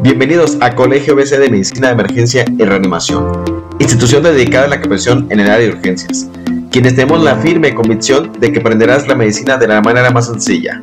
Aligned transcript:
Bienvenidos 0.00 0.56
a 0.60 0.76
Colegio 0.76 1.16
BC 1.16 1.38
de 1.38 1.50
Medicina 1.50 1.88
de 1.88 1.94
Emergencia 1.94 2.44
y 2.56 2.62
Reanimación, 2.62 3.44
institución 3.80 4.22
dedicada 4.22 4.66
a 4.66 4.68
la 4.68 4.80
capacitación 4.80 5.26
en 5.30 5.40
el 5.40 5.50
área 5.50 5.66
de 5.66 5.74
urgencias, 5.74 6.28
quienes 6.70 6.94
tenemos 6.94 7.24
la 7.24 7.34
firme 7.34 7.74
convicción 7.74 8.30
de 8.38 8.52
que 8.52 8.60
aprenderás 8.60 9.08
la 9.08 9.16
medicina 9.16 9.56
de 9.56 9.66
la 9.66 9.80
manera 9.80 10.12
más 10.12 10.26
sencilla. 10.26 10.80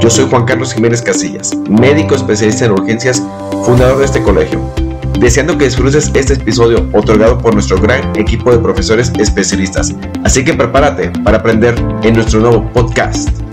Yo 0.00 0.10
soy 0.10 0.28
Juan 0.28 0.46
Carlos 0.46 0.74
Jiménez 0.74 1.00
Casillas, 1.00 1.56
médico 1.70 2.16
especialista 2.16 2.64
en 2.64 2.72
urgencias, 2.72 3.22
fundador 3.64 3.98
de 3.98 4.06
este 4.06 4.20
colegio, 4.20 4.60
deseando 5.20 5.56
que 5.56 5.66
disfrutes 5.66 6.10
este 6.12 6.34
episodio 6.34 6.88
otorgado 6.92 7.38
por 7.38 7.54
nuestro 7.54 7.80
gran 7.80 8.16
equipo 8.16 8.50
de 8.50 8.58
profesores 8.58 9.12
especialistas. 9.16 9.94
Así 10.24 10.44
que 10.44 10.54
prepárate 10.54 11.10
para 11.22 11.38
aprender 11.38 11.76
en 12.02 12.14
nuestro 12.14 12.40
nuevo 12.40 12.68
podcast. 12.72 13.45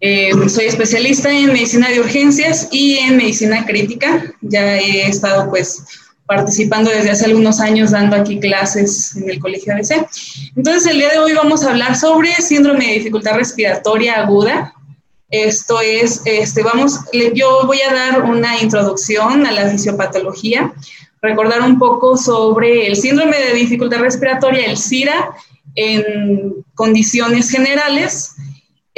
Eh, 0.00 0.30
soy 0.48 0.66
especialista 0.66 1.30
en 1.30 1.52
medicina 1.52 1.88
de 1.88 2.00
urgencias 2.00 2.68
y 2.70 2.98
en 2.98 3.16
medicina 3.16 3.66
crítica. 3.66 4.32
Ya 4.40 4.76
he 4.76 5.08
estado 5.08 5.50
pues 5.50 5.84
participando 6.26 6.90
desde 6.90 7.10
hace 7.10 7.24
algunos 7.24 7.58
años 7.58 7.90
dando 7.90 8.14
aquí 8.14 8.38
clases 8.38 9.16
en 9.16 9.28
el 9.30 9.40
Colegio 9.40 9.72
ABC. 9.72 10.06
Entonces 10.54 10.86
el 10.86 10.98
día 10.98 11.10
de 11.10 11.18
hoy 11.18 11.32
vamos 11.32 11.64
a 11.64 11.70
hablar 11.70 11.96
sobre 11.96 12.32
síndrome 12.34 12.86
de 12.86 12.92
dificultad 12.94 13.34
respiratoria 13.34 14.20
aguda. 14.20 14.74
Esto 15.30 15.80
es, 15.80 16.22
este, 16.26 16.62
vamos, 16.62 17.00
yo 17.34 17.66
voy 17.66 17.80
a 17.80 17.92
dar 17.92 18.22
una 18.22 18.60
introducción 18.60 19.46
a 19.46 19.52
la 19.52 19.68
fisiopatología, 19.68 20.72
recordar 21.20 21.62
un 21.62 21.78
poco 21.78 22.16
sobre 22.16 22.86
el 22.86 22.96
síndrome 22.96 23.36
de 23.36 23.54
dificultad 23.54 23.98
respiratoria, 23.98 24.66
el 24.66 24.76
SIRA, 24.76 25.34
en 25.74 26.54
condiciones 26.74 27.50
generales, 27.50 28.34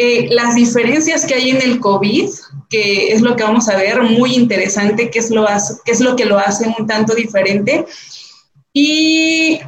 eh, 0.03 0.29
las 0.31 0.55
diferencias 0.55 1.27
que 1.27 1.35
hay 1.35 1.51
en 1.51 1.61
el 1.61 1.79
COVID, 1.79 2.31
que 2.71 3.13
es 3.13 3.21
lo 3.21 3.37
que 3.37 3.43
vamos 3.43 3.69
a 3.69 3.77
ver, 3.77 4.03
muy 4.03 4.35
interesante, 4.35 5.11
qué 5.11 5.19
es 5.19 5.31
lo, 5.31 5.47
qué 5.85 5.93
es 5.93 6.01
lo 6.01 6.17
que 6.17 6.25
lo 6.25 6.39
hace 6.39 6.75
un 6.79 6.87
tanto 6.87 7.15
diferente 7.15 7.85
y 8.73 9.61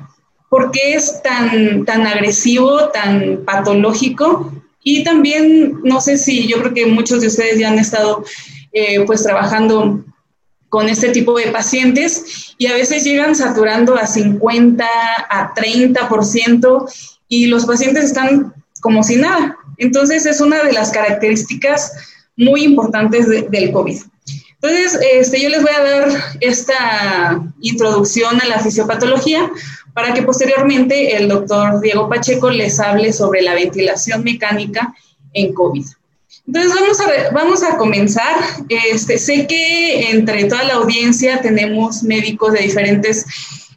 por 0.49 0.71
qué 0.71 0.95
es 0.95 1.21
tan, 1.23 1.85
tan 1.85 2.07
agresivo, 2.07 2.89
tan 2.89 3.45
patológico. 3.45 4.51
Y 4.83 5.05
también, 5.05 5.81
no 5.85 6.01
sé 6.01 6.17
si 6.17 6.49
yo 6.49 6.61
creo 6.61 6.73
que 6.73 6.87
muchos 6.87 7.21
de 7.21 7.27
ustedes 7.27 7.59
ya 7.59 7.69
han 7.69 7.79
estado 7.79 8.25
eh, 8.73 9.05
pues 9.05 9.23
trabajando 9.23 10.03
con 10.71 10.89
este 10.89 11.11
tipo 11.11 11.37
de 11.37 11.49
pacientes 11.49 12.55
y 12.57 12.69
a 12.69 12.73
veces 12.73 13.05
llegan 13.05 13.37
saturando 13.37 13.99
a 13.99 14.07
50, 14.07 14.83
a 15.29 15.55
30% 15.55 16.91
y 17.29 17.49
los 17.49 17.67
pacientes 17.67 18.05
están 18.05 18.55
como 18.81 19.03
si 19.03 19.17
nada. 19.17 19.59
Entonces 19.83 20.27
es 20.27 20.41
una 20.41 20.63
de 20.63 20.73
las 20.73 20.93
características 20.93 21.93
muy 22.37 22.63
importantes 22.63 23.29
del 23.29 23.73
COVID. 23.73 24.01
Entonces, 24.61 25.01
este, 25.13 25.43
yo 25.43 25.49
les 25.49 25.61
voy 25.61 25.73
a 25.77 25.83
dar 25.83 26.09
esta 26.41 27.43
introducción 27.61 28.41
a 28.41 28.47
la 28.47 28.61
fisiopatología 28.61 29.51
para 29.93 30.15
que 30.15 30.23
posteriormente 30.23 31.17
el 31.17 31.29
doctor 31.29 31.81
Diego 31.81 32.09
Pacheco 32.09 32.49
les 32.49 32.79
hable 32.79 33.13
sobre 33.13 33.43
la 33.43 33.55
ventilación 33.55 34.23
mecánica 34.23 34.95
en 35.33 35.53
COVID. 35.53 35.85
Entonces, 36.47 36.73
vamos 36.81 37.01
a, 37.01 37.31
vamos 37.33 37.63
a 37.65 37.77
comenzar. 37.77 38.37
Este, 38.69 39.19
sé 39.19 39.49
que 39.49 40.11
entre 40.11 40.45
toda 40.45 40.63
la 40.63 40.75
audiencia 40.75 41.41
tenemos 41.41 42.05
médicos 42.05 42.53
de 42.53 42.61
diferentes 42.61 43.27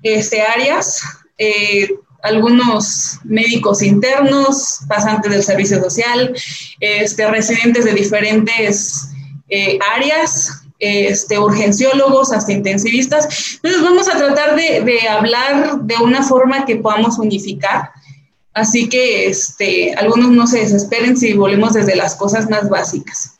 este, 0.04 0.44
áreas. 0.44 1.02
Eh, 1.40 1.90
algunos 2.26 3.20
médicos 3.24 3.82
internos, 3.84 4.80
pasantes 4.88 5.32
del 5.32 5.44
servicio 5.44 5.82
social, 5.82 6.34
este, 6.80 7.30
residentes 7.30 7.86
de 7.86 7.94
diferentes 7.94 9.10
eh, 9.48 9.78
áreas, 9.96 10.64
este, 10.80 11.38
urgenciólogos, 11.38 12.32
hasta 12.34 12.52
intensivistas. 12.52 13.58
Entonces 13.58 13.82
vamos 13.82 14.10
a 14.10 14.18
tratar 14.18 14.56
de, 14.56 15.08
hablar 15.08 15.82
de 15.82 15.96
una 15.98 16.24
forma 16.24 16.66
que 16.66 16.78
podamos 16.78 17.20
unificar. 17.20 17.92
Así 18.54 18.90
que 18.90 19.28
este, 19.28 19.94
algunos 19.94 20.32
no 20.32 20.48
se 20.48 20.60
desesperen 20.60 21.16
si 21.18 21.34
volvemos 21.34 21.74
desde 21.74 21.96
las 21.96 22.16
cosas 22.16 22.50
más 22.50 22.70
básicas. 22.70 23.38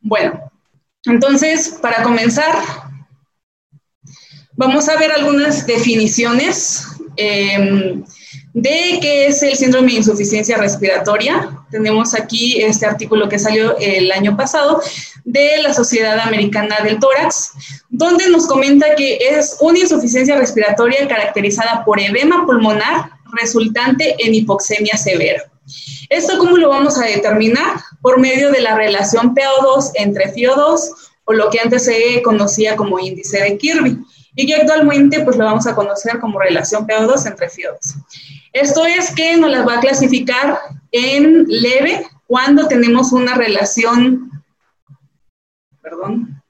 Bueno, 0.00 0.50
entonces, 1.04 1.78
para 1.80 2.02
comenzar, 2.02 2.56
vamos 4.54 4.88
a 4.88 4.96
ver 4.96 5.12
algunas 5.12 5.66
definiciones. 5.66 6.95
Em, 7.16 8.04
de 8.56 8.98
qué 9.02 9.26
es 9.26 9.42
el 9.42 9.54
síndrome 9.54 9.92
de 9.92 9.98
insuficiencia 9.98 10.56
respiratoria. 10.56 11.50
Tenemos 11.70 12.14
aquí 12.14 12.62
este 12.62 12.86
artículo 12.86 13.28
que 13.28 13.38
salió 13.38 13.76
el 13.78 14.10
año 14.12 14.34
pasado 14.34 14.80
de 15.24 15.58
la 15.62 15.74
Sociedad 15.74 16.18
Americana 16.20 16.76
del 16.82 16.98
Tórax, 16.98 17.52
donde 17.90 18.30
nos 18.30 18.46
comenta 18.46 18.94
que 18.94 19.18
es 19.20 19.58
una 19.60 19.78
insuficiencia 19.78 20.36
respiratoria 20.36 21.06
caracterizada 21.06 21.84
por 21.84 22.00
edema 22.00 22.46
pulmonar 22.46 23.10
resultante 23.38 24.16
en 24.18 24.34
hipoxemia 24.34 24.96
severa. 24.96 25.42
¿Esto 26.08 26.38
cómo 26.38 26.56
lo 26.56 26.70
vamos 26.70 26.96
a 26.98 27.04
determinar? 27.04 27.80
Por 28.00 28.18
medio 28.20 28.50
de 28.52 28.60
la 28.60 28.76
relación 28.76 29.34
PO2 29.34 29.90
entre 29.96 30.32
FIO2 30.32 30.80
o 31.24 31.32
lo 31.32 31.50
que 31.50 31.60
antes 31.60 31.84
se 31.84 32.22
conocía 32.22 32.76
como 32.76 32.98
índice 32.98 33.38
de 33.40 33.58
Kirby 33.58 33.98
y 34.36 34.46
que 34.46 34.54
actualmente 34.54 35.22
pues 35.22 35.36
lo 35.36 35.46
vamos 35.46 35.66
a 35.66 35.74
conocer 35.74 36.20
como 36.20 36.38
relación 36.38 36.86
PO2 36.86 37.26
entre 37.26 37.48
FIO2. 37.48 38.04
Esto 38.52 38.86
es 38.86 39.12
que 39.14 39.36
nos 39.36 39.50
las 39.50 39.66
va 39.66 39.78
a 39.78 39.80
clasificar 39.80 40.58
en 40.92 41.46
leve 41.48 42.06
cuando 42.26 42.68
tenemos 42.68 43.12
una 43.12 43.34
relación, 43.34 44.30
perdón, 45.82 46.42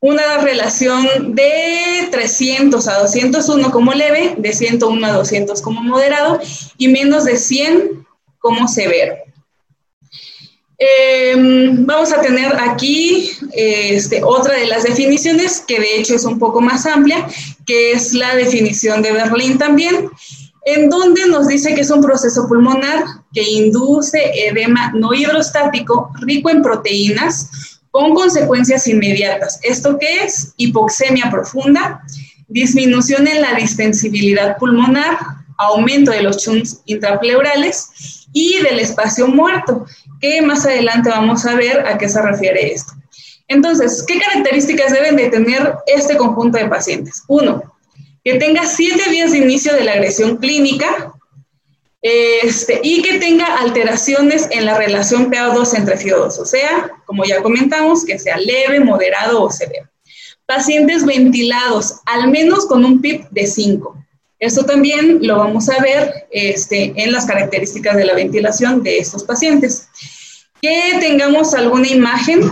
una 0.00 0.38
relación 0.38 1.34
de 1.34 2.08
300 2.10 2.86
a 2.86 3.00
201 3.00 3.70
como 3.72 3.92
leve, 3.92 4.34
de 4.38 4.52
101 4.52 5.06
a 5.06 5.12
200 5.12 5.60
como 5.60 5.82
moderado 5.82 6.40
y 6.76 6.88
menos 6.88 7.24
de 7.24 7.36
100 7.36 8.06
como 8.38 8.68
severo. 8.68 9.16
Em, 10.80 11.84
vamos 11.84 12.12
a 12.12 12.20
tener 12.20 12.54
aquí 12.56 13.32
este, 13.52 14.22
otra 14.22 14.54
de 14.54 14.66
las 14.66 14.84
definiciones, 14.84 15.64
que 15.66 15.80
de 15.80 15.98
hecho 15.98 16.14
es 16.14 16.24
un 16.24 16.38
poco 16.38 16.60
más 16.60 16.86
amplia, 16.86 17.26
que 17.66 17.92
es 17.92 18.14
la 18.14 18.36
definición 18.36 19.02
de 19.02 19.10
Berlín 19.10 19.58
también, 19.58 20.08
en 20.66 20.88
donde 20.88 21.26
nos 21.26 21.48
dice 21.48 21.74
que 21.74 21.80
es 21.80 21.90
un 21.90 22.00
proceso 22.00 22.46
pulmonar 22.46 23.04
que 23.32 23.42
induce 23.42 24.20
edema 24.48 24.92
no 24.94 25.12
hidrostático 25.12 26.12
rico 26.20 26.48
en 26.50 26.62
proteínas 26.62 27.80
con 27.90 28.14
consecuencias 28.14 28.86
inmediatas. 28.86 29.58
¿Esto 29.64 29.98
qué 29.98 30.22
es? 30.22 30.52
Hipoxemia 30.58 31.28
profunda, 31.28 32.02
disminución 32.46 33.26
en 33.26 33.40
la 33.40 33.54
distensibilidad 33.54 34.56
pulmonar, 34.58 35.18
aumento 35.56 36.12
de 36.12 36.22
los 36.22 36.36
chunks 36.36 36.82
intrapleurales 36.86 38.17
y 38.32 38.62
del 38.62 38.78
espacio 38.80 39.28
muerto, 39.28 39.86
que 40.20 40.42
más 40.42 40.66
adelante 40.66 41.10
vamos 41.10 41.44
a 41.46 41.54
ver 41.54 41.86
a 41.86 41.98
qué 41.98 42.08
se 42.08 42.20
refiere 42.22 42.72
esto. 42.72 42.92
Entonces, 43.48 44.04
¿qué 44.06 44.18
características 44.20 44.92
deben 44.92 45.16
de 45.16 45.30
tener 45.30 45.74
este 45.86 46.16
conjunto 46.16 46.58
de 46.58 46.68
pacientes? 46.68 47.22
Uno, 47.28 47.74
que 48.22 48.34
tenga 48.34 48.66
siete 48.66 49.10
días 49.10 49.32
de 49.32 49.38
inicio 49.38 49.72
de 49.72 49.84
la 49.84 49.92
agresión 49.92 50.36
clínica 50.36 51.14
este, 52.02 52.80
y 52.82 53.02
que 53.02 53.18
tenga 53.18 53.56
alteraciones 53.56 54.48
en 54.50 54.66
la 54.66 54.76
relación 54.76 55.30
PO2 55.30 55.76
entre 55.76 55.98
FIO2, 55.98 56.38
o 56.38 56.44
sea, 56.44 56.92
como 57.06 57.24
ya 57.24 57.42
comentamos, 57.42 58.04
que 58.04 58.18
sea 58.18 58.36
leve, 58.36 58.80
moderado 58.80 59.42
o 59.42 59.50
severo. 59.50 59.88
Pacientes 60.46 61.04
ventilados, 61.04 62.00
al 62.06 62.30
menos 62.30 62.66
con 62.66 62.84
un 62.84 63.00
PIP 63.00 63.28
de 63.30 63.46
5. 63.46 63.96
Esto 64.38 64.64
también 64.64 65.18
lo 65.22 65.38
vamos 65.38 65.68
a 65.68 65.80
ver 65.82 66.26
este, 66.30 66.92
en 66.96 67.12
las 67.12 67.26
características 67.26 67.96
de 67.96 68.04
la 68.04 68.14
ventilación 68.14 68.82
de 68.82 68.98
estos 68.98 69.24
pacientes. 69.24 69.88
Que 70.62 70.96
tengamos 71.00 71.54
alguna 71.54 71.88
imagen 71.88 72.50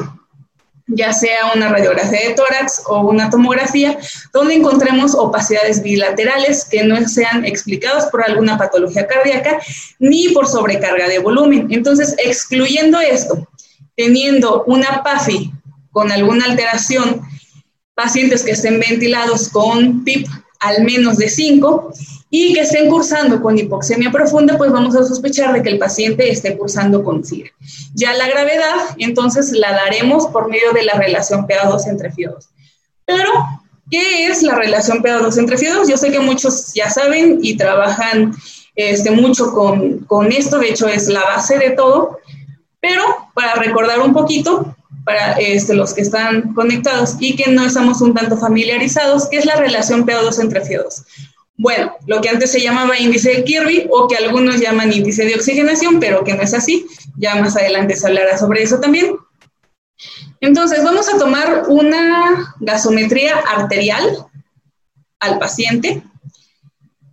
ya 0.89 1.13
sea 1.13 1.53
una 1.55 1.69
radiografía 1.69 2.29
de 2.29 2.35
tórax 2.35 2.83
o 2.87 3.01
una 3.01 3.29
tomografía, 3.29 3.99
donde 4.33 4.55
encontremos 4.55 5.15
opacidades 5.15 5.83
bilaterales 5.83 6.65
que 6.65 6.85
no 6.85 7.09
sean 7.09 7.45
explicadas 7.45 8.07
por 8.07 8.25
alguna 8.25 8.57
patología 8.57 9.07
cardíaca 9.07 9.59
ni 9.99 10.29
por 10.29 10.47
sobrecarga 10.47 11.09
de 11.09 11.19
volumen. 11.19 11.67
Entonces, 11.71 12.15
excluyendo 12.23 13.01
esto, 13.01 13.49
teniendo 13.97 14.63
una 14.67 15.03
PAFI 15.03 15.53
con 15.91 16.13
alguna 16.13 16.45
alteración, 16.45 17.21
pacientes 17.95 18.45
que 18.45 18.53
estén 18.53 18.79
ventilados 18.79 19.49
con 19.49 20.05
PIP 20.05 20.29
al 20.67 20.85
menos 20.85 21.17
de 21.17 21.29
5 21.29 21.93
y 22.31 22.55
que 22.55 22.61
estén 22.63 22.91
cursando 22.91 23.41
con 23.41 23.57
hipoxemia 23.57 24.11
profunda, 24.11 24.59
pues 24.59 24.73
vamos 24.73 24.97
a 24.97 25.05
sospechar 25.05 25.53
de 25.55 25.63
que 25.63 25.71
el 25.71 25.79
paciente 25.79 26.31
esté 26.31 26.57
cursando 26.57 27.03
con 27.03 27.25
SIR. 27.25 27.53
Ya 27.95 28.13
la 28.15 28.29
gravedad, 28.29 28.75
entonces 28.99 29.53
la 29.53 29.73
daremos 29.73 30.27
por 30.29 30.51
medio 30.51 30.73
de 30.73 30.83
la 30.83 30.95
relación 30.95 31.47
PA2 31.47 31.89
entre 31.89 32.13
FIO2. 32.13 32.49
Pero, 33.05 33.31
¿qué 33.91 34.27
es 34.27 34.43
la 34.43 34.57
relación 34.57 35.03
PA2 35.03 35.39
entre 35.39 35.57
FIO2? 35.57 35.89
Yo 35.89 35.97
sé 35.97 36.11
que 36.11 36.19
muchos 36.19 36.73
ya 36.75 36.91
saben 36.91 37.39
y 37.43 37.57
trabajan 37.57 38.35
este, 38.75 39.13
mucho 39.13 39.53
con, 39.53 40.01
con 40.01 40.33
esto, 40.33 40.59
de 40.59 40.71
hecho 40.71 40.89
es 40.89 41.09
la 41.09 41.23
base 41.23 41.59
de 41.59 41.71
todo, 41.71 42.19
pero 42.81 43.03
para 43.35 43.55
recordar 43.55 44.01
un 44.01 44.13
poquito, 44.13 44.76
para 45.07 45.35
este, 45.35 45.73
los 45.73 45.95
que 45.95 46.01
están 46.01 46.53
conectados 46.53 47.15
y 47.21 47.37
que 47.37 47.53
no 47.53 47.65
estamos 47.65 48.01
un 48.03 48.13
tanto 48.13 48.37
familiarizados, 48.37 49.29
que 49.29 49.37
es 49.37 49.47
la 49.47 49.55
relación 49.55 50.05
PO2 50.05 50.41
entre 50.41 50.65
FIO2. 50.65 51.05
Bueno, 51.57 51.95
lo 52.07 52.21
que 52.21 52.29
antes 52.29 52.51
se 52.51 52.61
llamaba 52.61 52.99
índice 52.99 53.31
de 53.31 53.45
Kirby 53.45 53.87
o 53.89 54.09
que 54.09 54.17
algunos 54.17 54.61
llaman 54.61 54.93
índice 54.93 55.25
de 55.25 55.37
oxigenación, 55.37 56.01
pero 56.01 56.25
que 56.25 56.35
no 56.35 56.43
es 56.43 56.53
así. 56.55 56.87
Ya 57.17 57.37
más 57.37 57.57
adelante 57.57 57.95
se 57.95 58.09
hablará 58.09 58.37
sobre 58.37 58.65
eso 58.65 58.81
también. 58.81 59.17
Entonces, 60.41 60.83
vamos 60.83 61.09
a 61.09 61.17
tomar 61.19 61.67
una 61.69 62.57
gasometría 62.59 63.37
arterial 63.37 64.27
al 65.21 65.39
paciente 65.39 66.03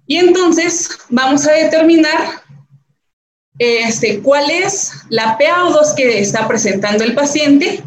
y 0.08 0.18
entonces 0.18 0.98
vamos 1.10 1.48
a 1.48 1.52
determinar 1.52 2.43
este, 3.60 4.20
cuál 4.20 4.50
es 4.50 4.92
la 5.10 5.38
PaO2 5.38 5.96
que 5.96 6.20
está 6.20 6.48
presentando 6.48 7.04
el 7.04 7.14
paciente 7.14 7.84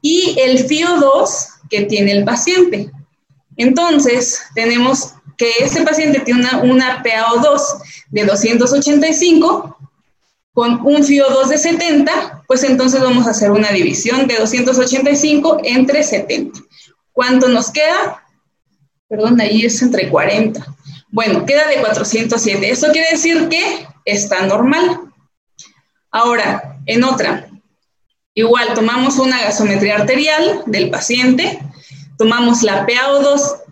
y 0.00 0.36
el 0.38 0.66
FiO2 0.66 1.28
que 1.68 1.82
tiene 1.82 2.12
el 2.12 2.24
paciente. 2.24 2.90
Entonces, 3.56 4.40
tenemos 4.54 5.14
que 5.36 5.50
ese 5.60 5.82
paciente 5.82 6.20
tiene 6.20 6.40
una, 6.40 6.58
una 6.62 7.02
PaO2 7.02 7.60
de 8.10 8.24
285 8.24 9.76
con 10.52 10.80
un 10.84 11.04
FiO2 11.04 11.46
de 11.48 11.58
70, 11.58 12.44
pues 12.48 12.64
entonces 12.64 13.00
vamos 13.00 13.26
a 13.26 13.30
hacer 13.30 13.52
una 13.52 13.70
división 13.70 14.26
de 14.26 14.36
285 14.36 15.60
entre 15.62 16.02
70. 16.02 16.58
¿Cuánto 17.12 17.48
nos 17.48 17.70
queda? 17.70 18.24
Perdón, 19.08 19.40
ahí 19.40 19.64
es 19.64 19.80
entre 19.82 20.08
40. 20.08 20.66
Bueno, 21.10 21.46
queda 21.46 21.68
de 21.68 21.76
407. 21.80 22.70
Eso 22.70 22.90
quiere 22.92 23.08
decir 23.12 23.48
que 23.48 23.86
está 24.04 24.46
normal. 24.46 25.07
Ahora, 26.10 26.80
en 26.86 27.04
otra, 27.04 27.48
igual 28.34 28.74
tomamos 28.74 29.18
una 29.18 29.42
gasometría 29.42 29.96
arterial 29.96 30.62
del 30.66 30.90
paciente, 30.90 31.58
tomamos 32.16 32.62
la 32.62 32.86
PaO2 32.86 33.62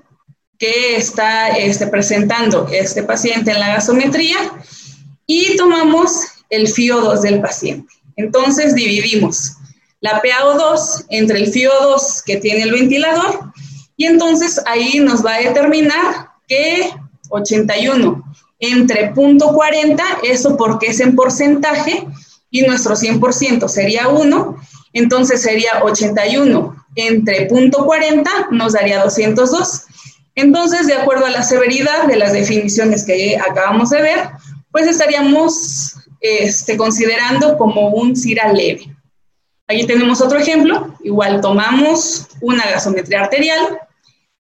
que 0.58 0.96
está 0.96 1.48
este, 1.50 1.86
presentando 1.86 2.68
este 2.70 3.02
paciente 3.02 3.50
en 3.50 3.60
la 3.60 3.74
gasometría 3.74 4.36
y 5.26 5.56
tomamos 5.56 6.12
el 6.50 6.68
FIO2 6.72 7.20
del 7.20 7.40
paciente. 7.40 7.92
Entonces 8.16 8.74
dividimos 8.74 9.56
la 10.00 10.22
PaO2 10.22 11.06
entre 11.10 11.38
el 11.38 11.52
FIO2 11.52 12.22
que 12.24 12.36
tiene 12.36 12.62
el 12.62 12.72
ventilador 12.72 13.52
y 13.96 14.06
entonces 14.06 14.60
ahí 14.66 15.00
nos 15.00 15.24
va 15.24 15.34
a 15.34 15.40
determinar 15.40 16.30
que 16.46 16.90
81 17.30 18.22
entre 18.58 19.12
punto 19.12 19.52
.40, 19.52 20.00
eso 20.22 20.56
porque 20.56 20.88
es 20.88 21.00
en 21.00 21.14
porcentaje, 21.14 22.06
y 22.60 22.66
nuestro 22.66 22.94
100% 22.94 23.68
sería 23.68 24.08
1, 24.08 24.56
entonces 24.92 25.42
sería 25.42 25.82
81 25.82 26.86
entre 26.96 27.46
punto 27.46 27.86
.40 27.86 28.50
nos 28.50 28.72
daría 28.72 29.02
202. 29.02 29.84
Entonces, 30.34 30.86
de 30.86 30.94
acuerdo 30.94 31.26
a 31.26 31.30
la 31.30 31.42
severidad 31.42 32.06
de 32.06 32.16
las 32.16 32.32
definiciones 32.32 33.04
que 33.04 33.38
acabamos 33.38 33.90
de 33.90 34.02
ver, 34.02 34.30
pues 34.72 34.86
estaríamos 34.86 35.94
este, 36.20 36.76
considerando 36.76 37.56
como 37.56 37.90
un 37.90 38.16
CIRA 38.16 38.52
leve. 38.52 38.94
Aquí 39.68 39.86
tenemos 39.86 40.20
otro 40.20 40.38
ejemplo, 40.38 40.94
igual 41.02 41.40
tomamos 41.40 42.28
una 42.40 42.64
gasometría 42.66 43.22
arterial, 43.24 43.78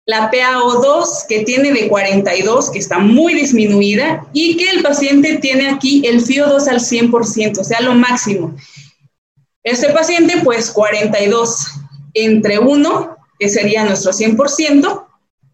la 0.05 0.31
PaO2 0.31 1.27
que 1.27 1.43
tiene 1.43 1.71
de 1.71 1.87
42, 1.87 2.71
que 2.71 2.79
está 2.79 2.99
muy 2.99 3.33
disminuida, 3.33 4.25
y 4.33 4.57
que 4.57 4.69
el 4.69 4.81
paciente 4.81 5.37
tiene 5.37 5.69
aquí 5.69 6.05
el 6.05 6.25
FIO2 6.25 6.67
al 6.67 6.79
100%, 6.79 7.59
o 7.59 7.63
sea, 7.63 7.81
lo 7.81 7.93
máximo. 7.93 8.55
Este 9.63 9.89
paciente, 9.89 10.41
pues 10.43 10.71
42 10.71 11.67
entre 12.13 12.59
1, 12.59 13.17
que 13.39 13.49
sería 13.49 13.85
nuestro 13.85 14.11
100%, 14.11 15.05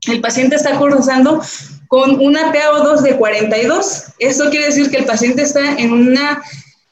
el 0.07 0.21
paciente 0.21 0.55
está 0.55 0.77
cursando 0.77 1.41
con 1.87 2.19
una 2.19 2.53
PaO2 2.53 3.01
de 3.01 3.17
42. 3.17 4.03
Esto 4.19 4.49
quiere 4.49 4.67
decir 4.67 4.89
que 4.89 4.97
el 4.97 5.05
paciente 5.05 5.41
está 5.41 5.75
en, 5.75 5.91
una, 5.91 6.41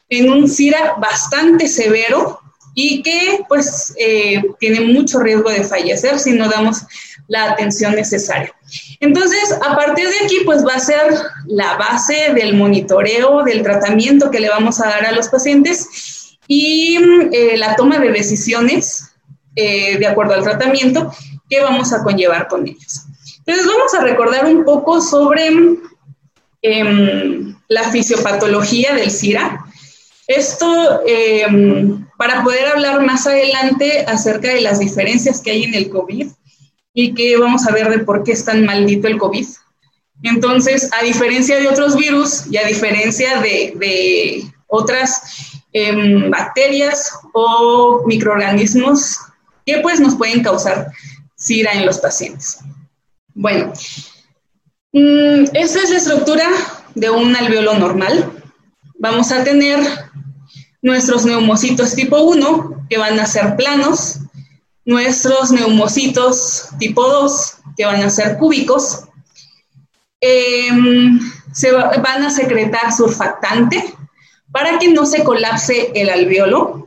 en 0.09 0.29
un 0.29 0.49
CIRA 0.49 0.95
bastante 0.99 1.67
severo 1.67 2.39
y 2.77 3.01
que 3.01 3.39
pues 3.47 3.93
eh, 3.97 4.43
tiene 4.59 4.81
mucho 4.81 5.19
riesgo 5.19 5.49
de 5.49 5.63
fallecer 5.63 6.19
si 6.19 6.33
no 6.33 6.49
damos 6.49 6.81
la 7.27 7.51
atención 7.51 7.95
necesaria. 7.95 8.53
Entonces, 8.99 9.57
a 9.65 9.75
partir 9.75 10.07
de 10.07 10.25
aquí, 10.25 10.41
pues 10.45 10.63
va 10.65 10.75
a 10.75 10.79
ser 10.79 11.13
la 11.47 11.77
base 11.77 12.33
del 12.35 12.53
monitoreo, 12.53 13.43
del 13.43 13.63
tratamiento 13.63 14.29
que 14.29 14.41
le 14.41 14.49
vamos 14.49 14.79
a 14.81 14.87
dar 14.89 15.05
a 15.05 15.13
los 15.13 15.29
pacientes 15.29 16.37
y 16.47 16.99
eh, 17.31 17.57
la 17.57 17.75
toma 17.75 17.97
de 17.97 18.11
decisiones 18.11 19.11
eh, 19.55 19.97
de 19.97 20.07
acuerdo 20.07 20.33
al 20.33 20.43
tratamiento 20.43 21.11
que 21.49 21.61
vamos 21.61 21.93
a 21.93 22.03
conllevar 22.03 22.49
con 22.49 22.67
ellos. 22.67 23.05
Entonces, 23.45 23.65
vamos 23.65 23.93
a 23.93 24.01
recordar 24.01 24.45
un 24.45 24.65
poco 24.65 24.99
sobre 24.99 25.49
em, 26.61 27.55
la 27.69 27.83
fisiopatología 27.89 28.93
del 28.95 29.11
SIRA. 29.11 29.65
Esto 30.27 31.01
em, 31.05 32.04
para 32.17 32.43
poder 32.43 32.67
hablar 32.67 33.05
más 33.05 33.27
adelante 33.27 34.05
acerca 34.07 34.49
de 34.49 34.61
las 34.61 34.79
diferencias 34.79 35.41
que 35.41 35.51
hay 35.51 35.63
en 35.63 35.73
el 35.73 35.89
COVID 35.89 36.27
y 36.93 37.13
que 37.13 37.37
vamos 37.37 37.67
a 37.67 37.73
ver 37.73 37.89
de 37.89 37.99
por 37.99 38.23
qué 38.23 38.31
es 38.31 38.45
tan 38.45 38.65
maldito 38.65 39.07
el 39.07 39.17
COVID. 39.17 39.45
Entonces, 40.23 40.89
a 40.99 41.03
diferencia 41.03 41.57
de 41.59 41.67
otros 41.67 41.95
virus 41.97 42.47
y 42.49 42.57
a 42.57 42.65
diferencia 42.65 43.41
de, 43.41 44.43
otras 44.67 45.61
em, 45.73 46.31
bacterias 46.31 47.11
o 47.33 48.03
microorganismos 48.07 49.19
que 49.65 49.79
pues 49.79 49.99
nos 49.99 50.15
pueden 50.15 50.41
causar 50.41 50.91
SIDA 51.35 51.73
en 51.73 51.85
los 51.85 51.99
pacientes. 51.99 52.59
Bueno, 53.33 53.73
mm, 54.93 55.43
esta 55.53 55.79
es 55.79 55.89
la 55.89 55.97
estructura 55.97 56.47
de 56.95 57.09
un 57.09 57.35
alveolo 57.35 57.77
normal. 57.77 58.31
Vamos 58.97 59.31
a 59.31 59.43
tener 59.43 59.79
nuestros 60.85 61.25
neumocitos 61.25 61.95
tipo 61.95 62.15
1, 62.15 62.85
que 62.87 62.99
van 62.99 63.19
a 63.19 63.25
ser 63.25 63.55
planos, 63.55 64.19
nuestros 64.85 65.49
neumocitos 65.49 66.67
tipo 66.77 67.01
2, 67.01 67.57
que 67.75 67.85
van 67.87 68.03
a 68.03 68.09
ser 68.11 68.37
cúbicos, 68.37 69.05
em, 70.21 71.19
se 71.51 71.71
van 71.71 72.23
a 72.23 72.29
secretar 72.29 72.93
surfactante 72.93 73.95
para 74.51 74.77
que 74.77 74.89
no 74.89 75.07
se 75.07 75.23
colapse 75.23 75.91
el 75.95 76.07
alveolo. 76.07 76.84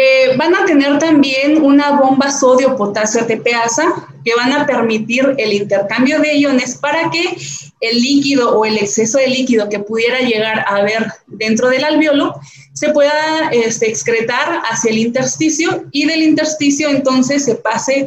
Eh, 0.00 0.36
van 0.36 0.54
a 0.54 0.64
tener 0.64 0.96
también 1.00 1.60
una 1.60 1.98
bomba 1.98 2.30
sodio-potasio 2.30 3.22
ATPasa 3.22 4.06
que 4.24 4.32
van 4.36 4.52
a 4.52 4.64
permitir 4.64 5.34
el 5.38 5.52
intercambio 5.52 6.20
de 6.20 6.36
iones 6.36 6.76
para 6.76 7.10
que 7.10 7.36
el 7.80 8.00
líquido 8.00 8.56
o 8.56 8.64
el 8.64 8.78
exceso 8.78 9.18
de 9.18 9.26
líquido 9.26 9.68
que 9.68 9.80
pudiera 9.80 10.20
llegar 10.20 10.60
a 10.60 10.76
haber 10.76 11.04
dentro 11.26 11.68
del 11.68 11.82
alveolo 11.82 12.32
se 12.74 12.90
pueda 12.90 13.50
este, 13.50 13.88
excretar 13.88 14.62
hacia 14.70 14.92
el 14.92 14.98
intersticio 14.98 15.86
y 15.90 16.06
del 16.06 16.22
intersticio 16.22 16.90
entonces 16.90 17.44
se 17.44 17.56
pase 17.56 18.06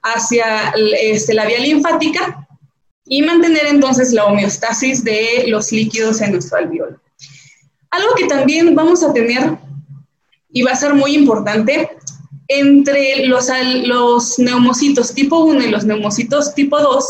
hacia 0.00 0.72
este, 1.00 1.34
la 1.34 1.44
vía 1.46 1.58
linfática 1.58 2.46
y 3.04 3.20
mantener 3.22 3.66
entonces 3.66 4.12
la 4.12 4.26
homeostasis 4.26 5.02
de 5.02 5.46
los 5.48 5.72
líquidos 5.72 6.20
en 6.20 6.30
nuestro 6.30 6.58
alveolo. 6.58 7.00
Algo 7.90 8.14
que 8.14 8.26
también 8.26 8.76
vamos 8.76 9.02
a 9.02 9.12
tener 9.12 9.58
y 10.52 10.62
va 10.62 10.72
a 10.72 10.76
ser 10.76 10.94
muy 10.94 11.14
importante 11.14 11.90
entre 12.48 13.26
los, 13.26 13.48
los 13.84 14.38
neumocitos 14.38 15.14
tipo 15.14 15.38
1 15.44 15.64
y 15.64 15.70
los 15.70 15.84
neumocitos 15.84 16.54
tipo 16.54 16.78
2, 16.78 17.04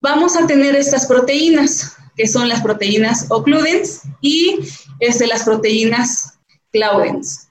vamos 0.00 0.36
a 0.36 0.46
tener 0.46 0.76
estas 0.76 1.06
proteínas, 1.06 1.96
que 2.16 2.26
son 2.26 2.48
las 2.48 2.60
proteínas 2.60 3.26
occludens 3.30 4.02
y 4.20 4.58
este, 5.00 5.26
las 5.26 5.44
proteínas 5.44 6.34
claudens. 6.72 7.48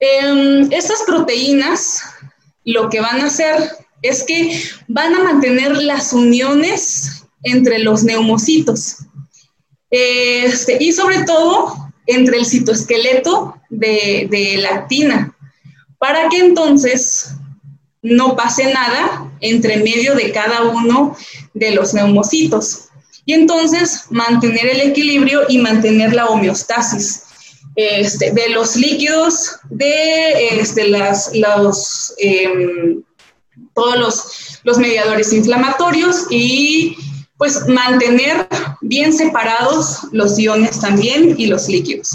Em, 0.00 0.72
estas 0.72 1.02
proteínas 1.06 2.02
lo 2.64 2.88
que 2.88 3.00
van 3.00 3.20
a 3.20 3.26
hacer 3.26 3.56
es 4.02 4.22
que 4.22 4.62
van 4.88 5.14
a 5.14 5.24
mantener 5.24 5.76
las 5.76 6.12
uniones 6.12 7.24
entre 7.42 7.78
los 7.78 8.02
neumocitos. 8.02 8.96
Este, 9.90 10.82
y 10.82 10.92
sobre 10.92 11.24
todo 11.24 11.83
entre 12.06 12.38
el 12.38 12.46
citoesqueleto 12.46 13.60
de, 13.70 14.56
la 14.58 14.70
actina, 14.70 15.36
para 15.98 16.28
que 16.28 16.38
entonces 16.38 17.30
no 18.02 18.36
pase 18.36 18.72
nada 18.72 19.30
entre 19.40 19.78
medio 19.78 20.14
de 20.14 20.30
cada 20.32 20.64
uno 20.64 21.16
de 21.54 21.70
los 21.70 21.94
neumocitos. 21.94 22.88
Y 23.26 23.32
entonces 23.32 24.04
mantener 24.10 24.66
el 24.66 24.80
equilibrio 24.82 25.42
y 25.48 25.58
mantener 25.58 26.12
la 26.12 26.26
homeostasis 26.26 27.22
este, 27.74 28.32
de 28.32 28.50
los 28.50 28.76
líquidos, 28.76 29.56
de 29.70 30.60
este, 30.60 30.88
las, 30.88 31.30
em, 32.18 33.02
todos 33.74 34.60
los 34.62 34.78
mediadores 34.78 35.32
inflamatorios 35.32 36.26
y 36.30 36.96
pues 37.44 37.68
mantener 37.68 38.48
bien 38.80 39.12
separados 39.12 40.08
los 40.12 40.38
iones 40.38 40.80
también 40.80 41.34
y 41.36 41.44
los 41.52 41.68
líquidos. 41.68 42.08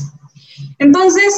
Entonces, 0.79 1.31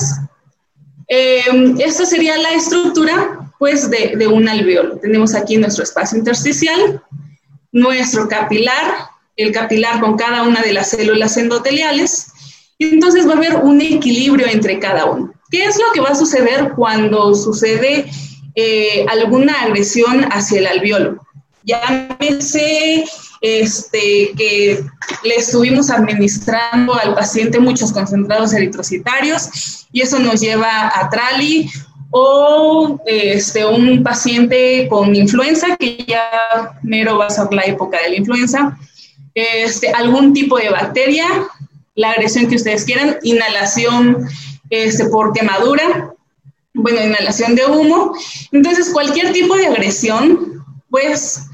Eh, 1.13 1.75
esta 1.79 2.05
sería 2.05 2.37
la 2.37 2.51
estructura 2.61 3.51
pues 3.59 3.89
de, 3.89 4.15
de 4.15 4.27
un 4.27 4.47
alveolo. 4.47 4.95
Tenemos 5.05 5.35
aquí 5.35 5.57
nuestro 5.57 5.83
espacio 5.83 6.17
intersticial, 6.17 6.79
nuestro 7.73 8.29
capilar, 8.29 8.85
el 9.35 9.51
capilar 9.51 9.99
con 9.99 10.15
cada 10.15 10.43
una 10.43 10.61
de 10.61 10.71
las 10.71 10.91
células 10.91 11.35
endoteliales, 11.35 12.31
y 12.77 12.83
entonces 12.93 13.27
va 13.27 13.33
a 13.33 13.39
haber 13.41 13.55
un 13.57 13.81
equilibrio 13.81 14.47
entre 14.47 14.79
cada 14.79 15.03
uno. 15.13 15.33
¿Qué 15.51 15.65
es 15.65 15.75
lo 15.83 15.91
que 15.93 15.99
va 15.99 16.11
a 16.11 16.21
suceder 16.23 16.71
cuando 16.77 17.35
sucede 17.35 18.05
eh, 18.55 19.05
alguna 19.15 19.53
agresión 19.65 20.23
hacia 20.31 20.59
el 20.59 20.67
alveolo? 20.67 21.11
Llámese 21.71 23.03
este, 23.41 24.31
que 24.37 24.83
le 25.23 25.35
estuvimos 25.35 25.89
administrando 25.89 26.93
al 26.93 27.15
paciente 27.15 27.59
muchos 27.59 27.91
concentrados 27.91 28.53
eritrocitarios 28.53 29.87
y 29.91 30.01
eso 30.01 30.19
nos 30.19 30.39
lleva 30.39 30.91
a 30.93 31.09
trali 31.09 31.69
o 32.11 33.01
este, 33.05 33.65
un 33.65 34.03
paciente 34.03 34.87
con 34.89 35.15
influenza, 35.15 35.75
que 35.77 36.05
ya 36.07 36.77
mero 36.83 37.17
va 37.17 37.27
a 37.27 37.29
ser 37.29 37.51
la 37.51 37.63
época 37.63 37.97
de 38.01 38.09
la 38.09 38.15
influenza, 38.17 38.77
este, 39.33 39.89
algún 39.89 40.33
tipo 40.33 40.57
de 40.57 40.69
bacteria, 40.69 41.25
la 41.95 42.11
agresión 42.11 42.47
que 42.47 42.57
ustedes 42.57 42.83
quieran, 42.83 43.17
inhalación 43.23 44.27
este, 44.69 45.05
por 45.05 45.33
quemadura, 45.33 46.13
bueno, 46.73 47.01
inhalación 47.01 47.55
de 47.55 47.65
humo. 47.65 48.13
Entonces, 48.51 48.89
cualquier 48.91 49.31
tipo 49.33 49.55
de 49.55 49.67
agresión, 49.67 50.63
pues 50.89 51.47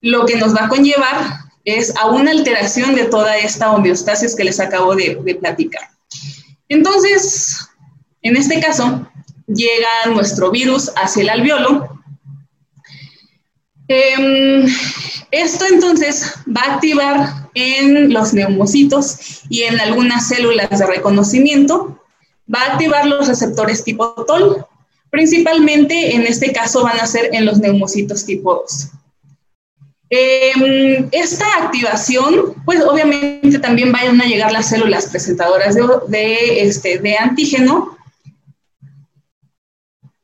lo 0.00 0.26
que 0.26 0.36
nos 0.36 0.54
va 0.54 0.66
a 0.66 0.68
conllevar 0.68 1.48
es 1.64 1.94
a 1.96 2.06
una 2.06 2.30
alteración 2.30 2.94
de 2.94 3.04
toda 3.04 3.36
esta 3.36 3.72
homeostasis 3.72 4.34
que 4.34 4.44
les 4.44 4.58
acabo 4.60 4.94
de, 4.94 5.36
platicar. 5.40 5.82
Entonces, 6.68 7.68
en 8.22 8.36
este 8.36 8.60
caso, 8.60 9.06
llega 9.46 9.88
nuestro 10.10 10.50
virus 10.50 10.90
hacia 10.96 11.22
el 11.22 11.30
alveolo. 11.30 12.00
Eh, 13.88 14.66
esto 15.30 15.64
entonces 15.66 16.34
va 16.46 16.62
a 16.62 16.74
activar 16.74 17.50
en 17.54 18.12
los 18.12 18.32
neumocitos 18.32 19.42
y 19.48 19.62
en 19.62 19.80
algunas 19.80 20.28
células 20.28 20.70
de 20.70 20.86
reconocimiento, 20.86 22.00
va 22.52 22.62
a 22.62 22.72
activar 22.72 23.06
los 23.06 23.28
receptores 23.28 23.84
tipo 23.84 24.14
TOL. 24.26 24.64
Principalmente 25.10 26.14
en 26.14 26.22
este 26.22 26.52
caso 26.52 26.82
van 26.82 27.00
a 27.00 27.06
ser 27.06 27.30
en 27.34 27.44
los 27.44 27.58
neumocitos 27.58 28.24
tipo 28.24 28.54
2. 28.54 28.97
Eh, 30.10 31.08
esta 31.12 31.44
activación, 31.62 32.54
pues 32.64 32.82
obviamente 32.82 33.58
también 33.58 33.92
vayan 33.92 34.20
a 34.20 34.24
llegar 34.24 34.52
las 34.52 34.68
células 34.68 35.06
presentadoras 35.06 35.76
de, 36.08 36.62
este, 36.62 36.98
de 36.98 37.16
antígeno. 37.16 37.96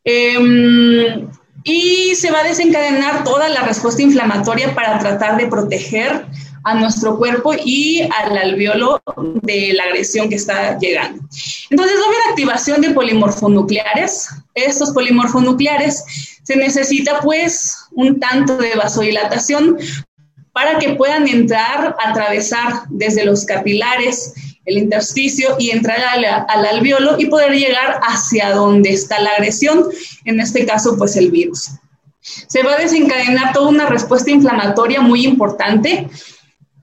Eh, 0.05 1.27
y 1.65 2.15
se 2.15 2.31
va 2.31 2.41
a 2.41 2.45
desencadenar 2.45 3.25
toda 3.25 3.49
la 3.49 3.63
respuesta 3.63 4.03
inflamatoria 4.03 4.75
para 4.75 4.99
tratar 4.99 5.39
de 5.39 5.47
proteger 5.47 6.27
a 6.65 6.75
nuestro 6.75 7.19
cuerpo 7.19 7.53
y 7.65 8.03
al 8.03 8.37
alveolo 8.37 9.01
de 9.43 9.73
la 9.75 9.85
agresión 9.85 10.29
que 10.29 10.37
está 10.37 10.79
llegando. 10.79 11.23
Entonces 11.71 11.97
va 11.99 12.05
a 12.05 12.09
haber 12.09 12.31
activación 12.31 12.81
de 12.81 12.91
polimorfonucleares. 12.91 14.29
Estos 14.55 14.91
polimorfonucleares 14.93 16.05
se 16.43 16.57
necesita 16.57 17.21
pues 17.21 17.77
un 17.93 18.19
tanto 18.19 18.57
de 18.57 18.75
vasodilatación 18.75 19.79
para 20.53 20.79
que 20.79 20.95
puedan 20.95 21.27
entrar, 21.29 21.97
atravesar 22.03 22.85
desde 22.89 23.25
los 23.25 23.45
capilares 23.45 24.35
el 24.67 24.79
intersticio 24.79 25.57
y 25.59 25.71
entrar 25.71 26.01
al, 26.01 26.25
al, 26.25 26.67
alveolo 26.67 27.17
y 27.19 27.27
poder 27.27 27.53
llegar 27.53 28.01
hacia 28.03 28.53
donde 28.53 28.91
está 28.91 29.21
la 29.21 29.31
agresión, 29.31 29.85
en 30.25 30.41
este 30.41 30.65
caso 30.65 30.97
pues 30.97 31.17
el 31.17 31.31
virus. 31.31 31.71
Se 32.21 32.63
va 32.63 32.73
a 32.73 32.79
desencadenar 32.79 33.53
toda 33.53 33.69
una 33.69 33.87
respuesta 33.87 34.31
inflamatoria 34.31 35.03
muy 35.03 35.27
importante. 35.27 36.09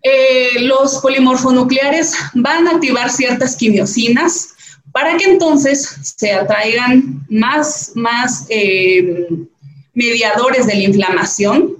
Eh, 0.04 0.60
los 0.62 1.00
polimorfonucleares 1.00 2.16
van 2.34 2.68
a 2.68 2.72
activar 2.72 3.10
ciertas 3.10 3.56
quimiosinas 3.56 4.50
para 4.92 5.16
que 5.18 5.26
entonces 5.26 6.16
se 6.18 6.34
atraigan 6.34 7.26
más, 7.30 7.92
más 7.96 8.46
eh, 8.50 9.28
mediadores 9.94 10.66
de 10.68 10.76
la 10.76 10.84
inflamación. 10.84 11.78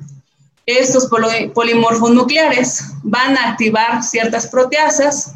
Estos 0.66 1.10
polimorfonucleares 1.54 2.84
van 3.04 3.38
a 3.38 3.50
activar 3.50 4.04
ciertas 4.04 4.48
proteasas 4.48 5.34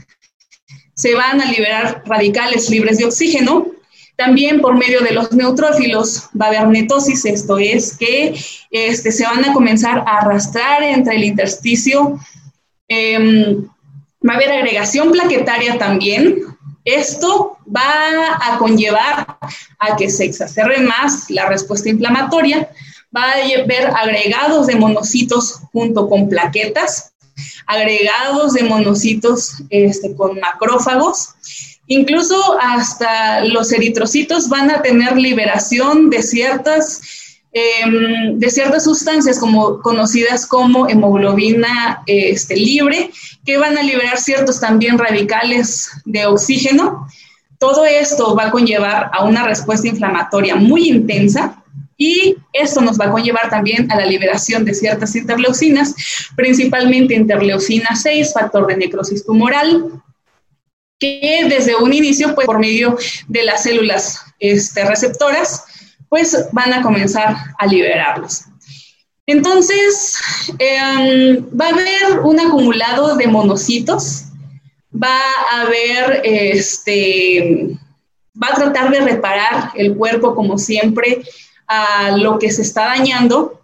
se 0.95 1.13
van 1.13 1.41
a 1.41 1.51
liberar 1.51 2.03
radicales 2.05 2.69
libres 2.69 2.97
de 2.97 3.05
oxígeno. 3.05 3.67
También 4.15 4.61
por 4.61 4.77
medio 4.77 5.01
de 5.01 5.11
los 5.11 5.31
neutrófilos 5.33 6.29
va 6.39 6.45
a 6.45 6.47
haber 6.47 6.67
netosis, 6.69 7.25
esto 7.25 7.57
es 7.57 7.97
que 7.97 8.33
este, 8.71 9.11
se 9.11 9.25
van 9.25 9.43
a 9.43 9.53
comenzar 9.53 9.99
a 9.99 10.19
arrastrar 10.19 10.83
entre 10.83 11.17
el 11.17 11.25
intersticio. 11.25 12.17
Eh, 12.87 13.57
va 14.27 14.33
a 14.33 14.35
haber 14.35 14.51
agregación 14.51 15.11
plaquetaria 15.11 15.77
también. 15.77 16.41
Esto 16.83 17.57
va 17.75 18.37
a 18.41 18.57
conllevar 18.57 19.37
a 19.79 19.95
que 19.97 20.09
se 20.09 20.25
exacerbe 20.25 20.79
más 20.79 21.29
la 21.29 21.47
respuesta 21.47 21.89
inflamatoria. 21.89 22.69
Va 23.15 23.23
a 23.23 23.63
haber 23.63 23.87
agregados 23.87 24.67
de 24.67 24.75
monocitos 24.75 25.61
junto 25.71 26.07
con 26.09 26.29
plaquetas 26.29 27.15
agregados 27.67 28.53
de 28.53 28.63
monocitos 28.63 29.63
este, 29.69 30.15
con 30.15 30.39
macrófagos. 30.39 31.29
Incluso 31.87 32.57
hasta 32.59 33.43
los 33.43 33.71
eritrocitos 33.71 34.49
van 34.49 34.71
a 34.71 34.81
tener 34.81 35.17
liberación 35.17 36.09
de 36.09 36.23
ciertas, 36.23 37.01
eh, 37.57 37.85
de 38.33 38.49
ciertas 38.49 38.83
sustancias 38.83 39.39
como, 39.39 39.81
conocidas 39.81 40.45
como 40.45 40.89
hemoglobina 40.89 42.03
este, 42.05 42.57
libre, 42.57 43.11
que 43.45 43.57
van 43.57 43.77
a 43.77 43.81
liberar 43.81 44.17
ciertos 44.17 44.59
también 44.59 44.97
radicales 44.97 45.89
de 46.03 46.25
oxígeno. 46.25 47.07
Todo 47.57 47.85
esto 47.85 48.35
va 48.35 48.47
a 48.47 48.51
conllevar 48.51 49.09
a 49.13 49.23
una 49.23 49.45
respuesta 49.45 49.87
inflamatoria 49.87 50.57
muy 50.57 50.89
intensa, 50.89 51.63
y 51.97 52.35
esto 52.51 52.81
nos 52.81 52.99
va 52.99 53.05
a 53.05 53.11
conllevar 53.11 53.49
también 53.49 53.89
a 53.89 53.95
la 53.95 54.05
liberación 54.05 54.65
de 54.65 54.73
ciertas 54.73 55.15
interleucinas, 55.15 55.95
principalmente 56.35 57.15
interleucina 57.15 57.95
6, 57.95 58.33
factor 58.33 58.67
de 58.67 58.75
necrosis 58.75 59.25
tumoral, 59.25 59.93
que 60.99 61.45
desde 61.47 61.77
un 61.77 61.93
inicio, 61.93 62.35
pues 62.35 62.45
por 62.45 62.59
medio 62.59 62.97
de 63.29 63.43
las 63.43 63.63
células 63.63 64.19
este, 64.39 64.83
receptoras, 64.83 65.63
pues 66.15 66.47
van 66.53 66.71
a 66.71 66.81
comenzar 66.81 67.35
a 67.57 67.65
liberarlos. 67.67 68.45
Entonces, 69.27 70.17
eh, 70.59 71.43
va 71.53 71.65
a 71.65 71.71
haber 71.71 72.19
un 72.23 72.39
acumulado 72.39 73.17
de 73.17 73.27
monocitos, 73.27 74.27
va 74.93 75.19
a 75.51 75.63
haber, 75.63 76.21
este, 76.23 77.77
va 78.41 78.47
a 78.47 78.55
tratar 78.55 78.91
de 78.91 79.01
reparar 79.01 79.71
el 79.75 79.93
cuerpo 79.97 80.33
como 80.35 80.57
siempre, 80.57 81.21
a 81.67 82.11
lo 82.11 82.39
que 82.39 82.49
se 82.49 82.61
está 82.61 82.85
dañando, 82.85 83.59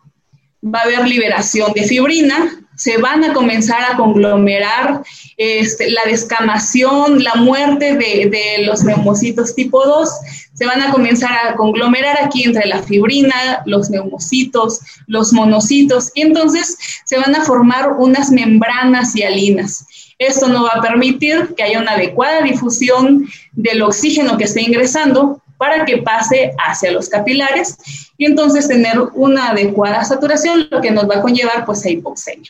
va 0.62 0.80
a 0.80 0.84
haber 0.84 1.08
liberación 1.08 1.72
de 1.72 1.84
fibrina, 1.84 2.61
se 2.82 2.98
van 2.98 3.24
a 3.24 3.32
comenzar 3.32 3.84
a 3.84 3.96
conglomerar 3.96 5.04
este, 5.38 5.92
la 5.92 6.02
descamación, 6.06 7.24
la 7.24 7.36
muerte 7.36 7.96
de, 7.96 8.64
los 8.66 8.84
neumocitos 8.84 9.54
tipo 9.54 9.86
2, 9.86 10.10
se 10.56 10.66
van 10.66 10.82
a 10.82 10.90
comenzar 10.90 11.30
a 11.32 11.56
conglomerar 11.56 12.18
aquí 12.20 12.44
entre 12.44 12.66
la 12.66 12.82
fibrina, 12.82 13.62
los 13.68 13.92
neumocitos, 13.92 14.80
los 15.06 15.32
monocitos, 15.32 16.10
y 16.16 16.22
entonces 16.22 16.76
se 17.06 17.20
van 17.20 17.36
a 17.36 17.44
formar 17.44 17.94
unas 18.00 18.32
membranas 18.32 19.14
hialinas. 19.14 19.86
Esto 20.18 20.48
no 20.48 20.64
va 20.64 20.72
a 20.78 20.82
permitir 20.82 21.54
que 21.56 21.62
haya 21.62 21.82
una 21.82 21.92
adecuada 21.92 22.42
difusión 22.42 23.28
del 23.52 23.84
oxígeno 23.84 24.38
que 24.38 24.46
esté 24.46 24.64
ingresando, 24.64 25.40
para 25.60 25.86
que 25.86 26.00
pase 26.00 26.54
hacia 26.58 26.92
los 26.92 27.08
capilares 27.08 27.78
y 28.18 28.26
entonces 28.26 28.68
tener 28.68 29.00
una 29.14 29.50
adecuada 29.50 30.04
saturación, 30.04 30.68
lo 30.72 30.82
que 30.82 30.90
nos 30.90 31.08
va 31.08 31.18
a 31.18 31.22
conllevar 31.22 31.66
pues 31.66 31.86
a 31.86 31.92
hipoxemia. 31.92 32.50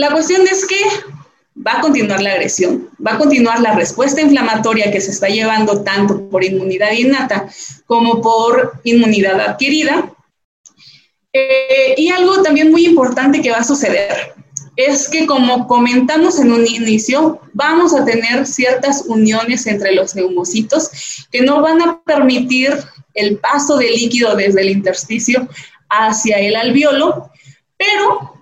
La 0.00 0.10
cuestión 0.10 0.46
es 0.46 0.64
que 0.64 0.80
va 1.54 1.72
a 1.72 1.80
continuar 1.82 2.22
la 2.22 2.30
agresión, 2.30 2.88
va 3.06 3.12
a 3.12 3.18
continuar 3.18 3.60
la 3.60 3.74
respuesta 3.74 4.22
inflamatoria 4.22 4.90
que 4.90 4.98
se 4.98 5.10
está 5.10 5.28
llevando 5.28 5.82
tanto 5.82 6.26
por 6.30 6.42
inmunidad 6.42 6.92
innata 6.92 7.50
como 7.84 8.22
por 8.22 8.80
inmunidad 8.84 9.38
adquirida. 9.42 10.10
Eh, 11.34 11.96
y 11.98 12.08
algo 12.08 12.40
también 12.40 12.70
muy 12.70 12.86
importante 12.86 13.42
que 13.42 13.50
va 13.50 13.58
a 13.58 13.64
suceder 13.64 14.32
es 14.74 15.06
que 15.06 15.26
como 15.26 15.66
comentamos 15.66 16.40
en 16.40 16.50
un 16.50 16.66
inicio, 16.66 17.38
vamos 17.52 17.94
a 17.94 18.02
tener 18.02 18.46
ciertas 18.46 19.04
uniones 19.06 19.66
entre 19.66 19.94
los 19.94 20.14
neumocitos 20.14 21.26
que 21.30 21.42
no 21.42 21.60
van 21.60 21.82
a 21.82 22.00
permitir 22.04 22.72
el 23.12 23.36
paso 23.36 23.76
de 23.76 23.90
líquido 23.90 24.34
desde 24.34 24.62
el 24.62 24.70
intersticio 24.70 25.46
hacia 25.90 26.38
el 26.38 26.56
alveolo, 26.56 27.30
pero 27.76 28.39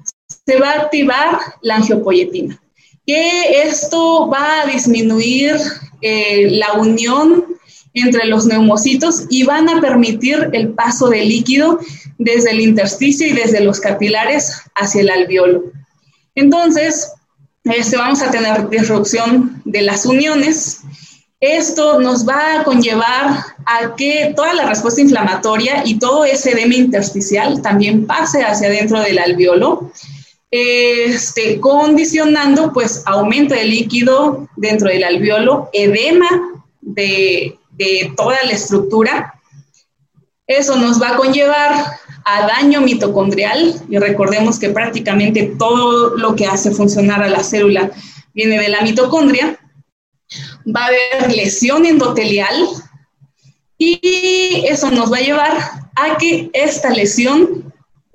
se 0.49 0.59
va 0.59 0.71
a 0.71 0.81
activar 0.81 1.39
la 1.61 1.77
angiopoyetina, 1.77 2.59
que 3.07 3.63
esto 3.65 4.31
va 4.31 4.63
a 4.63 4.67
disminuir 4.67 5.57
eh, 6.01 6.49
la 6.53 6.73
unión 6.73 7.45
entre 7.93 8.25
los 8.25 8.47
neumocitos 8.47 9.25
y 9.29 9.43
van 9.43 9.69
a 9.69 9.79
permitir 9.83 10.49
el 10.55 10.71
paso 10.71 11.11
de 11.11 11.23
líquido 11.23 11.79
desde 12.17 12.53
el 12.53 12.61
intersticio 12.61 13.27
y 13.27 13.33
desde 13.33 13.61
los 13.61 13.79
capilares 13.79 14.55
hacia 14.75 15.03
el 15.03 15.11
alveolo. 15.11 15.65
Entonces, 16.35 17.13
este, 17.65 17.99
vamos 17.99 18.23
a 18.23 18.31
tener 18.31 18.71
disrupción 18.71 19.61
de 19.67 19.83
las 19.83 20.07
uniones. 20.07 20.81
Esto 21.41 22.01
nos 22.01 22.27
va 22.27 22.61
a 22.61 22.65
conllevar 22.65 23.45
a 23.67 23.95
que 23.97 24.33
toda 24.35 24.55
la 24.55 24.65
respuesta 24.65 25.03
inflamatoria 25.03 25.83
y 25.85 25.99
todo 25.99 26.25
ese 26.25 26.53
edema 26.53 26.75
intersticial 26.75 27.61
también 27.61 28.07
pase 28.07 28.43
hacia 28.43 28.71
dentro 28.71 28.99
del 29.01 29.19
alveolo, 29.19 29.93
este, 30.51 31.61
condicionando 31.61 32.73
pues 32.73 33.03
aumento 33.07 33.55
de 33.55 33.65
líquido 33.65 34.49
dentro 34.57 34.89
del 34.89 35.05
alveolo, 35.05 35.69
edema 35.73 36.29
de, 36.81 37.59
de 37.73 38.13
toda 38.17 38.37
la 38.45 38.53
estructura. 38.53 39.35
Eso 40.47 40.77
nos 40.77 41.01
va 41.01 41.11
a 41.11 41.17
conllevar 41.17 41.99
a 42.25 42.47
daño 42.47 42.81
mitocondrial 42.81 43.75
y 43.89 43.99
recordemos 43.99 44.59
que 44.59 44.71
prácticamente 44.71 45.55
todo 45.59 46.17
lo 46.17 46.35
que 46.37 46.47
hace 46.47 46.71
funcionar 46.71 47.23
a 47.23 47.29
la 47.29 47.43
célula 47.43 47.91
viene 48.35 48.59
de 48.59 48.69
la 48.69 48.83
mitocondria. 48.83 49.59
Va 50.67 50.85
a 50.85 50.87
haber 50.87 51.33
lesión 51.35 51.87
endotelial 51.87 52.55
y 53.79 54.65
eso 54.67 54.91
nos 54.91 55.13
va 55.13 55.19
a 55.19 55.23
llevar 55.23 55.57
a 55.95 56.17
que 56.19 56.51
esta 56.53 56.91
lesión, 56.91 57.68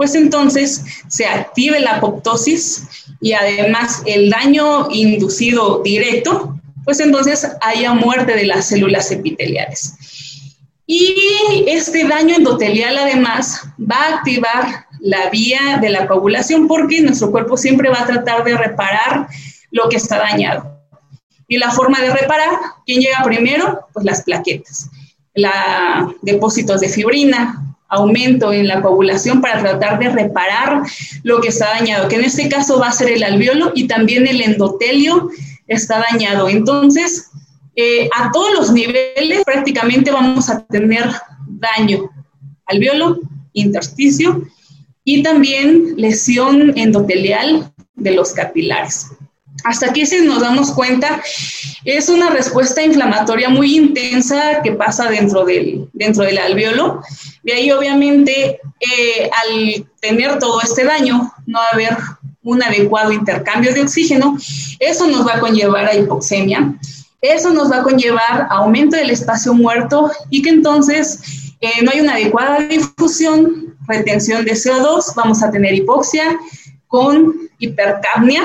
pues 0.04 0.16
entonces 0.16 0.84
se 1.08 1.26
active 1.26 1.80
la 1.80 1.96
apoptosis 1.96 2.90
y 3.22 3.32
además 3.32 4.02
el 4.06 4.30
daño 4.30 4.90
inducido 4.92 5.82
directo 5.82 6.60
pues 6.84 7.00
entonces 7.00 7.48
haya 7.62 7.94
muerte 7.94 8.36
de 8.36 8.46
las 8.46 8.68
células 8.68 9.10
epiteliales. 9.12 9.94
Y 10.86 11.64
este 11.68 12.06
daño 12.06 12.36
endotelial 12.36 12.98
además 12.98 13.62
va 13.80 13.96
a 13.96 14.16
activar 14.18 14.88
la 15.00 15.30
vía 15.30 15.80
de 15.80 15.90
la 15.90 16.06
coagulación 16.06 16.68
porque 16.68 17.00
nuestro 17.00 17.32
cuerpo 17.32 17.56
siempre 17.56 17.88
va 17.88 18.02
a 18.02 18.06
tratar 18.06 18.44
de 18.44 18.58
reparar 18.58 19.30
lo 19.72 19.88
que 19.88 19.96
está 19.96 20.18
dañado. 20.18 20.82
Y 21.48 21.60
la 21.60 21.72
forma 21.72 22.02
de 22.02 22.14
reparar, 22.14 22.50
¿quién 22.86 23.00
llega 23.00 23.24
primero? 23.24 23.88
Pues 23.94 24.06
las 24.06 24.24
plaquetas, 24.24 24.90
la, 25.34 26.14
depósitos 26.22 26.82
de 26.82 26.90
fibrina, 26.90 27.63
aumento 27.94 28.52
en 28.52 28.68
la 28.68 28.82
coagulación 28.82 29.42
para 29.42 29.62
tratar 29.62 30.00
de 30.00 30.10
reparar 30.10 30.84
lo 31.24 31.42
que 31.42 31.50
está 31.50 31.70
dañado, 31.80 32.08
que 32.08 32.16
en 32.16 32.24
este 32.24 32.50
caso 32.50 32.80
va 32.80 32.90
a 32.90 32.94
ser 32.94 33.10
el 33.10 33.24
alveolo 33.24 33.72
y 33.76 33.88
también 33.88 34.28
el 34.28 34.42
endotelio 34.42 35.30
está 35.68 36.04
dañado. 36.12 36.50
Entonces, 36.50 37.30
eh, 37.76 38.10
a 38.16 38.32
todos 38.32 38.54
los 38.54 38.72
niveles 38.72 39.44
prácticamente 39.46 40.12
vamos 40.12 40.50
a 40.50 40.64
tener 40.66 41.10
daño 41.48 42.10
alveolo, 42.66 43.20
intersticio 43.54 44.44
y 45.04 45.24
también 45.24 45.96
lesión 45.98 46.74
endotelial 46.76 47.72
de 47.96 48.12
los 48.12 48.34
capilares. 48.34 49.08
Hasta 49.64 49.88
aquí, 49.88 50.06
si 50.06 50.22
nos 50.22 50.42
damos 50.42 50.72
cuenta, 50.72 51.22
es 51.86 52.10
una 52.10 52.30
respuesta 52.30 52.84
inflamatoria 52.84 53.50
muy 53.50 53.78
intensa 53.78 54.62
que 54.62 54.74
pasa 54.74 55.10
dentro 55.10 55.46
del, 55.46 55.88
dentro 55.94 56.24
del 56.24 56.38
alveolo. 56.38 57.02
De 57.44 57.54
ahí, 57.54 57.72
obviamente, 57.72 58.60
eh, 58.80 59.30
al 59.32 59.86
tener 60.02 60.38
todo 60.40 60.62
este 60.62 60.84
daño, 60.84 61.32
no 61.46 61.60
haber 61.72 61.98
un 62.44 62.62
adecuado 62.62 63.12
intercambio 63.14 63.74
de 63.74 63.82
oxígeno, 63.82 64.38
eso 64.80 65.08
nos 65.08 65.26
va 65.26 65.36
a 65.36 65.40
conllevar 65.40 65.86
a 65.86 65.96
hipoxemia, 65.96 66.76
eso 67.22 67.52
nos 67.52 67.72
va 67.72 67.78
a 67.78 67.84
conllevar 67.84 68.48
a 68.50 68.56
aumento 68.56 68.98
del 68.98 69.12
espacio 69.12 69.54
muerto 69.54 70.12
y 70.30 70.42
que 70.42 70.50
entonces 70.50 71.22
eh, 71.62 71.82
no 71.84 71.92
hay 71.92 72.02
una 72.02 72.16
adecuada 72.16 72.60
difusión, 72.60 73.78
retención 73.88 74.44
de 74.44 74.52
CO2, 74.52 75.16
vamos 75.16 75.42
a 75.42 75.52
tener 75.52 75.74
hipoxia 75.74 76.38
con 76.88 77.34
hipercapnia 77.60 78.44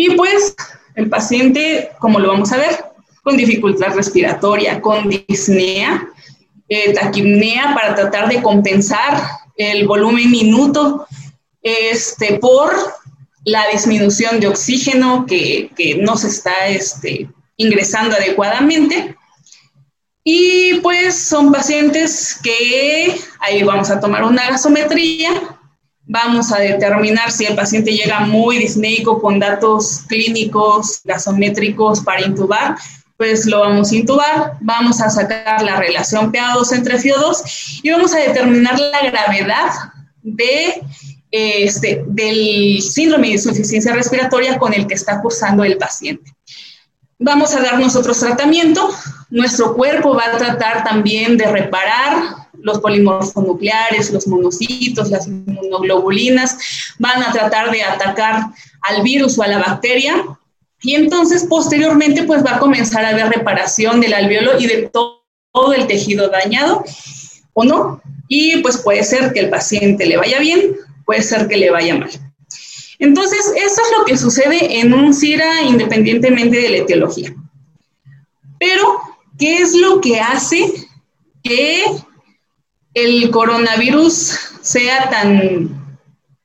y 0.00 0.16
pues 0.16 0.56
el 0.94 1.10
paciente, 1.10 1.90
como 1.98 2.18
lo 2.18 2.28
vamos 2.28 2.50
a 2.52 2.56
ver, 2.56 2.86
con 3.22 3.36
dificultad 3.36 3.94
respiratoria, 3.94 4.80
con 4.80 5.10
disnea, 5.10 6.08
eh, 6.70 6.94
taquipnea 6.94 7.74
para 7.74 7.94
tratar 7.94 8.30
de 8.30 8.40
compensar 8.40 9.20
el 9.56 9.86
volumen 9.86 10.30
minuto 10.30 11.06
este, 11.60 12.38
por 12.38 12.72
la 13.44 13.66
disminución 13.70 14.40
de 14.40 14.48
oxígeno 14.48 15.26
que, 15.26 15.70
no 16.00 16.16
se 16.16 16.28
está 16.28 16.68
este, 16.68 17.28
ingresando 17.58 18.16
adecuadamente. 18.16 19.16
Y 20.24 20.80
pues 20.80 21.14
son 21.14 21.52
pacientes 21.52 22.40
que 22.42 23.20
ahí 23.40 23.62
vamos 23.64 23.90
a 23.90 24.00
tomar 24.00 24.24
una 24.24 24.48
gasometría, 24.48 25.59
vamos 26.06 26.52
a 26.52 26.58
determinar 26.58 27.30
si 27.30 27.46
el 27.46 27.54
paciente 27.54 27.92
llega 27.92 28.20
muy 28.20 28.58
disneico 28.58 29.20
con 29.20 29.38
datos 29.38 30.02
clínicos 30.08 31.00
gasométricos 31.04 32.00
para 32.00 32.22
intubar, 32.22 32.76
pues 33.16 33.46
lo 33.46 33.60
vamos 33.60 33.92
a 33.92 33.96
intubar, 33.96 34.52
vamos 34.60 35.00
a 35.00 35.10
sacar 35.10 35.62
la 35.62 35.76
relación 35.76 36.32
PA2 36.32 36.72
entre 36.72 36.98
FIO2 36.98 37.80
y 37.82 37.90
vamos 37.90 38.14
a 38.14 38.18
determinar 38.18 38.78
la 38.78 39.10
gravedad 39.10 39.70
de 40.22 40.82
este, 41.30 42.02
del 42.06 42.82
síndrome 42.82 43.28
de 43.28 43.34
insuficiencia 43.34 43.92
respiratoria 43.92 44.58
con 44.58 44.74
el 44.74 44.86
que 44.86 44.94
está 44.94 45.20
cursando 45.20 45.64
el 45.64 45.76
paciente. 45.76 46.32
Vamos 47.18 47.54
a 47.54 47.60
dar 47.60 47.78
nosotros 47.78 48.18
tratamiento. 48.18 48.90
Nuestro 49.28 49.74
cuerpo 49.74 50.14
va 50.14 50.24
a 50.24 50.38
tratar 50.38 50.82
también 50.82 51.36
de 51.36 51.46
reparar 51.46 52.39
los 52.62 52.78
polimorfonucleares, 52.80 54.10
los 54.10 54.26
monocitos, 54.26 55.10
las 55.10 55.26
inmunoglobulinas, 55.26 56.56
van 56.98 57.22
a 57.22 57.32
tratar 57.32 57.70
de 57.70 57.82
atacar 57.82 58.46
al 58.82 59.02
virus 59.02 59.38
o 59.38 59.42
a 59.42 59.48
la 59.48 59.58
bacteria. 59.58 60.24
Y 60.82 60.94
entonces, 60.94 61.46
posteriormente, 61.48 62.24
pues 62.24 62.44
va 62.44 62.56
a 62.56 62.58
comenzar 62.58 63.04
a 63.04 63.10
haber 63.10 63.28
reparación 63.28 64.00
del 64.00 64.14
alveolo 64.14 64.58
y 64.58 64.66
de 64.66 64.88
todo, 64.92 65.24
todo 65.52 65.72
el 65.72 65.86
tejido 65.86 66.28
dañado 66.28 66.84
o 67.52 67.64
no. 67.64 68.00
Y 68.28 68.58
pues 68.58 68.78
puede 68.78 69.02
ser 69.02 69.32
que 69.32 69.40
el 69.40 69.50
paciente 69.50 70.06
le 70.06 70.16
vaya 70.16 70.38
bien 70.38 70.76
puede 71.10 71.22
ser 71.22 71.48
que 71.48 71.56
le 71.56 71.70
vaya 71.70 71.96
mal. 71.96 72.08
Entonces, 73.00 73.40
eso 73.56 73.82
es 73.82 73.98
lo 73.98 74.04
que 74.04 74.16
sucede 74.16 74.78
en 74.78 74.94
un 74.94 75.12
CIRA 75.12 75.62
independientemente 75.62 76.56
de 76.56 76.68
la 76.68 76.76
etiología. 76.76 77.34
Pero, 78.60 79.00
¿qué 79.36 79.56
es 79.56 79.74
lo 79.74 80.00
que 80.00 80.20
hace 80.20 80.72
que 81.42 81.84
el 82.94 83.30
coronavirus 83.30 84.38
sea 84.62 85.08
tan 85.10 85.96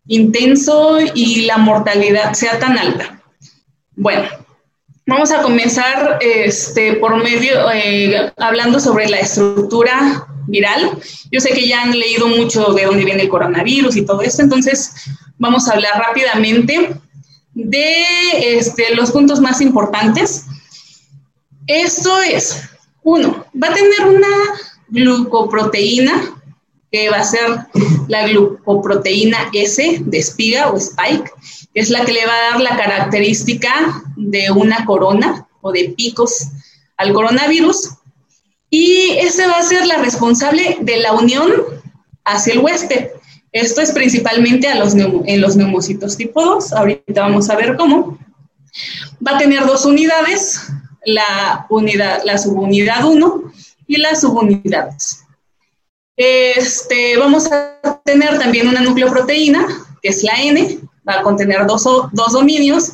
intenso 0.07 0.99
y 1.13 1.41
la 1.43 1.57
mortalidad 1.57 2.33
sea 2.33 2.59
tan 2.59 2.77
alta? 2.77 3.21
Bueno, 3.95 4.27
vamos 5.05 5.31
a 5.31 5.41
comenzar 5.41 6.19
este, 6.21 6.93
por 6.95 7.21
medio, 7.23 7.71
eh, 7.71 8.31
hablando 8.37 8.79
sobre 8.79 9.07
la 9.07 9.19
estructura 9.19 10.27
viral. 10.47 10.97
Yo 11.31 11.39
sé 11.39 11.49
que 11.49 11.67
ya 11.67 11.83
han 11.83 11.97
leído 11.97 12.27
mucho 12.27 12.73
de 12.73 12.85
dónde 12.85 13.05
viene 13.05 13.23
el 13.23 13.29
coronavirus 13.29 13.95
y 13.95 14.05
todo 14.05 14.21
esto, 14.21 14.41
entonces 14.41 14.93
vamos 15.37 15.67
a 15.67 15.73
hablar 15.73 15.93
rápidamente 15.97 16.95
de 17.53 18.05
este, 18.57 18.93
los 18.95 19.11
puntos 19.11 19.39
más 19.39 19.61
importantes. 19.61 20.45
Esto 21.67 22.21
es, 22.21 22.63
uno, 23.01 23.45
va 23.61 23.69
a 23.69 23.73
tener 23.73 24.05
una 24.07 24.27
glucoproteína 24.89 26.35
que 26.91 27.09
va 27.09 27.17
a 27.17 27.25
ser 27.25 27.65
la 28.07 28.27
glucoproteína 28.27 29.49
S 29.53 29.97
de 29.99 30.17
espiga 30.17 30.71
o 30.71 30.77
spike, 30.77 31.29
que 31.73 31.81
es 31.81 31.89
la 31.89 32.05
que 32.05 32.13
le 32.13 32.25
va 32.25 32.33
a 32.33 32.51
dar 32.51 32.61
la 32.61 32.77
característica 32.77 34.03
de 34.15 34.49
una 34.51 34.85
corona 34.85 35.45
o 35.61 35.71
de 35.71 35.93
picos 35.97 36.47
al 36.97 37.13
coronavirus. 37.13 37.89
Y 38.69 39.17
ese 39.19 39.45
va 39.47 39.57
a 39.59 39.63
ser 39.63 39.85
la 39.85 39.97
responsable 39.97 40.77
de 40.81 40.97
la 40.97 41.13
unión 41.13 41.51
hacia 42.23 42.53
el 42.53 42.59
huésped. 42.59 43.09
Esto 43.51 43.81
es 43.81 43.91
principalmente 43.91 44.67
a 44.67 44.75
los 44.75 44.95
en 44.95 45.41
los 45.41 45.55
neumocitos 45.55 46.17
tipo 46.17 46.43
2. 46.43 46.73
Ahorita 46.73 47.21
vamos 47.21 47.49
a 47.49 47.55
ver 47.55 47.75
cómo. 47.77 48.17
Va 49.25 49.35
a 49.35 49.37
tener 49.37 49.65
dos 49.65 49.85
unidades, 49.85 50.67
la, 51.05 51.65
unidad, 51.69 52.21
la 52.25 52.37
subunidad 52.37 53.05
1 53.05 53.53
y 53.87 53.97
la 53.97 54.15
subunidad 54.15 54.91
2. 54.91 55.19
Este, 56.17 57.17
vamos 57.17 57.51
a 57.51 58.01
tener 58.05 58.39
también 58.39 58.67
una 58.67 58.81
nucleoproteína, 58.81 59.67
que 60.01 60.09
es 60.09 60.23
la 60.23 60.41
N, 60.41 60.79
va 61.07 61.19
a 61.19 61.23
contener 61.23 61.65
dos, 61.67 61.83
dos 61.83 62.33
dominios, 62.33 62.91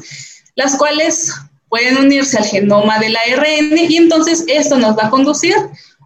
las 0.56 0.76
cuales 0.76 1.34
pueden 1.70 1.98
unirse 1.98 2.38
al 2.38 2.46
genoma 2.46 3.00
del 3.00 3.16
ARN 3.16 3.78
y 3.78 3.96
entonces 3.96 4.44
esto 4.48 4.78
nos 4.78 4.98
va 4.98 5.06
a 5.06 5.10
conducir 5.10 5.56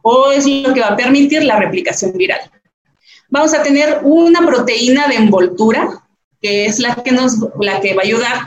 o 0.04 0.32
es 0.32 0.46
lo 0.46 0.74
que 0.74 0.82
va 0.82 0.90
a 0.90 0.96
permitir 0.96 1.44
la 1.44 1.58
replicación 1.58 2.14
viral. 2.14 2.40
Vamos 3.30 3.54
a 3.56 3.64
tener 3.64 4.02
una 4.04 4.46
proteína 4.46 5.08
de 5.08 5.16
envoltura, 5.16 6.04
que 6.40 6.68
es 6.68 6.80
la 6.80 6.96
que, 6.96 7.12
nos, 7.12 7.38
la 7.60 7.82
que 7.82 7.96
va 7.96 8.04
a 8.04 8.06
ayudar 8.06 8.42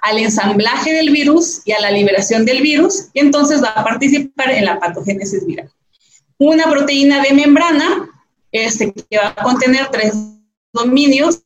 al 0.00 0.18
ensamblaje 0.18 0.94
del 0.94 1.10
virus 1.10 1.60
y 1.66 1.72
a 1.72 1.80
la 1.80 1.90
liberación 1.90 2.46
del 2.46 2.62
virus, 2.62 3.08
y 3.12 3.20
entonces 3.20 3.62
va 3.62 3.72
a 3.72 3.84
participar 3.84 4.50
en 4.52 4.64
la 4.64 4.80
patogénesis 4.80 5.46
viral. 5.46 5.70
Una 6.44 6.68
proteína 6.68 7.22
de 7.22 7.34
membrana, 7.34 8.10
este, 8.50 8.92
que 8.92 9.16
va 9.16 9.28
a 9.28 9.42
contener 9.44 9.86
tres 9.92 10.12
dominios, 10.72 11.40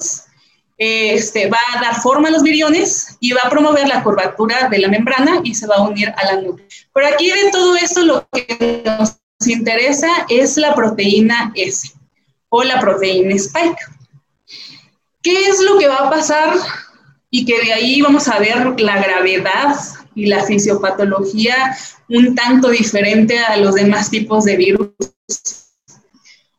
este, 0.78 1.50
va 1.50 1.58
a 1.74 1.82
dar 1.82 2.00
forma 2.00 2.28
a 2.28 2.30
los 2.30 2.42
viriones 2.42 3.18
y 3.20 3.32
va 3.32 3.42
a 3.44 3.50
promover 3.50 3.86
la 3.86 4.02
curvatura 4.02 4.70
de 4.70 4.78
la 4.78 4.88
membrana 4.88 5.40
y 5.44 5.54
se 5.54 5.66
va 5.66 5.76
a 5.76 5.82
unir 5.82 6.08
a 6.16 6.24
la 6.24 6.40
nube. 6.40 6.66
Pero 6.94 7.08
aquí 7.08 7.28
de 7.28 7.50
todo 7.52 7.76
esto 7.76 8.00
lo 8.06 8.26
que 8.32 8.82
nos 8.86 9.18
interesa 9.44 10.08
es 10.30 10.56
la 10.56 10.74
proteína 10.74 11.52
S 11.56 11.92
o 12.48 12.62
la 12.62 12.80
proteína 12.80 13.34
spike. 13.34 13.78
¿Qué 15.22 15.48
es 15.48 15.60
lo 15.60 15.78
que 15.78 15.88
va 15.88 16.06
a 16.06 16.10
pasar? 16.10 16.56
Y 17.28 17.44
que 17.44 17.60
de 17.66 17.74
ahí 17.74 18.00
vamos 18.00 18.28
a 18.28 18.38
ver 18.38 18.80
la 18.80 18.96
gravedad 18.96 19.76
y 20.16 20.26
la 20.26 20.42
fisiopatología 20.42 21.76
un 22.08 22.34
tanto 22.34 22.70
diferente 22.70 23.38
a 23.38 23.56
los 23.58 23.74
demás 23.74 24.10
tipos 24.10 24.44
de 24.44 24.56
virus. 24.56 24.88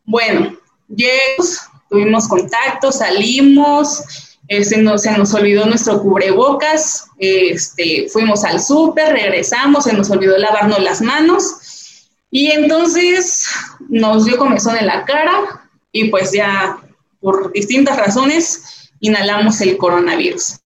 Bueno, 0.06 0.58
llegamos, 0.88 1.62
tuvimos 1.90 2.28
contacto, 2.28 2.92
salimos, 2.92 4.04
eh, 4.48 4.64
se, 4.64 4.78
nos, 4.78 5.02
se, 5.02 5.12
nos, 5.18 5.34
olvidó 5.34 5.66
nuestro 5.66 6.02
cubrebocas, 6.02 7.08
este, 7.18 8.08
fuimos 8.10 8.46
al 8.46 8.62
súper, 8.62 9.12
regresamos, 9.12 9.86
se 9.86 9.94
nos 9.94 10.10
olvidó 10.12 10.38
lavarnos 10.38 10.80
las 10.80 11.02
manos 11.02 12.08
y 12.30 12.52
entonces 12.52 13.48
nos 13.90 14.26
dio 14.26 14.38
comezón 14.38 14.78
en 14.78 14.86
la 14.86 15.04
cara 15.04 15.68
y 15.92 16.10
pues 16.10 16.32
ya 16.32 16.78
por 17.20 17.52
distintas 17.52 17.98
razones 17.98 18.92
inhalamos 19.00 19.60
el 19.62 19.78
coronavirus. 19.78 20.60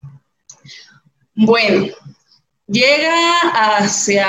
Bueno, 1.35 1.87
llega 2.69 3.33
hacia 3.53 4.27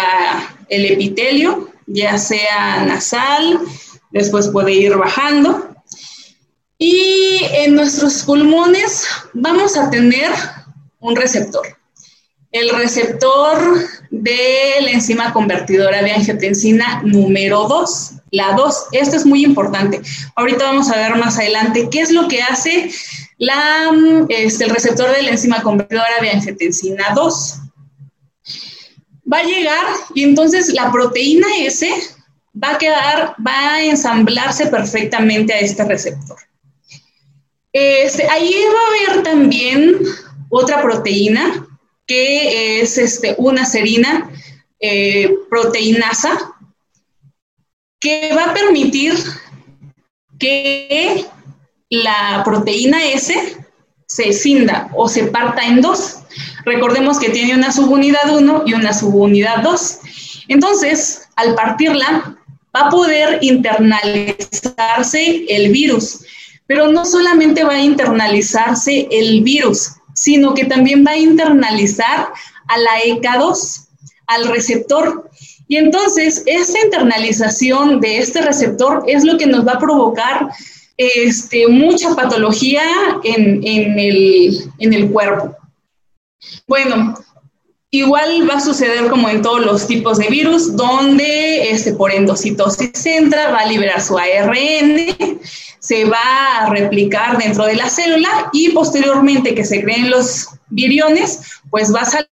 el 0.69 0.87
epitelio, 0.87 1.71
ya 1.87 2.19
sea 2.19 2.85
nasal, 2.85 3.61
después 4.11 4.49
puede 4.49 4.73
ir 4.73 4.97
bajando. 4.97 5.75
Y 6.79 7.41
en 7.53 7.75
nuestros 7.75 8.23
pulmones 8.23 9.07
vamos 9.35 9.77
a 9.77 9.91
tener 9.91 10.31
un 11.01 11.15
receptor. 11.15 11.67
El 12.53 12.71
receptor 12.71 13.59
de 14.11 14.81
la 14.81 14.91
enzima 14.91 15.33
convertidora 15.33 16.03
de 16.03 16.13
angiotensina 16.13 17.03
número 17.05 17.69
2, 17.69 18.13
la 18.33 18.53
2. 18.53 18.87
Esto 18.93 19.17
es 19.17 19.27
muy 19.27 19.45
importante. 19.45 20.01
Ahorita 20.35 20.65
vamos 20.65 20.91
a 20.91 20.97
ver 20.97 21.17
más 21.17 21.39
adelante 21.39 21.89
qué 21.91 22.01
es 22.01 22.11
lo 22.11 22.27
que 22.29 22.43
hace 22.43 22.91
la, 23.39 23.91
este, 24.29 24.65
el 24.65 24.71
receptor 24.71 25.15
de 25.15 25.23
la 25.23 25.31
enzima 25.31 25.63
convertidora 25.63 26.21
de 26.21 26.31
angiotensina 26.31 27.11
2. 27.15 27.61
Va 29.33 29.39
a 29.39 29.45
llegar 29.45 29.87
y 30.15 30.25
entonces 30.25 30.73
la 30.73 30.91
proteína 30.91 31.47
S 31.59 31.89
va 32.53 32.75
a 32.75 32.79
quedar, 32.79 33.35
va 33.47 33.75
a 33.75 33.85
ensamblarse 33.85 34.67
perfectamente 34.67 35.53
a 35.53 35.61
este 35.61 35.85
receptor. 35.85 36.37
Este, 37.73 38.29
ahí 38.29 38.53
va 38.53 38.81
a 38.81 39.13
haber 39.13 39.23
también 39.23 39.99
otra 40.49 40.83
proteína 40.83 41.67
que 42.07 42.81
es 42.81 42.99
este, 42.99 43.37
una 43.39 43.65
serina 43.65 44.29
eh, 44.81 45.33
proteinasa 45.49 46.57
que 48.01 48.35
va 48.35 48.47
a 48.47 48.55
permitir 48.55 49.15
que 50.39 51.27
la 51.91 52.43
proteína 52.45 53.05
S 53.05 53.57
se 54.07 54.33
cinda 54.33 54.91
o 54.95 55.09
se 55.09 55.25
parta 55.25 55.63
en 55.65 55.81
dos. 55.81 56.20
Recordemos 56.65 57.19
que 57.19 57.31
tiene 57.31 57.55
una 57.55 57.73
subunidad 57.73 58.31
1 58.31 58.65
y 58.67 58.75
una 58.75 58.93
subunidad 58.93 59.63
2. 59.63 59.99
Entonces, 60.49 61.23
al 61.37 61.55
partirla, 61.55 62.37
va 62.75 62.87
a 62.87 62.91
poder 62.91 63.39
internalizarse 63.43 65.45
el 65.49 65.73
virus, 65.73 66.21
pero 66.67 66.91
no 66.91 67.05
solamente 67.05 67.65
va 67.65 67.75
a 67.75 67.81
internalizarse 67.81 69.09
el 69.11 69.43
virus, 69.43 69.93
sino 70.15 70.55
que 70.55 70.65
también 70.65 71.05
va 71.05 71.13
a 71.13 71.19
internalizar 71.19 72.29
a 72.69 72.79
la 72.79 73.01
ECA2, 73.01 73.87
al 74.27 74.49
receptor. 74.49 75.29
Y 75.67 75.77
entonces, 75.77 76.43
esta 76.47 76.81
internalización 76.85 78.01
de 78.01 78.19
este 78.19 78.43
receptor 78.43 79.03
es 79.07 79.25
lo 79.25 79.39
que 79.39 79.47
nos 79.47 79.67
va 79.67 79.73
a 79.73 79.79
provocar 79.79 80.51
este, 80.97 81.67
mucha 81.67 82.15
patología 82.15 82.83
en, 83.25 83.65
el, 83.65 84.71
en 84.79 84.93
el 84.93 85.11
cuerpo. 85.11 85.57
Bueno, 86.67 87.15
Igual 87.93 88.49
va 88.49 88.55
a 88.55 88.61
suceder 88.61 89.11
como 89.11 89.29
en 89.29 89.43
todos 89.43 89.67
los 89.67 89.89
tipos 89.89 90.19
de 90.19 90.29
virus, 90.29 90.77
donde 90.77 91.71
este, 91.71 91.93
por 91.93 92.13
endocitosis 92.13 93.05
entra, 93.05 93.51
va 93.51 93.59
a 93.59 93.67
liberar 93.67 94.01
su 94.01 94.17
ARN, 94.17 95.17
se 95.81 96.05
va 96.05 96.61
a 96.61 96.71
replicar 96.71 97.37
dentro 97.37 97.65
de 97.67 97.75
la 97.75 97.91
célula 97.91 98.49
y 98.53 98.71
posteriormente 98.71 99.57
que 99.57 99.65
se 99.65 99.83
creen 99.83 100.09
los 100.09 100.51
viriones, 100.69 101.41
pues 101.69 101.93
va 101.93 102.03
a 102.03 102.05
salir 102.05 102.29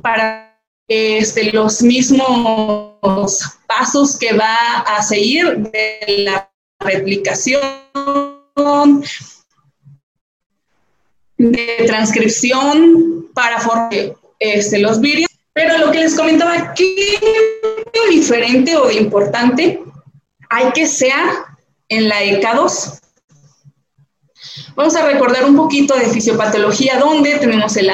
para 0.00 0.58
este, 0.88 1.52
los 1.52 1.82
mismos 1.82 2.94
pasos 3.66 4.16
que 4.16 4.32
va 4.32 4.78
a 4.86 5.02
seguir 5.02 5.58
de 5.58 6.24
la 6.24 6.50
replicación 6.80 7.60
de 11.38 11.84
transcripción 11.86 13.26
para 13.34 13.60
formar 13.60 13.90
este, 14.38 14.78
los 14.78 15.00
vídeos. 15.00 15.30
Pero 15.52 15.78
lo 15.78 15.90
que 15.90 16.00
les 16.00 16.14
comentaba, 16.14 16.74
¿qué 16.74 17.18
diferente 18.10 18.76
o 18.76 18.90
importante 18.90 19.82
hay 20.50 20.70
que 20.72 20.86
sea 20.86 21.46
en 21.88 22.08
la 22.08 22.22
ECA2? 22.22 23.00
Vamos 24.74 24.94
a 24.94 25.06
recordar 25.06 25.46
un 25.46 25.56
poquito 25.56 25.96
de 25.96 26.06
fisiopatología, 26.06 26.98
donde 26.98 27.38
tenemos 27.38 27.76
el, 27.78 27.90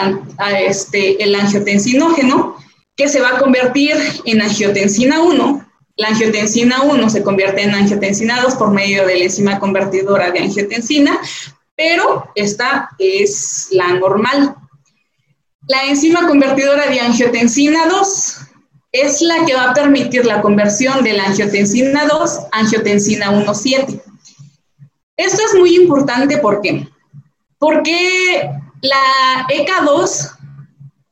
este, 0.66 1.22
el 1.22 1.34
angiotensinógeno, 1.34 2.56
que 2.96 3.08
se 3.08 3.20
va 3.20 3.36
a 3.36 3.38
convertir 3.38 3.96
en 4.24 4.42
angiotensina 4.42 5.22
1. 5.22 5.68
La 5.96 6.08
angiotensina 6.08 6.82
1 6.82 7.10
se 7.10 7.22
convierte 7.22 7.62
en 7.62 7.74
angiotensina 7.74 8.40
2 8.42 8.54
por 8.56 8.72
medio 8.72 9.06
de 9.06 9.16
la 9.16 9.24
enzima 9.24 9.60
convertidora 9.60 10.32
de 10.32 10.40
angiotensina, 10.40 11.20
pero 11.76 12.30
esta 12.34 12.90
es 12.98 13.68
la 13.70 13.94
normal. 13.94 14.56
La 15.68 15.84
enzima 15.84 16.26
convertidora 16.26 16.88
de 16.88 17.00
angiotensina 17.00 17.86
2 17.86 18.36
es 18.92 19.22
la 19.22 19.44
que 19.46 19.54
va 19.54 19.70
a 19.70 19.74
permitir 19.74 20.26
la 20.26 20.42
conversión 20.42 21.02
de 21.02 21.14
la 21.14 21.24
angiotensina 21.24 22.06
2 22.06 22.38
a 22.50 22.58
angiotensina 22.58 23.32
1,7. 23.32 24.02
Esto 25.16 25.42
es 25.46 25.58
muy 25.58 25.76
importante 25.76 26.38
¿por 26.38 26.60
qué? 26.60 26.88
porque 27.62 28.50
la 28.80 29.46
ECA2, 29.48 30.36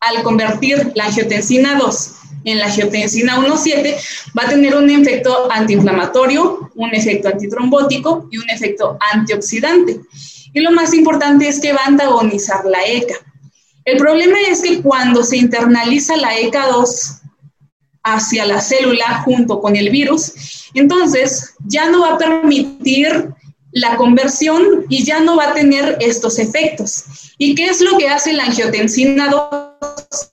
al 0.01 0.23
convertir 0.25 0.90
la 0.96 1.05
angiotensina 1.05 1.77
2 1.77 2.12
en 2.42 2.59
la 2.59 2.64
angiotensina 2.64 3.38
1,7, 3.38 3.96
va 4.37 4.42
a 4.42 4.49
tener 4.49 4.75
un 4.75 4.90
efecto 4.90 5.49
antiinflamatorio, 5.53 6.73
un 6.75 6.92
efecto 6.92 7.29
antitrombótico 7.29 8.27
y 8.33 8.38
un 8.38 8.51
efecto 8.51 8.99
antioxidante. 9.12 10.01
Y 10.52 10.60
lo 10.60 10.72
más 10.72 10.94
importante 10.94 11.48
es 11.48 11.60
que 11.60 11.72
va 11.72 11.82
a 11.84 11.88
antagonizar 11.88 12.64
la 12.64 12.84
ECA. 12.84 13.14
El 13.84 13.96
problema 13.98 14.38
es 14.48 14.60
que 14.60 14.82
cuando 14.82 15.22
se 15.22 15.36
internaliza 15.36 16.16
la 16.16 16.36
ECA2 16.36 17.20
hacia 18.02 18.46
la 18.46 18.60
célula 18.60 19.22
junto 19.24 19.60
con 19.60 19.76
el 19.76 19.90
virus, 19.90 20.70
entonces 20.74 21.54
ya 21.66 21.88
no 21.88 22.02
va 22.02 22.14
a 22.14 22.18
permitir 22.18 23.30
la 23.72 23.96
conversión 23.96 24.86
y 24.88 25.04
ya 25.04 25.20
no 25.20 25.36
va 25.36 25.50
a 25.50 25.54
tener 25.54 25.96
estos 26.00 26.38
efectos. 26.38 27.04
¿Y 27.38 27.54
qué 27.54 27.66
es 27.66 27.80
lo 27.80 27.96
que 27.98 28.08
hace 28.08 28.32
la 28.32 28.44
angiotensina 28.44 29.28
2? 29.28 30.30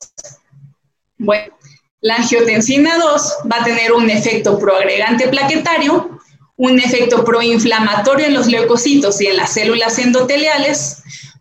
Bueno, 1.20 1.54
la 2.02 2.16
angiotensina 2.16 2.98
2 2.98 3.34
va 3.52 3.62
a 3.62 3.64
tener 3.64 3.92
un 3.92 4.10
efecto 4.10 4.58
proagregante 4.58 5.28
plaquetario 5.28 6.17
un 6.58 6.80
efecto 6.80 7.24
proinflamatorio 7.24 8.26
en 8.26 8.34
los 8.34 8.48
leucocitos 8.48 9.22
y 9.22 9.28
en 9.28 9.38
las 9.38 9.54
células 9.54 9.98
endoteliales, 10.00 10.98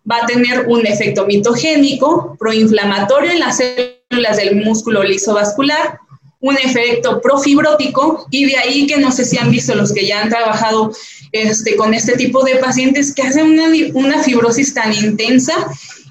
va 0.09 0.19
a 0.19 0.27
tener 0.27 0.67
un 0.69 0.87
efecto 0.87 1.27
mitogénico, 1.27 2.37
proinflamatorio 2.39 3.33
en 3.33 3.41
las 3.41 3.57
células 3.57 4.37
del 4.37 4.57
músculo 4.57 5.03
lisovascular, 5.03 5.99
un 6.41 6.57
efecto 6.59 7.21
profibrótico, 7.21 8.27
y 8.31 8.45
de 8.45 8.57
ahí 8.59 8.87
que 8.87 8.99
no 8.99 9.11
sé 9.11 9.25
si 9.25 9.39
han 9.39 9.51
visto 9.51 9.75
los 9.75 9.93
que 9.93 10.07
ya 10.07 10.23
han 10.23 10.29
trabajado 10.29 10.93
este, 11.33 11.77
con 11.77 11.95
este 11.95 12.17
tipo 12.17 12.45
de 12.45 12.57
pacientes 12.57 13.13
que 13.13 13.23
hacen 13.23 13.47
una, 13.47 13.69
una 13.95 14.23
fibrosis 14.23 14.75
tan 14.75 14.93
intensa 14.93 15.55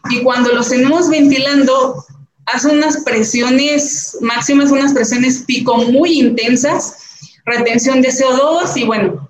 y 0.09 0.21
cuando 0.21 0.51
los 0.51 0.69
tenemos 0.69 1.09
ventilando 1.09 2.03
hacen 2.47 2.77
unas 2.77 2.97
presiones 2.97 4.17
máximas, 4.21 4.71
unas 4.71 4.93
presiones 4.93 5.43
pico 5.47 5.77
muy 5.77 6.19
intensas 6.19 7.04
retención 7.45 8.01
de 8.01 8.09
CO2 8.09 8.75
y 8.75 8.83
bueno, 8.85 9.29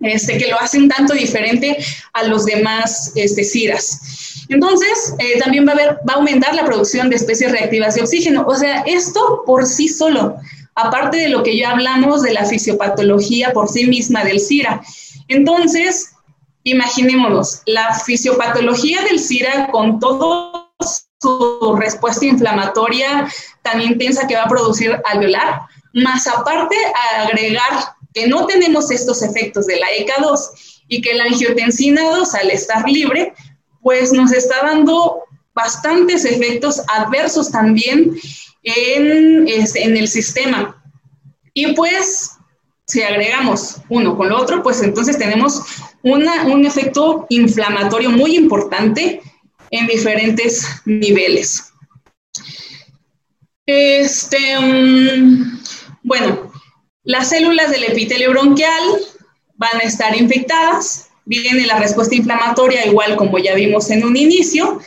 este, 0.00 0.36
que 0.36 0.48
lo 0.48 0.58
hace 0.60 0.78
un 0.78 0.88
tanto 0.88 1.14
diferente 1.14 1.76
a 2.12 2.24
los 2.24 2.44
demás 2.44 3.12
este, 3.14 3.44
CIRAS. 3.44 4.46
Entonces, 4.48 5.14
eh, 5.18 5.38
también 5.38 5.66
va 5.66 5.70
a, 5.70 5.74
haber, 5.74 5.88
va 6.08 6.14
a 6.14 6.16
aumentar 6.16 6.54
la 6.54 6.64
producción 6.64 7.08
de 7.08 7.16
especies 7.16 7.52
reactivas 7.52 7.94
de 7.94 8.02
oxígeno. 8.02 8.44
O 8.46 8.54
sea, 8.56 8.82
esto 8.86 9.42
por 9.46 9.64
sí 9.66 9.88
solo, 9.88 10.36
aparte 10.74 11.18
de 11.18 11.28
lo 11.28 11.42
que 11.42 11.56
ya 11.56 11.70
hablamos 11.70 12.22
de 12.22 12.32
la 12.32 12.44
fisiopatología 12.44 13.52
por 13.52 13.68
sí 13.68 13.86
misma 13.86 14.24
del 14.24 14.40
CIRA. 14.40 14.82
Entonces, 15.28 16.10
imaginémonos, 16.64 17.62
la 17.66 17.94
fisiopatología 17.94 19.02
del 19.02 19.20
CIRA 19.20 19.68
con 19.70 20.00
todo 20.00 20.72
su 21.20 21.76
respuesta 21.78 22.26
inflamatoria 22.26 23.28
tan 23.62 23.80
intensa 23.80 24.26
que 24.26 24.34
va 24.34 24.42
a 24.42 24.48
producir 24.48 25.00
alveolar, 25.04 25.62
más 25.94 26.26
aparte 26.26 26.76
agregar 27.16 27.94
que 28.14 28.26
no 28.26 28.46
tenemos 28.46 28.90
estos 28.90 29.22
efectos 29.22 29.66
de 29.66 29.78
la 29.78 29.86
ECA2 29.98 30.82
y 30.88 31.00
que 31.00 31.14
la 31.14 31.24
angiotensina 31.24 32.02
2 32.10 32.34
al 32.34 32.50
estar 32.50 32.88
libre, 32.88 33.32
pues 33.80 34.12
nos 34.12 34.32
está 34.32 34.62
dando 34.62 35.22
bastantes 35.54 36.24
efectos 36.24 36.82
adversos 36.88 37.50
también 37.50 38.16
en, 38.62 39.48
este, 39.48 39.84
en 39.84 39.96
el 39.96 40.08
sistema. 40.08 40.82
Y 41.54 41.72
pues 41.74 42.30
si 42.86 43.02
agregamos 43.02 43.76
uno 43.88 44.16
con 44.16 44.28
lo 44.28 44.40
otro, 44.40 44.62
pues 44.62 44.82
entonces 44.82 45.18
tenemos 45.18 45.62
una, 46.02 46.44
un 46.44 46.66
efecto 46.66 47.26
inflamatorio 47.30 48.10
muy 48.10 48.36
importante 48.36 49.20
en 49.70 49.86
diferentes 49.86 50.66
niveles. 50.84 51.72
Este, 53.64 54.58
mm, 54.58 55.60
bueno, 56.02 56.52
las 57.04 57.28
células 57.30 57.70
del 57.70 57.84
epitelio 57.84 58.30
bronquial 58.30 58.82
van 59.56 59.76
a 59.76 59.84
estar 59.84 60.16
infectadas, 60.16 61.08
viene 61.24 61.66
la 61.66 61.78
respuesta 61.78 62.14
inflamatoria 62.14 62.86
igual 62.86 63.16
como 63.16 63.38
ya 63.38 63.54
vimos 63.54 63.90
en 63.90 64.04
un 64.04 64.16
inicio, 64.16 64.80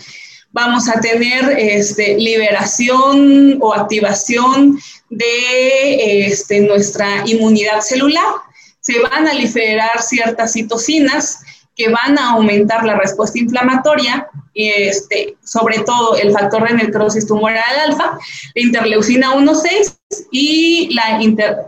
vamos 0.52 0.88
a 0.90 1.00
tener 1.00 1.58
este, 1.58 2.16
liberación 2.18 3.58
o 3.62 3.74
activación 3.74 4.80
de 5.10 6.26
este, 6.28 6.62
nuestra 6.62 7.24
inmunidad 7.26 7.82
celular, 7.82 8.36
se 8.82 9.00
van 9.00 9.28
a 9.28 9.34
liberar 9.34 10.02
ciertas 10.02 10.54
citocinas 10.54 11.40
que 11.76 11.90
van 11.90 12.18
a 12.18 12.32
aumentar 12.32 12.86
la 12.86 12.96
respuesta 12.96 13.38
inflamatoria, 13.38 14.28
este, 14.54 15.36
sobre 15.44 15.80
todo 15.80 16.16
el 16.16 16.32
factor 16.32 16.68
de 16.68 16.76
necrosis 16.76 17.28
tumoral 17.28 17.64
alfa, 17.88 18.18
la 18.56 18.62
interleucina 18.62 19.34
1-6 19.34 19.98
y 20.32 20.94
la, 20.94 21.20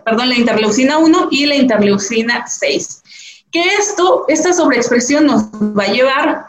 perdón, 0.05 0.29
la 0.29 0.35
interleucina 0.35 0.97
1 0.97 1.27
y 1.31 1.45
la 1.45 1.55
interleucina 1.55 2.47
6. 2.47 3.03
Que 3.51 3.63
esto, 3.79 4.25
esta 4.29 4.53
sobreexpresión 4.53 5.25
nos 5.25 5.43
va 5.51 5.83
a 5.83 5.91
llevar 5.91 6.45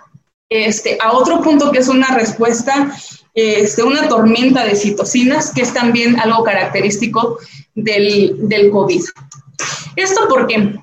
este, 0.49 0.97
a 1.01 1.13
otro 1.13 1.43
punto 1.43 1.73
que 1.73 1.81
es 1.81 1.89
una 1.89 2.15
respuesta, 2.15 2.95
este, 3.35 3.83
una 3.83 4.09
tormenta 4.09 4.65
de 4.65 4.77
citocinas, 4.77 5.53
que 5.53 5.63
es 5.63 5.75
también 5.75 6.19
algo 6.21 6.45
característico 6.45 7.39
del, 7.75 8.49
del 8.49 8.71
COVID. 8.71 9.03
Esto 9.97 10.27
porque 10.29 10.79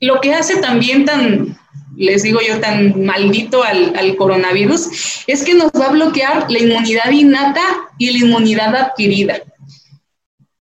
lo 0.00 0.20
que 0.20 0.34
hace 0.34 0.56
también 0.56 1.04
tan, 1.04 1.58
les 1.96 2.22
digo 2.22 2.40
yo, 2.40 2.60
tan 2.60 3.04
maldito 3.04 3.62
al, 3.62 4.16
coronavirus, 4.16 5.24
es 5.26 5.42
que 5.42 5.54
nos 5.54 5.70
va 5.72 5.86
a 5.86 5.92
bloquear 5.92 6.50
la 6.50 6.58
inmunidad 6.58 7.10
innata 7.10 7.62
y 7.98 8.10
la 8.10 8.26
inmunidad 8.26 8.74
adquirida. 8.74 9.42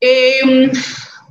Em, 0.00 0.70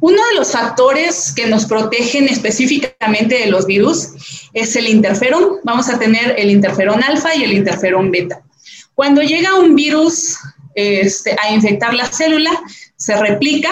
uno 0.01 0.21
de 0.29 0.35
los 0.35 0.51
factores 0.51 1.33
que 1.35 1.47
nos 1.47 1.65
protegen 1.65 2.27
específicamente 2.27 3.39
de 3.39 3.47
los 3.47 3.65
virus 3.65 4.09
es 4.53 4.75
el 4.75 4.87
interferón. 4.87 5.59
Vamos 5.63 5.89
a 5.89 5.97
tener 5.97 6.35
el 6.37 6.51
interferón 6.51 7.03
alfa 7.03 7.35
y 7.35 7.43
el 7.43 7.53
interferón 7.53 8.11
beta. 8.11 8.41
Cuando 8.93 9.21
llega 9.21 9.55
un 9.55 9.75
virus 9.75 10.37
este, 10.75 11.35
a 11.41 11.53
infectar 11.53 11.93
la 11.93 12.05
célula, 12.05 12.51
se 12.95 13.15
replica. 13.17 13.69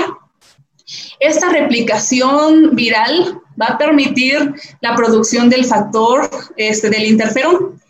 Esta 1.25 1.49
replicación 1.49 2.75
viral 2.75 3.41
va 3.59 3.65
a 3.65 3.77
permitir 3.79 4.53
la 4.81 4.95
producción 4.95 5.49
del 5.49 5.65
factor 5.65 6.29
este, 6.55 6.87
del 6.91 7.05
interferón. 7.05 7.81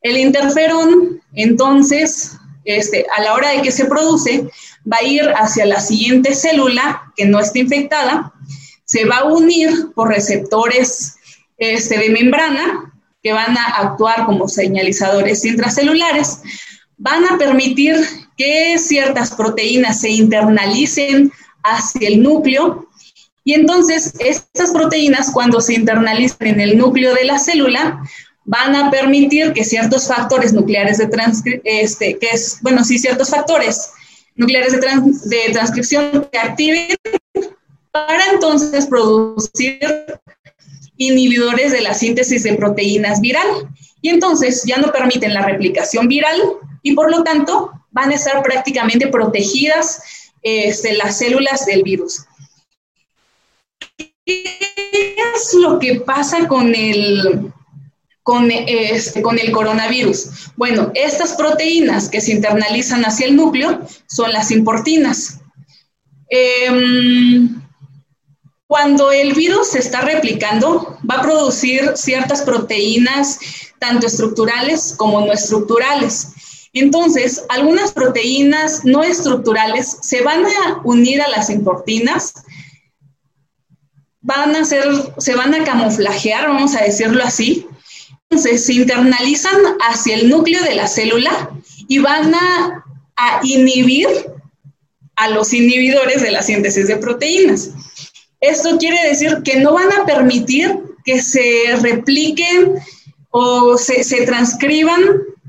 El 0.00 0.16
interferón, 0.16 1.20
entonces, 1.34 2.38
este, 2.64 3.04
a 3.14 3.20
la 3.20 3.34
hora 3.34 3.50
de 3.50 3.60
que 3.60 3.72
se 3.72 3.84
produce, 3.84 4.48
va 4.90 4.96
a 5.02 5.04
ir 5.04 5.22
hacia 5.36 5.66
la 5.66 5.80
siguiente 5.80 6.34
célula 6.34 7.12
que 7.14 7.26
no 7.26 7.40
está 7.40 7.58
infectada, 7.58 8.32
se 8.86 9.04
va 9.04 9.18
a 9.18 9.24
unir 9.24 9.92
por 9.94 10.08
receptores 10.08 11.16
este, 11.58 11.98
de 11.98 12.08
membrana 12.08 12.90
que 13.22 13.34
van 13.34 13.58
a 13.58 13.66
actuar 13.66 14.24
como 14.24 14.48
señalizadores 14.48 15.44
intracelulares, 15.44 16.40
van 16.96 17.26
a 17.26 17.36
permitir 17.36 17.96
que 18.38 18.78
ciertas 18.78 19.32
proteínas 19.32 20.00
se 20.00 20.08
internalicen 20.08 21.30
hacia 21.76 22.08
el 22.08 22.22
núcleo 22.22 22.88
y 23.48 23.54
entonces, 23.54 24.12
estas 24.18 24.72
proteínas, 24.72 25.30
cuando 25.32 25.62
se 25.62 25.72
internalizan 25.72 26.48
en 26.48 26.60
el 26.60 26.76
núcleo 26.76 27.14
de 27.14 27.24
la 27.24 27.38
célula, 27.38 27.98
van 28.44 28.76
a 28.76 28.90
permitir 28.90 29.54
que 29.54 29.64
ciertos 29.64 30.06
factores 30.06 30.52
nucleares 30.52 30.98
de 30.98 31.06
transcripción, 31.06 31.62
este, 31.64 32.18
que 32.18 32.28
es, 32.30 32.58
bueno, 32.60 32.84
sí, 32.84 32.98
ciertos 32.98 33.30
factores 33.30 33.90
nucleares 34.36 34.72
de, 34.72 34.80
de 35.34 35.52
transcripción 35.54 36.28
activen 36.38 36.88
para 37.90 38.32
entonces 38.34 38.84
producir 38.84 39.80
inhibidores 40.98 41.72
de 41.72 41.80
la 41.80 41.94
síntesis 41.94 42.42
de 42.42 42.52
proteínas 42.52 43.18
viral. 43.22 43.48
Y 44.02 44.10
entonces 44.10 44.62
ya 44.66 44.76
no 44.76 44.92
permiten 44.92 45.32
la 45.32 45.40
replicación 45.40 46.06
viral 46.06 46.38
y 46.82 46.92
por 46.92 47.10
lo 47.10 47.24
tanto 47.24 47.72
van 47.92 48.10
a 48.10 48.16
estar 48.16 48.42
prácticamente 48.42 49.06
protegidas 49.06 50.02
este, 50.48 50.94
las 50.94 51.18
células 51.18 51.66
del 51.66 51.82
virus. 51.82 52.24
¿Qué 54.24 54.58
es 55.34 55.54
lo 55.54 55.78
que 55.78 56.00
pasa 56.00 56.46
con 56.48 56.74
el, 56.74 57.52
con, 58.22 58.50
este, 58.50 59.22
con 59.22 59.38
el 59.38 59.50
coronavirus? 59.50 60.52
Bueno, 60.56 60.92
estas 60.94 61.32
proteínas 61.34 62.08
que 62.08 62.20
se 62.20 62.32
internalizan 62.32 63.04
hacia 63.04 63.26
el 63.26 63.36
núcleo 63.36 63.80
son 64.06 64.32
las 64.32 64.50
importinas. 64.50 65.40
Em, 66.28 67.62
cuando 68.66 69.10
el 69.10 69.32
virus 69.32 69.68
se 69.68 69.78
está 69.78 70.02
replicando, 70.02 70.98
va 71.10 71.16
a 71.16 71.22
producir 71.22 71.92
ciertas 71.94 72.42
proteínas, 72.42 73.38
tanto 73.78 74.06
estructurales 74.06 74.94
como 74.96 75.22
no 75.22 75.32
estructurales. 75.32 76.32
Entonces, 76.78 77.44
algunas 77.48 77.92
proteínas 77.92 78.84
no 78.84 79.02
estructurales 79.02 79.98
se 80.02 80.22
van 80.22 80.44
a 80.44 80.80
unir 80.84 81.20
a 81.22 81.28
las 81.28 81.50
importinas 81.50 82.34
van 84.28 84.54
a 84.56 84.64
ser, 84.64 84.84
se 85.16 85.34
van 85.34 85.54
a 85.54 85.64
camuflajear, 85.64 86.48
vamos 86.48 86.74
a 86.74 86.84
decirlo 86.84 87.24
así. 87.24 87.66
Entonces 88.28 88.66
se 88.66 88.74
internalizan 88.74 89.56
hacia 89.80 90.16
el 90.16 90.28
núcleo 90.28 90.62
de 90.62 90.74
la 90.74 90.86
célula 90.86 91.50
y 91.88 91.98
van 91.98 92.34
a, 92.34 92.84
inhibir 93.42 94.06
a 95.16 95.30
los 95.30 95.52
inhibidores 95.52 96.22
de 96.22 96.30
la 96.30 96.42
síntesis 96.42 96.86
de 96.86 96.98
proteínas. 96.98 97.70
Esto 98.40 98.78
quiere 98.78 99.08
decir 99.08 99.38
que 99.42 99.58
no 99.58 99.72
van 99.72 99.90
a 99.92 100.06
permitir 100.06 100.78
que 101.04 101.20
se 101.20 101.76
repliquen 101.80 102.74
o 103.30 103.76
se 103.76 104.24
transcriban 104.24 105.00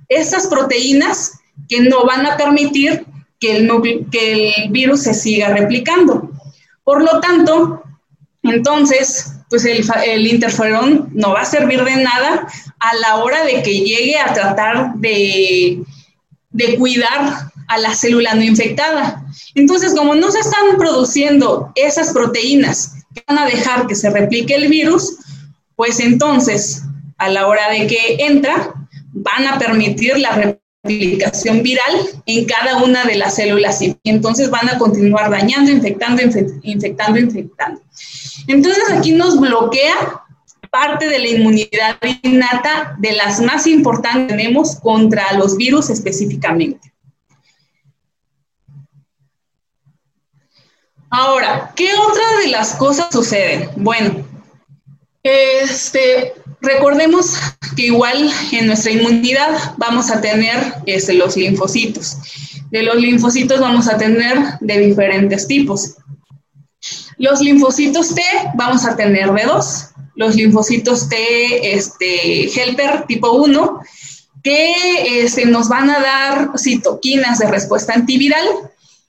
estas 0.09 0.47
proteínas 0.47 1.39
que 1.67 1.81
no 1.81 2.05
van 2.05 2.25
a 2.25 2.35
permitir 2.35 3.05
que 3.39 3.57
el, 3.57 3.69
el 4.11 4.71
virus 4.71 5.03
se 5.03 5.13
siga 5.13 5.49
replicando. 5.49 6.31
Por 6.83 7.03
lo 7.03 7.19
tanto, 7.19 7.83
entonces, 8.43 9.33
pues 9.49 9.65
el, 9.65 10.27
interferón 10.27 11.09
no 11.13 11.33
va 11.33 11.41
a 11.41 11.45
servir 11.45 11.83
de 11.83 11.97
nada 11.97 12.47
a 12.79 12.95
la 12.95 13.17
hora 13.17 13.43
de 13.43 13.61
que 13.61 13.79
llegue 13.79 14.17
a 14.17 14.33
tratar 14.33 14.95
de, 14.95 15.83
de 16.51 16.75
cuidar 16.77 17.51
a 17.67 17.77
la 17.77 17.93
célula 17.93 18.33
no 18.33 18.43
infectada. 18.43 19.23
Entonces, 19.55 19.93
como 19.93 20.15
no 20.15 20.31
se 20.31 20.39
están 20.39 20.77
produciendo 20.77 21.71
esas 21.75 22.11
proteínas 22.11 22.95
que 23.13 23.23
van 23.27 23.39
a 23.39 23.45
dejar 23.45 23.87
que 23.87 23.95
se 23.95 24.09
replique 24.09 24.55
el 24.55 24.67
virus, 24.67 25.17
pues 25.75 25.99
entonces, 25.99 26.83
a 27.17 27.29
la 27.29 27.47
hora 27.47 27.69
de 27.69 27.87
que 27.87 28.17
entra, 28.19 28.73
van 29.19 29.47
a 29.47 29.57
permitir 29.57 30.17
la 30.17 30.57
replicación 30.83 31.61
viral 31.61 31.93
en 32.25 32.45
cada 32.45 32.77
una 32.83 33.03
de 33.05 33.15
las 33.15 33.35
células 33.35 33.81
y 33.81 33.97
entonces 34.03 34.49
van 34.49 34.69
a 34.69 34.77
continuar 34.77 35.29
dañando, 35.29 35.71
infectando, 35.71 36.21
infectando, 36.63 37.19
infectando. 37.19 37.81
Entonces 38.47 38.83
aquí 38.91 39.11
nos 39.11 39.39
bloquea 39.39 40.23
parte 40.71 41.09
de 41.09 41.19
la 41.19 41.27
inmunidad 41.27 41.97
innata 42.21 42.95
de 42.99 43.13
las 43.13 43.41
más 43.41 43.65
importantes 43.67 44.27
que 44.27 44.37
tenemos 44.37 44.75
contra 44.75 45.33
los 45.33 45.57
virus 45.57 45.89
específicamente. 45.89 46.93
Ahora, 51.09 51.73
¿qué 51.75 51.89
otra 51.95 52.23
de 52.43 52.51
las 52.51 52.75
cosas 52.75 53.07
suceden? 53.11 53.71
Bueno, 53.77 54.23
Este, 55.23 56.33
recordemos 56.61 57.33
que 57.75 57.87
igual 57.87 58.31
en 58.51 58.67
nuestra 58.67 58.91
inmunidad 58.91 59.73
vamos 59.77 60.09
a 60.09 60.21
tener 60.21 60.73
este, 60.85 61.13
los 61.13 61.35
linfocitos. 61.35 62.17
De 62.71 62.83
los 62.83 62.95
linfocitos 62.95 63.59
vamos 63.59 63.87
a 63.87 63.97
tener 63.97 64.37
de 64.59 64.79
diferentes 64.79 65.47
tipos. 65.47 65.95
Los 67.17 67.41
linfocitos 67.41 68.15
T 68.15 68.21
vamos 68.55 68.85
a 68.85 68.95
tener 68.95 69.31
de 69.33 69.43
dos. 69.43 69.87
Los 70.15 70.35
linfocitos 70.35 71.09
T 71.09 71.75
este, 71.75 72.47
helper 72.47 73.05
tipo 73.07 73.31
1, 73.31 73.79
que 74.43 75.23
este, 75.23 75.45
nos 75.45 75.69
van 75.69 75.89
a 75.89 75.99
dar 75.99 76.51
citoquinas 76.57 77.39
de 77.39 77.47
respuesta 77.47 77.93
antiviral 77.93 78.45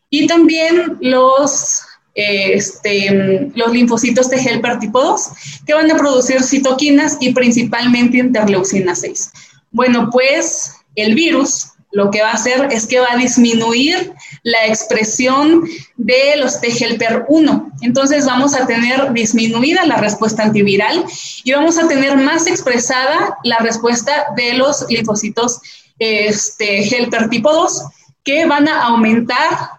y 0.08 0.26
también 0.26 0.98
los 1.00 1.82
este, 2.14 3.50
los 3.54 3.72
linfocitos 3.72 4.28
T 4.28 4.36
helper 4.36 4.78
tipo 4.78 5.00
2, 5.00 5.28
que 5.66 5.74
van 5.74 5.90
a 5.90 5.96
producir 5.96 6.42
citoquinas 6.42 7.16
y 7.20 7.32
principalmente 7.32 8.18
interleucina 8.18 8.94
6. 8.94 9.30
Bueno, 9.70 10.10
pues 10.10 10.74
el 10.96 11.14
virus 11.14 11.68
lo 11.92 12.10
que 12.10 12.22
va 12.22 12.30
a 12.30 12.34
hacer 12.34 12.68
es 12.70 12.86
que 12.86 13.00
va 13.00 13.08
a 13.12 13.16
disminuir 13.16 14.12
la 14.42 14.66
expresión 14.66 15.64
de 15.96 16.36
los 16.36 16.60
T 16.60 16.68
helper 16.68 17.24
1. 17.28 17.72
Entonces 17.82 18.26
vamos 18.26 18.54
a 18.54 18.66
tener 18.66 19.12
disminuida 19.12 19.84
la 19.86 19.96
respuesta 19.96 20.44
antiviral 20.44 21.04
y 21.42 21.52
vamos 21.52 21.78
a 21.78 21.88
tener 21.88 22.16
más 22.16 22.46
expresada 22.46 23.36
la 23.42 23.58
respuesta 23.58 24.26
de 24.36 24.54
los 24.54 24.86
linfocitos 24.88 25.60
este, 25.98 26.82
helper 26.84 27.28
tipo 27.28 27.52
2, 27.52 27.82
que 28.22 28.46
van 28.46 28.68
a 28.68 28.84
aumentar 28.86 29.70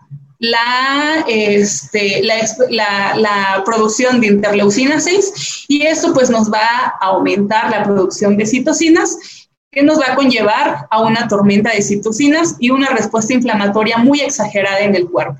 la, 0.42 1.24
este, 1.28 2.24
la, 2.24 3.16
la, 3.16 3.62
producción 3.64 4.20
de 4.20 4.28
interleucina 4.28 5.00
6 5.00 5.66
y 5.68 5.84
eso 5.84 6.16
pues 6.16 6.32
nos 6.32 6.52
va 6.52 6.98
a 7.00 7.06
aumentar 7.06 7.70
la 7.70 7.84
producción 7.84 8.36
de 8.38 8.48
citocinas 8.48 9.16
que 9.72 9.84
nos 9.84 10.00
va 10.00 10.14
a 10.14 10.16
conllevar 10.16 10.88
a 10.90 11.02
una 11.02 11.28
tormenta 11.28 11.72
de 11.72 11.84
citocinas 11.84 12.56
y 12.58 12.72
una 12.72 12.90
respuesta 12.90 13.34
inflamatoria 13.34 14.00
muy 14.00 14.22
exagerada 14.22 14.80
en 14.80 14.96
el 14.96 15.08
cuerpo. 15.08 15.38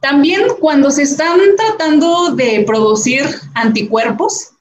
También 0.00 0.44
cuando 0.60 0.90
se 0.90 1.02
están 1.02 1.38
tratando 1.58 2.34
de 2.34 2.64
producir 2.66 3.26
anticuerpos, 3.52 4.52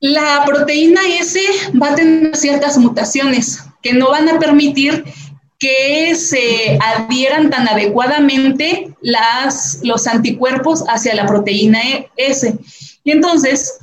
la 0.00 0.42
proteína 0.44 1.00
S 1.20 1.40
va 1.80 1.92
a 1.92 1.94
tener 1.94 2.36
ciertas 2.36 2.76
mutaciones 2.76 3.64
que 3.80 3.94
no 3.94 4.10
van 4.10 4.28
a 4.28 4.38
permitir 4.38 5.04
que 5.64 6.14
se 6.14 6.78
adhieran 6.78 7.48
tan 7.48 7.66
adecuadamente 7.66 8.94
las, 9.00 9.80
los 9.82 10.06
anticuerpos 10.06 10.84
hacia 10.88 11.14
la 11.14 11.24
proteína 11.24 11.80
S. 12.18 12.54
Y 13.02 13.10
entonces 13.10 13.78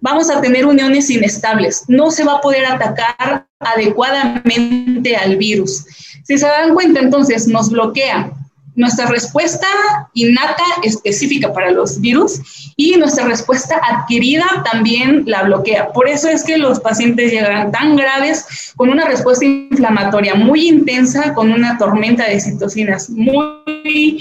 vamos 0.00 0.30
a 0.30 0.40
tener 0.40 0.64
uniones 0.64 1.10
inestables. 1.10 1.84
No 1.86 2.10
se 2.10 2.24
va 2.24 2.36
a 2.36 2.40
poder 2.40 2.64
atacar 2.64 3.46
adecuadamente 3.60 5.16
al 5.16 5.36
virus. 5.36 5.84
Si 6.24 6.38
se 6.38 6.46
dan 6.46 6.72
cuenta, 6.72 7.00
entonces 7.00 7.46
nos 7.46 7.68
bloquea 7.68 8.32
nuestra 8.78 9.06
respuesta 9.06 9.66
innata 10.14 10.62
específica 10.84 11.52
para 11.52 11.72
los 11.72 12.00
virus 12.00 12.72
y 12.76 12.94
nuestra 12.96 13.26
respuesta 13.26 13.80
adquirida 13.82 14.46
también 14.70 15.24
la 15.26 15.42
bloquea. 15.42 15.88
Por 15.92 16.08
eso 16.08 16.28
es 16.28 16.44
que 16.44 16.58
los 16.58 16.78
pacientes 16.78 17.32
llegan 17.32 17.72
tan 17.72 17.96
graves 17.96 18.72
con 18.76 18.88
una 18.88 19.04
respuesta 19.04 19.44
inflamatoria 19.44 20.36
muy 20.36 20.68
intensa, 20.68 21.34
con 21.34 21.50
una 21.50 21.76
tormenta 21.76 22.28
de 22.28 22.40
citocinas 22.40 23.10
muy, 23.10 24.20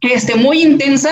este, 0.00 0.34
muy 0.34 0.62
intensa 0.62 1.10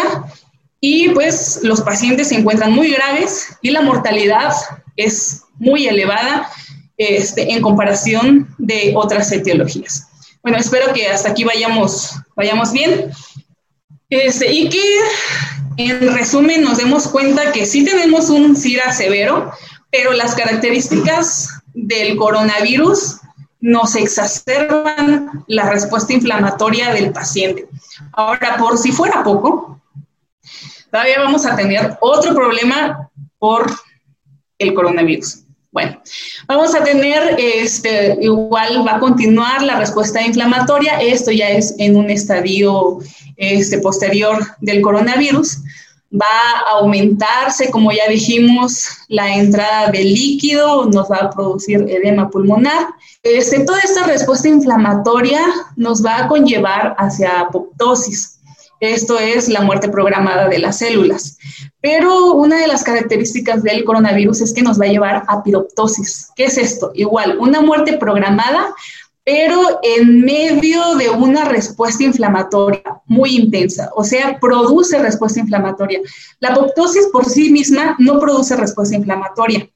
y 0.81 1.11
pues 1.11 1.61
los 1.62 1.83
pacientes 1.83 2.29
se 2.29 2.37
encuentran 2.37 2.73
muy 2.73 2.90
graves 2.90 3.49
y 3.61 3.71
la 3.71 3.83
mortalidad 3.83 4.53
es 4.97 5.42
muy 5.59 5.87
elevada 5.88 6.49
este, 6.97 7.53
en 7.53 7.61
comparación 7.61 8.49
de 8.57 8.95
otras 8.97 9.31
etiologías. 9.31 10.09
Bueno, 10.46 10.61
espero 10.61 10.92
que 10.92 11.09
hasta 11.09 11.30
aquí 11.30 11.42
vayamos, 11.42 12.20
vayamos 12.37 12.70
bien. 12.70 13.11
Este, 14.09 14.52
y 14.52 14.68
que 14.68 14.80
en 15.76 16.14
resumen 16.14 16.62
nos 16.62 16.78
demos 16.78 17.09
cuenta 17.09 17.50
que 17.50 17.66
sí 17.66 17.85
tenemos 17.85 18.30
un 18.30 18.54
SIRA 18.54 18.92
severo, 18.92 19.50
pero 19.90 20.12
las 20.12 20.37
características 20.37 21.48
del 21.74 22.16
coronavirus 22.16 23.16
nos 23.59 23.96
exacerban 23.96 25.44
la 25.48 25.68
respuesta 25.68 26.12
inflamatoria 26.12 26.92
del 26.92 27.12
paciente. 27.12 27.66
Ahora, 28.12 28.56
por 28.56 28.78
si 28.78 28.92
fuera 28.92 29.24
poco, 29.24 29.80
todavía 30.92 31.22
vamos 31.22 31.44
a 31.44 31.56
tener 31.56 31.98
otro 32.00 32.32
problema 32.37 33.11
por 33.40 33.68
el 34.59 34.74
coronavirus. 34.74 35.45
Bueno, 35.77 36.01
vamos 36.47 36.75
a 36.75 36.83
tener, 36.83 37.37
este, 37.39 38.17
igual 38.23 38.83
va 38.89 38.95
a 38.95 38.99
continuar 38.99 39.62
la 39.62 39.79
respuesta 39.79 40.23
inflamatoria, 40.23 41.03
esto 41.03 41.31
ya 41.31 41.51
es 41.51 41.75
en 41.77 41.97
un 41.97 42.09
estadio 42.09 43.01
este, 43.37 43.77
posterior 43.81 44.39
del 44.62 44.81
coronavirus, 44.81 45.59
va 46.11 46.25
a 46.25 46.79
aumentarse, 46.79 47.71
como 47.71 47.93
ya 47.93 48.09
dijimos, 48.09 48.89
la 49.09 49.37
entrada 49.37 49.91
de 49.91 50.03
líquido, 50.03 50.87
nos 50.87 51.11
va 51.11 51.17
a 51.17 51.31
producir 51.31 51.85
edema 51.91 52.31
pulmonar. 52.31 52.87
Este, 53.23 53.61
toda 53.67 53.81
esta 53.81 54.05
respuesta 54.05 54.49
inflamatoria 54.49 55.43
nos 55.77 56.03
va 56.03 56.25
a 56.25 56.29
conllevar 56.29 56.97
hacia 56.97 57.41
apoptosis. 57.41 58.36
Esto 58.81 59.19
es 59.19 59.49
la 59.49 59.62
muerte 59.62 59.89
programada 59.89 60.49
de 60.49 60.59
las 60.59 60.79
células. 60.79 61.39
Pero 61.81 62.33
una 62.35 62.59
de 62.59 62.67
las 62.67 62.85
características 62.85 63.62
del 63.62 63.85
coronavirus 63.85 64.43
es 64.43 64.53
que 64.53 64.62
nos 64.62 64.81
va 64.81 64.85
a 64.85 64.89
llevar 64.89 65.23
a 65.29 65.43
piroptosis. 65.43 66.31
¿Qué 66.37 66.45
es 66.45 66.59
esto? 66.59 66.93
Igual, 66.95 67.39
una 67.39 67.61
muerte 67.61 67.97
programada, 67.97 68.75
pero 69.25 69.81
en 69.83 70.21
medio 70.21 70.95
de 70.95 71.11
una 71.11 71.47
respuesta 71.47 72.05
inflamatoria 72.05 72.83
muy 73.07 73.37
intensa, 73.37 73.91
o 73.97 74.05
sea, 74.05 74.39
produce 74.39 74.99
respuesta 75.01 75.41
inflamatoria. 75.41 76.01
La 76.39 76.51
apoptosis 76.51 77.09
por 77.12 77.25
sí 77.25 77.51
misma 77.51 77.97
no 77.99 78.21
produce 78.21 78.55
respuesta 78.57 78.95
inflamatoria, 78.95 79.69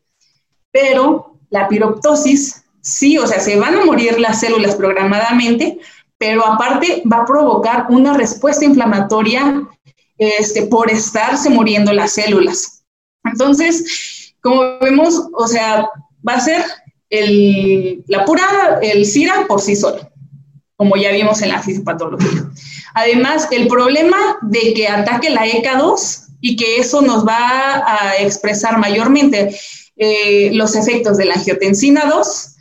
pero 0.70 1.34
la 1.50 1.68
piroptosis 1.68 2.62
sí, 2.80 3.18
o 3.18 3.26
sea, 3.26 3.40
se 3.40 3.56
van 3.56 3.74
a 3.74 3.84
morir 3.84 4.20
las 4.20 4.40
células 4.40 4.76
programadamente, 4.76 5.80
pero 6.20 6.46
aparte 6.46 7.02
va 7.10 7.22
a 7.22 7.24
provocar 7.24 7.86
una 7.88 8.12
respuesta 8.12 8.66
inflamatoria 8.66 9.66
este, 10.18 10.66
por 10.66 10.90
estarse 10.90 11.48
muriendo 11.48 11.94
las 11.94 12.12
células. 12.12 12.84
Entonces, 13.24 14.34
como 14.42 14.78
vemos, 14.80 15.28
o 15.32 15.48
sea, 15.48 15.88
va 16.28 16.34
a 16.34 16.40
ser 16.40 16.62
la 18.06 18.24
pura, 18.26 18.44
el 18.82 19.06
SIRA 19.06 19.46
por 19.48 19.62
sí 19.62 19.74
solo, 19.74 20.10
como 20.76 20.94
ya 20.96 21.10
vimos 21.10 21.40
en 21.40 21.48
la 21.48 21.62
fisiopatología. 21.62 22.50
Además, 22.92 23.48
el 23.50 23.66
problema 23.66 24.18
de 24.42 24.74
que 24.74 24.88
ataque 24.88 25.30
la 25.30 25.46
ECA2 25.46 26.26
y 26.42 26.56
que 26.56 26.76
eso 26.76 27.00
nos 27.00 27.26
va 27.26 27.82
a 27.86 28.16
expresar 28.18 28.76
mayormente 28.76 29.58
eh, 29.96 30.50
los 30.52 30.76
efectos 30.76 31.16
de 31.16 31.24
la 31.24 31.34
angiotensina 31.36 32.04
2, 32.04 32.56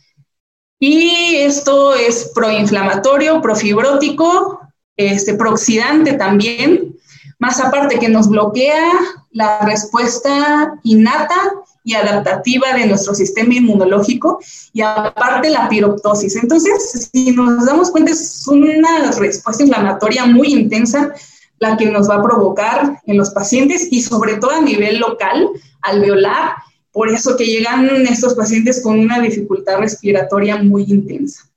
y 0.79 1.35
esto 1.35 1.93
es 1.93 2.31
proinflamatorio, 2.33 3.41
profibrótico, 3.41 4.61
este, 4.95 5.33
prooxidante 5.33 6.13
también, 6.13 6.95
más 7.37 7.59
aparte 7.59 7.99
que 7.99 8.09
nos 8.09 8.29
bloquea 8.29 8.89
la 9.31 9.59
respuesta 9.61 10.73
innata 10.83 11.35
y 11.83 11.93
adaptativa 11.93 12.73
de 12.73 12.85
nuestro 12.85 13.13
sistema 13.13 13.53
inmunológico 13.53 14.39
y 14.73 14.81
aparte 14.81 15.49
la 15.49 15.69
piroptosis. 15.69 16.35
Entonces, 16.35 17.09
si 17.11 17.31
nos 17.31 17.65
damos 17.65 17.91
cuenta, 17.91 18.11
es 18.11 18.45
una 18.47 19.11
respuesta 19.11 19.63
inflamatoria 19.63 20.25
muy 20.25 20.53
intensa 20.53 21.13
la 21.59 21.75
que 21.77 21.87
nos 21.87 22.09
va 22.09 22.15
a 22.15 22.23
provocar 22.23 23.01
en 23.05 23.17
los 23.17 23.31
pacientes 23.31 23.87
y 23.91 24.01
sobre 24.01 24.35
todo 24.35 24.51
a 24.51 24.61
nivel 24.61 24.99
local, 24.99 25.49
alveolar 25.81 26.53
por 26.91 27.09
eso 27.09 27.37
que 27.37 27.45
llegan 27.45 27.89
estos 28.07 28.33
pacientes 28.33 28.81
con 28.81 28.99
una 28.99 29.19
dificultad 29.19 29.79
respiratoria 29.79 30.57
muy 30.57 30.83
intensa. 30.83 31.49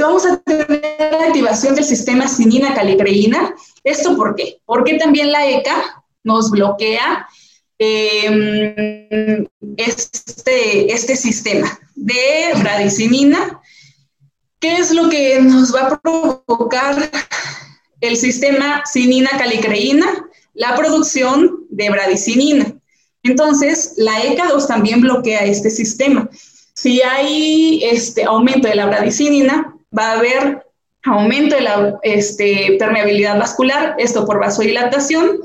Vamos 0.00 0.26
a 0.26 0.38
tener 0.38 1.14
activación 1.26 1.74
del 1.74 1.84
sistema 1.84 2.28
sinina-calicreína. 2.28 3.54
¿Esto 3.82 4.16
por 4.16 4.34
qué? 4.34 4.60
Porque 4.64 4.98
también 4.98 5.32
la 5.32 5.48
ECA 5.48 6.04
nos 6.22 6.50
bloquea 6.50 7.26
em, 7.78 9.46
este, 9.76 10.92
este 10.92 11.16
sistema 11.16 11.78
de 11.94 12.52
bradicinina. 12.58 13.60
¿Qué 14.60 14.76
es 14.76 14.92
lo 14.92 15.08
que 15.08 15.40
nos 15.40 15.74
va 15.74 15.86
a 15.86 16.00
provocar 16.00 17.10
el 18.00 18.16
sistema 18.16 18.82
sinina-calicreína? 18.84 20.28
La 20.54 20.76
producción 20.76 21.66
de 21.70 21.90
bradicinina. 21.90 22.74
Entonces, 23.22 23.94
la 23.96 24.20
ECA2 24.22 24.66
también 24.66 25.00
bloquea 25.00 25.44
este 25.44 25.70
sistema. 25.70 26.28
Si 26.74 27.00
hay 27.02 27.84
este 27.84 28.24
aumento 28.24 28.68
de 28.68 28.74
la 28.74 28.86
bradicinina, 28.86 29.74
va 29.96 30.12
a 30.12 30.18
haber 30.18 30.66
aumento 31.04 31.54
de 31.56 31.62
la 31.62 31.98
este, 32.02 32.76
permeabilidad 32.78 33.38
vascular, 33.38 33.94
esto 33.98 34.26
por 34.26 34.40
vasodilatación, 34.40 35.40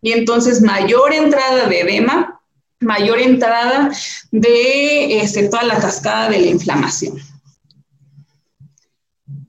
y 0.00 0.12
entonces 0.12 0.62
mayor 0.62 1.12
entrada 1.12 1.66
de 1.66 1.80
edema, 1.80 2.40
mayor 2.80 3.18
entrada 3.18 3.90
de 4.30 5.20
este, 5.20 5.48
toda 5.48 5.64
la 5.64 5.80
cascada 5.80 6.30
de 6.30 6.38
la 6.38 6.46
inflamación. 6.46 7.18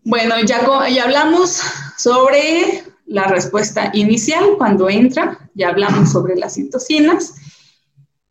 Bueno, 0.03 0.35
ya, 0.43 0.61
ya 0.89 1.03
hablamos 1.03 1.61
sobre 1.97 2.83
la 3.05 3.25
respuesta 3.25 3.91
inicial 3.93 4.55
cuando 4.57 4.89
entra, 4.89 5.49
ya 5.53 5.69
hablamos 5.69 6.11
sobre 6.11 6.35
las 6.35 6.55
citocinas 6.55 7.35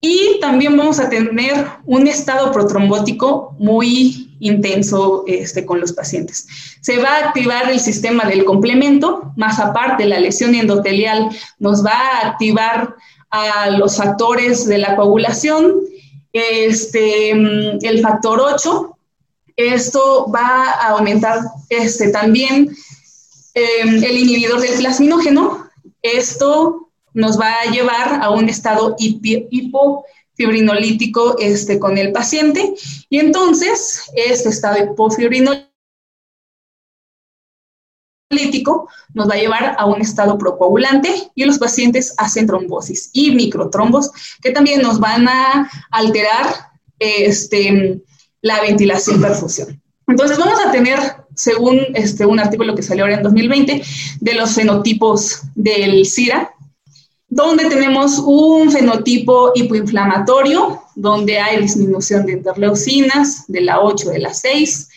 y 0.00 0.38
también 0.40 0.76
vamos 0.76 1.00
a 1.00 1.08
tener 1.08 1.66
un 1.84 2.06
estado 2.06 2.52
protrombótico 2.52 3.56
muy 3.58 4.36
intenso 4.40 5.24
este, 5.26 5.66
con 5.66 5.80
los 5.80 5.92
pacientes. 5.92 6.46
Se 6.80 6.98
va 6.98 7.08
a 7.08 7.28
activar 7.28 7.70
el 7.70 7.80
sistema 7.80 8.24
del 8.24 8.44
complemento, 8.44 9.32
más 9.36 9.58
aparte 9.58 10.06
la 10.06 10.20
lesión 10.20 10.54
endotelial 10.54 11.28
nos 11.58 11.84
va 11.84 11.92
a 11.92 12.28
activar 12.28 12.94
a 13.30 13.70
los 13.70 13.96
factores 13.96 14.66
de 14.66 14.78
la 14.78 14.94
coagulación, 14.94 15.74
este, 16.32 17.30
el 17.30 18.00
factor 18.00 18.40
8, 18.40 18.96
esto 19.56 20.30
va 20.32 20.70
a 20.70 20.90
aumentar 20.90 21.40
este, 21.68 22.10
también 22.10 22.70
em, 23.54 24.04
el 24.04 24.18
inhibidor 24.18 24.60
del 24.60 24.78
plasminógeno, 24.78 25.68
esto 26.02 26.87
nos 27.18 27.38
va 27.38 27.52
a 27.60 27.70
llevar 27.70 28.22
a 28.22 28.30
un 28.30 28.48
estado 28.48 28.94
hipofibrinolítico 28.96 31.36
este, 31.38 31.78
con 31.80 31.98
el 31.98 32.12
paciente 32.12 32.74
y 33.10 33.18
entonces 33.18 34.04
este 34.14 34.50
estado 34.50 34.84
hipofibrinolítico 34.84 35.68
nos 39.14 39.28
va 39.28 39.34
a 39.34 39.38
llevar 39.38 39.74
a 39.76 39.86
un 39.86 40.00
estado 40.00 40.38
procoagulante 40.38 41.12
y 41.34 41.44
los 41.44 41.58
pacientes 41.58 42.14
hacen 42.18 42.46
trombosis 42.46 43.10
y 43.12 43.32
microtrombos 43.32 44.12
que 44.40 44.52
también 44.52 44.80
nos 44.80 45.00
van 45.00 45.26
a 45.26 45.68
alterar 45.90 46.46
este, 47.00 48.00
la 48.42 48.60
ventilación 48.60 49.20
perfusión. 49.20 49.82
Entonces 50.06 50.38
vamos 50.38 50.60
a 50.64 50.70
tener, 50.70 51.00
según 51.34 51.80
este, 51.94 52.24
un 52.24 52.38
artículo 52.38 52.76
que 52.76 52.82
salió 52.82 53.02
ahora 53.04 53.16
en 53.16 53.24
2020, 53.24 53.82
de 54.20 54.34
los 54.34 54.54
fenotipos 54.54 55.42
del 55.56 56.06
SIRA, 56.06 56.54
donde 57.28 57.66
tenemos 57.66 58.18
un 58.18 58.70
fenotipo 58.70 59.52
hipoinflamatorio, 59.54 60.82
donde 60.94 61.38
hay 61.38 61.60
disminución 61.60 62.24
de 62.24 62.32
interleucinas, 62.32 63.44
de 63.48 63.60
la 63.60 63.80
8, 63.80 64.10
de 64.10 64.18
la 64.18 64.32
6, 64.32 64.88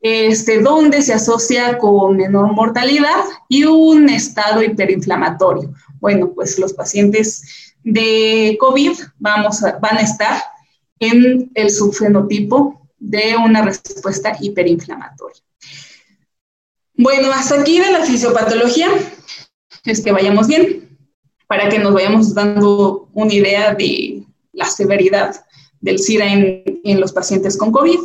este, 0.00 0.60
donde 0.60 1.00
se 1.02 1.14
asocia 1.14 1.78
con 1.78 2.16
menor 2.16 2.52
mortalidad 2.52 3.24
y 3.48 3.64
un 3.64 4.08
estado 4.08 4.62
hiperinflamatorio. 4.62 5.72
Bueno, 6.00 6.32
pues 6.34 6.58
los 6.58 6.72
pacientes 6.72 7.74
de 7.84 8.56
COVID 8.58 8.92
vamos 9.18 9.60
van 9.80 9.96
a 9.96 10.00
estar 10.00 10.42
en 10.98 11.50
el 11.54 11.70
subfenotipo 11.70 12.88
de 12.98 13.36
una 13.36 13.62
respuesta 13.62 14.36
hiperinflamatoria. 14.40 15.42
Bueno, 16.94 17.30
hasta 17.32 17.60
aquí 17.60 17.78
de 17.78 17.92
la 17.92 18.04
fisiopatología, 18.04 18.88
es 19.84 20.00
que 20.00 20.12
vayamos 20.12 20.48
bien, 20.48 20.85
para 21.46 21.68
que 21.68 21.78
nos 21.78 21.94
vayamos 21.94 22.34
dando 22.34 23.08
una 23.12 23.32
idea 23.32 23.74
de 23.74 24.22
la 24.52 24.66
severidad 24.66 25.44
del 25.80 25.98
SIDA 25.98 26.32
en, 26.32 26.62
en 26.84 27.00
los 27.00 27.12
pacientes 27.12 27.56
con 27.56 27.70
COVID. 27.70 27.98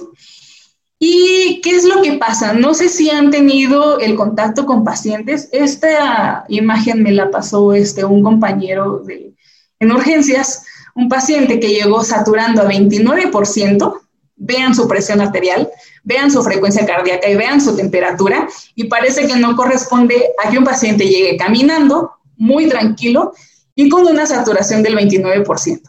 ¿Y 1.04 1.62
qué 1.62 1.72
es 1.72 1.84
lo 1.84 2.04
que 2.04 2.14
pasa? 2.14 2.54
No 2.54 2.76
sé 2.76 2.88
si 2.88 3.10
han 3.10 3.32
tenido 3.32 4.00
el 4.00 4.16
contacto 4.16 4.68
con 4.68 4.84
pacientes. 4.84 5.50
Esta 5.52 6.46
imagen 6.48 7.02
me 7.02 7.12
la 7.12 7.32
pasó 7.32 7.74
este, 7.74 8.06
un 8.06 8.22
compañero 8.22 9.00
de, 9.00 9.34
en 9.80 9.92
urgencias, 9.92 10.64
un 10.94 11.10
paciente 11.10 11.60
que 11.60 11.70
llegó 11.70 12.04
saturando 12.04 12.62
a 12.62 12.70
29%, 12.70 14.00
vean 14.36 14.76
su 14.76 14.88
presión 14.88 15.22
arterial, 15.22 15.70
vean 16.04 16.30
su 16.30 16.44
frecuencia 16.44 16.86
cardíaca 16.86 17.28
y 17.28 17.36
vean 17.36 17.60
su 17.60 17.76
temperatura, 17.76 18.48
y 18.76 18.84
parece 18.84 19.26
que 19.26 19.38
no 19.38 19.56
corresponde 19.56 20.34
a 20.44 20.52
que 20.52 20.60
un 20.60 20.64
paciente 20.64 21.06
llegue 21.06 21.36
caminando 21.36 22.12
muy 22.42 22.68
tranquilo 22.68 23.34
y 23.76 23.88
con 23.88 24.06
una 24.08 24.26
saturación 24.26 24.82
del 24.82 24.98
29%. 24.98 25.82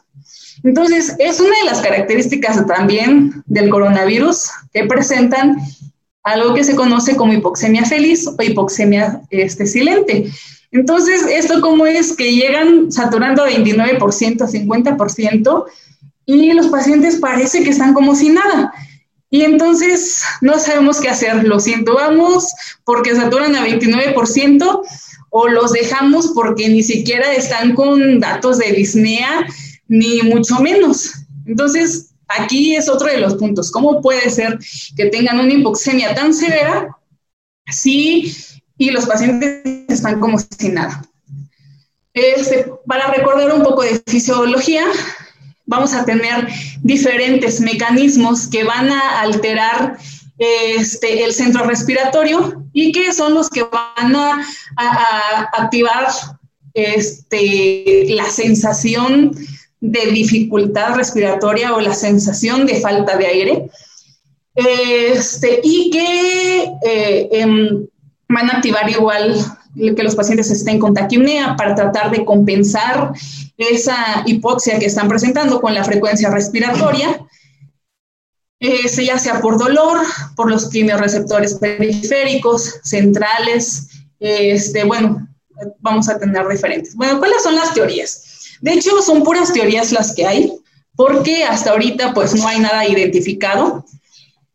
Entonces, 0.64 1.16
es 1.18 1.40
una 1.40 1.56
de 1.58 1.64
las 1.64 1.80
características 1.80 2.66
también 2.66 3.42
del 3.46 3.70
coronavirus 3.70 4.50
que 4.72 4.84
presentan 4.84 5.56
algo 6.22 6.52
que 6.54 6.62
se 6.62 6.76
conoce 6.76 7.16
como 7.16 7.32
hipoxemia 7.32 7.86
feliz 7.86 8.28
o 8.28 8.42
hipoxemia 8.42 9.22
este, 9.30 9.66
silente. 9.66 10.30
Entonces, 10.70 11.22
¿esto 11.22 11.60
cómo 11.62 11.86
es 11.86 12.14
que 12.14 12.34
llegan 12.34 12.92
saturando 12.92 13.42
a 13.42 13.50
29%, 13.50 13.98
50% 13.98 15.64
y 16.26 16.52
los 16.52 16.68
pacientes 16.68 17.16
parece 17.16 17.64
que 17.64 17.70
están 17.70 17.94
como 17.94 18.14
sin 18.14 18.34
nada? 18.34 18.72
Y 19.30 19.42
entonces 19.44 20.22
no 20.42 20.58
sabemos 20.58 21.00
qué 21.00 21.08
hacer, 21.08 21.44
los 21.44 21.66
intubamos 21.66 22.52
porque 22.84 23.16
saturan 23.16 23.56
a 23.56 23.66
29% 23.66 24.82
o 25.34 25.48
los 25.48 25.72
dejamos 25.72 26.32
porque 26.34 26.68
ni 26.68 26.82
siquiera 26.82 27.32
están 27.32 27.74
con 27.74 28.20
datos 28.20 28.58
de 28.58 28.70
disnea 28.72 29.46
ni 29.88 30.20
mucho 30.20 30.60
menos. 30.60 31.10
Entonces, 31.46 32.10
aquí 32.28 32.76
es 32.76 32.88
otro 32.90 33.08
de 33.08 33.16
los 33.16 33.36
puntos. 33.36 33.70
¿Cómo 33.70 34.02
puede 34.02 34.28
ser 34.28 34.58
que 34.94 35.06
tengan 35.06 35.40
una 35.40 35.54
hipoxemia 35.54 36.14
tan 36.14 36.34
severa 36.34 36.94
si 37.66 38.36
y 38.76 38.90
los 38.90 39.06
pacientes 39.06 39.62
están 39.88 40.20
como 40.20 40.38
sin 40.38 40.74
nada? 40.74 41.02
Este, 42.12 42.70
para 42.86 43.06
recordar 43.06 43.54
un 43.54 43.62
poco 43.62 43.84
de 43.84 44.02
fisiología, 44.06 44.84
vamos 45.64 45.94
a 45.94 46.04
tener 46.04 46.46
diferentes 46.82 47.58
mecanismos 47.58 48.48
que 48.48 48.64
van 48.64 48.90
a 48.90 49.22
alterar 49.22 49.96
este, 50.42 51.22
el 51.22 51.32
centro 51.32 51.64
respiratorio 51.64 52.64
y 52.72 52.90
que 52.90 53.12
son 53.12 53.34
los 53.34 53.48
que 53.48 53.62
van 53.62 54.16
a, 54.16 54.44
activar 55.52 56.08
este, 56.74 58.06
la 58.08 58.28
sensación 58.28 59.36
de 59.80 60.06
dificultad 60.06 60.96
respiratoria 60.96 61.74
o 61.74 61.80
la 61.80 61.94
sensación 61.94 62.66
de 62.66 62.80
falta 62.80 63.16
de 63.16 63.26
aire, 63.26 63.70
este, 64.54 65.60
y 65.62 65.90
que 65.90 66.72
eh, 66.86 67.28
em, 67.32 67.86
van 68.28 68.50
a 68.50 68.56
activar 68.56 68.90
igual 68.90 69.36
que 69.74 70.02
los 70.02 70.16
pacientes 70.16 70.50
estén 70.50 70.78
con 70.78 70.92
taquimnea 70.92 71.56
para 71.56 71.74
tratar 71.74 72.10
de 72.10 72.24
compensar 72.24 73.12
esa 73.56 74.22
hipoxia 74.26 74.78
que 74.78 74.86
están 74.86 75.08
presentando 75.08 75.60
con 75.60 75.72
la 75.74 75.84
frecuencia 75.84 76.30
respiratoria, 76.30 77.20
ya 78.62 79.18
sea 79.18 79.40
por 79.40 79.58
dolor, 79.58 79.98
por 80.36 80.50
los 80.50 80.70
quimiorreceptores 80.70 81.54
periféricos, 81.54 82.80
centrales, 82.84 83.88
este, 84.20 84.84
bueno, 84.84 85.28
vamos 85.80 86.08
a 86.08 86.18
tener 86.18 86.46
diferentes. 86.46 86.94
Bueno, 86.94 87.18
¿cuáles 87.18 87.42
son 87.42 87.56
las 87.56 87.74
teorías? 87.74 88.58
De 88.60 88.74
hecho, 88.74 89.02
son 89.02 89.24
puras 89.24 89.52
teorías 89.52 89.90
las 89.90 90.14
que 90.14 90.26
hay, 90.26 90.52
porque 90.94 91.44
hasta 91.44 91.72
ahorita 91.72 92.14
pues 92.14 92.34
no 92.34 92.46
hay 92.46 92.60
nada 92.60 92.86
identificado. 92.86 93.84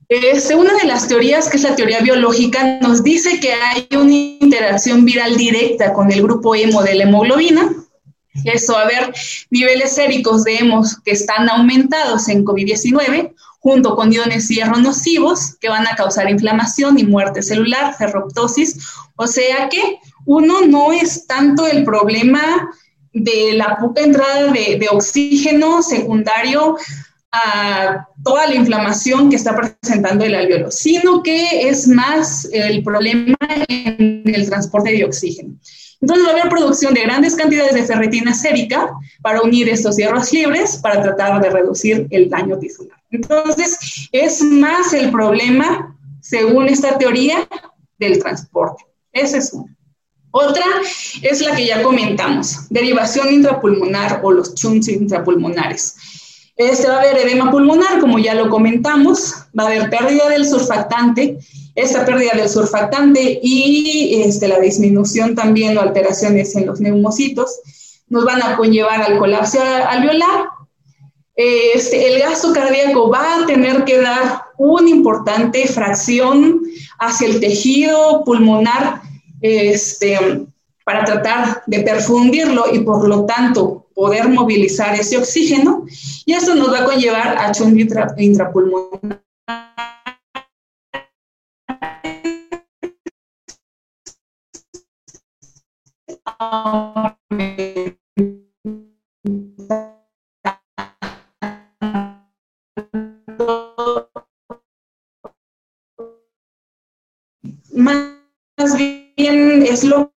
Este, 0.07 0.55
una 0.55 0.73
de 0.75 0.85
las 0.85 1.09
teorías, 1.09 1.49
que 1.49 1.57
es 1.57 1.63
la 1.63 1.75
teoría 1.75 1.99
biológica, 1.99 2.79
nos 2.79 3.03
dice 3.03 3.41
que 3.41 3.51
hay 3.51 3.89
una 3.91 4.13
interacción 4.13 5.03
viral 5.03 5.35
directa 5.35 5.91
con 5.91 6.09
el 6.11 6.21
grupo 6.21 6.55
hemo 6.55 6.81
de 6.81 6.95
la 6.95 7.03
hemoglobina. 7.03 7.75
Eso, 8.45 8.77
a 8.77 8.85
ver, 8.85 9.13
niveles 9.49 9.93
séricos 9.93 10.45
de 10.45 10.57
hemos 10.57 11.01
que 11.01 11.11
están 11.11 11.49
aumentados 11.49 12.29
en 12.29 12.45
COVID-19, 12.45 13.33
junto 13.67 13.97
con 13.97 14.13
iones 14.13 14.47
hierro 14.47 14.77
nocivos 14.77 15.57
que 15.59 15.67
van 15.67 15.85
a 15.87 15.95
causar 15.97 16.31
inflamación 16.31 16.97
y 16.97 17.03
muerte 17.03 17.43
celular, 17.43 17.93
ferroptosis. 17.97 18.77
O 19.17 19.27
sea 19.27 19.67
que 19.67 19.99
uno 20.25 20.61
no 20.65 20.93
es 20.93 21.27
tanto 21.27 21.67
el 21.67 21.83
problema 21.83 22.71
de 23.11 23.51
la 23.55 23.77
poca 23.77 24.03
entrada 24.03 24.53
de, 24.53 24.87
oxígeno 24.89 25.83
secundario 25.83 26.77
a 27.29 28.07
toda 28.23 28.47
la 28.47 28.55
inflamación 28.55 29.29
que 29.29 29.35
está 29.35 29.53
presentando 29.53 30.23
el 30.23 30.35
alveolo, 30.35 30.71
sino 30.71 31.21
que 31.21 31.67
es 31.67 31.89
más 31.89 32.47
el 32.53 32.81
problema 32.85 33.35
en 33.67 34.21
el 34.33 34.45
transporte 34.47 34.91
de 34.93 35.03
oxígeno. 35.03 35.55
Entonces 36.01 36.25
va 36.25 36.29
a 36.29 36.33
haber 36.33 36.49
producción 36.49 36.93
de 36.93 37.01
grandes 37.01 37.35
cantidades 37.35 37.73
de 37.73 37.83
ferritina 37.83 38.33
sérica 38.33 38.91
para 39.21 39.41
unir 39.41 39.67
estos 39.69 39.97
hierros 39.97 40.31
libres 40.31 40.77
para 40.77 41.01
tratar 41.01 41.41
de 41.41 41.49
reducir 41.49 42.07
el 42.11 42.29
daño 42.29 42.57
tisular. 42.59 42.97
Entonces 43.09 44.09
es 44.11 44.41
más 44.43 44.93
el 44.93 45.11
problema, 45.11 45.97
según 46.21 46.67
esta 46.67 46.97
teoría, 46.97 47.47
del 47.97 48.19
transporte. 48.19 48.85
Ese 49.11 49.37
es 49.39 49.53
uno. 49.53 49.75
Otra 50.31 50.65
es 51.23 51.41
la 51.41 51.55
que 51.55 51.65
ya 51.65 51.81
comentamos, 51.81 52.69
derivación 52.69 53.33
intrapulmonar 53.33 54.19
o 54.23 54.31
los 54.31 54.53
chunks 54.53 54.87
intrapulmonares. 54.87 55.95
Este 56.55 56.87
va 56.87 56.97
a 56.97 56.99
haber 57.01 57.17
edema 57.17 57.49
pulmonar, 57.49 57.99
como 57.99 58.19
ya 58.19 58.33
lo 58.35 58.49
comentamos, 58.49 59.33
va 59.57 59.63
a 59.63 59.67
haber 59.67 59.89
pérdida 59.89 60.27
del 60.29 60.45
surfactante, 60.45 61.39
esta 61.77 62.03
pérdida 62.05 62.31
del 62.35 62.49
surfactante 62.49 63.39
y 63.41 64.23
este, 64.25 64.47
la 64.47 64.59
disminución 64.59 65.35
también 65.35 65.77
o 65.77 65.81
alteraciones 65.81 66.55
en 66.55 66.65
los 66.65 66.79
neumocitos 66.81 67.59
nos 68.09 68.25
van 68.25 68.41
a 68.41 68.57
conllevar 68.57 69.03
al 69.03 69.19
colapso 69.19 69.59
alveolar. 69.61 70.49
Este, 71.35 72.15
el 72.15 72.19
gasto 72.19 72.51
cardíaco 72.51 73.11
va 73.11 73.43
a 73.43 73.45
tener 73.45 73.85
que 73.85 74.01
dar 74.01 74.41
una 74.57 74.89
importante 74.89 75.67
fracción 75.67 76.63
hacia 76.97 77.27
el 77.27 77.39
tejido 77.39 78.23
pulmonar 78.25 79.01
este, 79.41 80.47
para 80.83 81.05
tratar 81.05 81.61
de 81.67 81.81
perfundirlo 81.81 82.73
y 82.73 82.79
por 82.79 83.07
lo 83.07 83.25
tanto 83.25 83.85
poder 83.93 84.27
movilizar 84.29 84.95
ese 84.95 85.15
oxígeno. 85.15 85.85
Y 86.25 86.33
esto 86.33 86.55
nos 86.55 86.73
va 86.73 86.79
a 86.79 86.85
conllevar 86.85 87.37
a 87.37 87.51
chumbo 87.51 87.77
intrapulmonar 88.17 89.21
más 96.39 97.01
bien 108.75 109.63
es 109.63 109.83
lo 109.83 110.11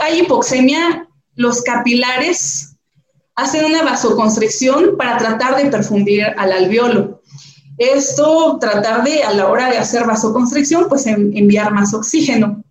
hay 0.00 0.20
hipoxemia, 0.20 1.08
los 1.34 1.62
capilares 1.62 2.76
hacen 3.34 3.64
una 3.64 3.82
vasoconstricción 3.82 4.96
para 4.96 5.18
tratar 5.18 5.56
de 5.56 5.70
perfundir 5.70 6.24
al 6.36 6.52
alveolo. 6.52 7.17
Esto, 7.78 8.58
tratar 8.60 9.04
de, 9.04 9.22
a 9.22 9.32
la 9.32 9.46
hora 9.46 9.70
de 9.70 9.78
hacer 9.78 10.04
vasoconstricción, 10.04 10.86
pues 10.88 11.06
enviar 11.06 11.72
más 11.72 11.94
oxígeno. 11.94 12.62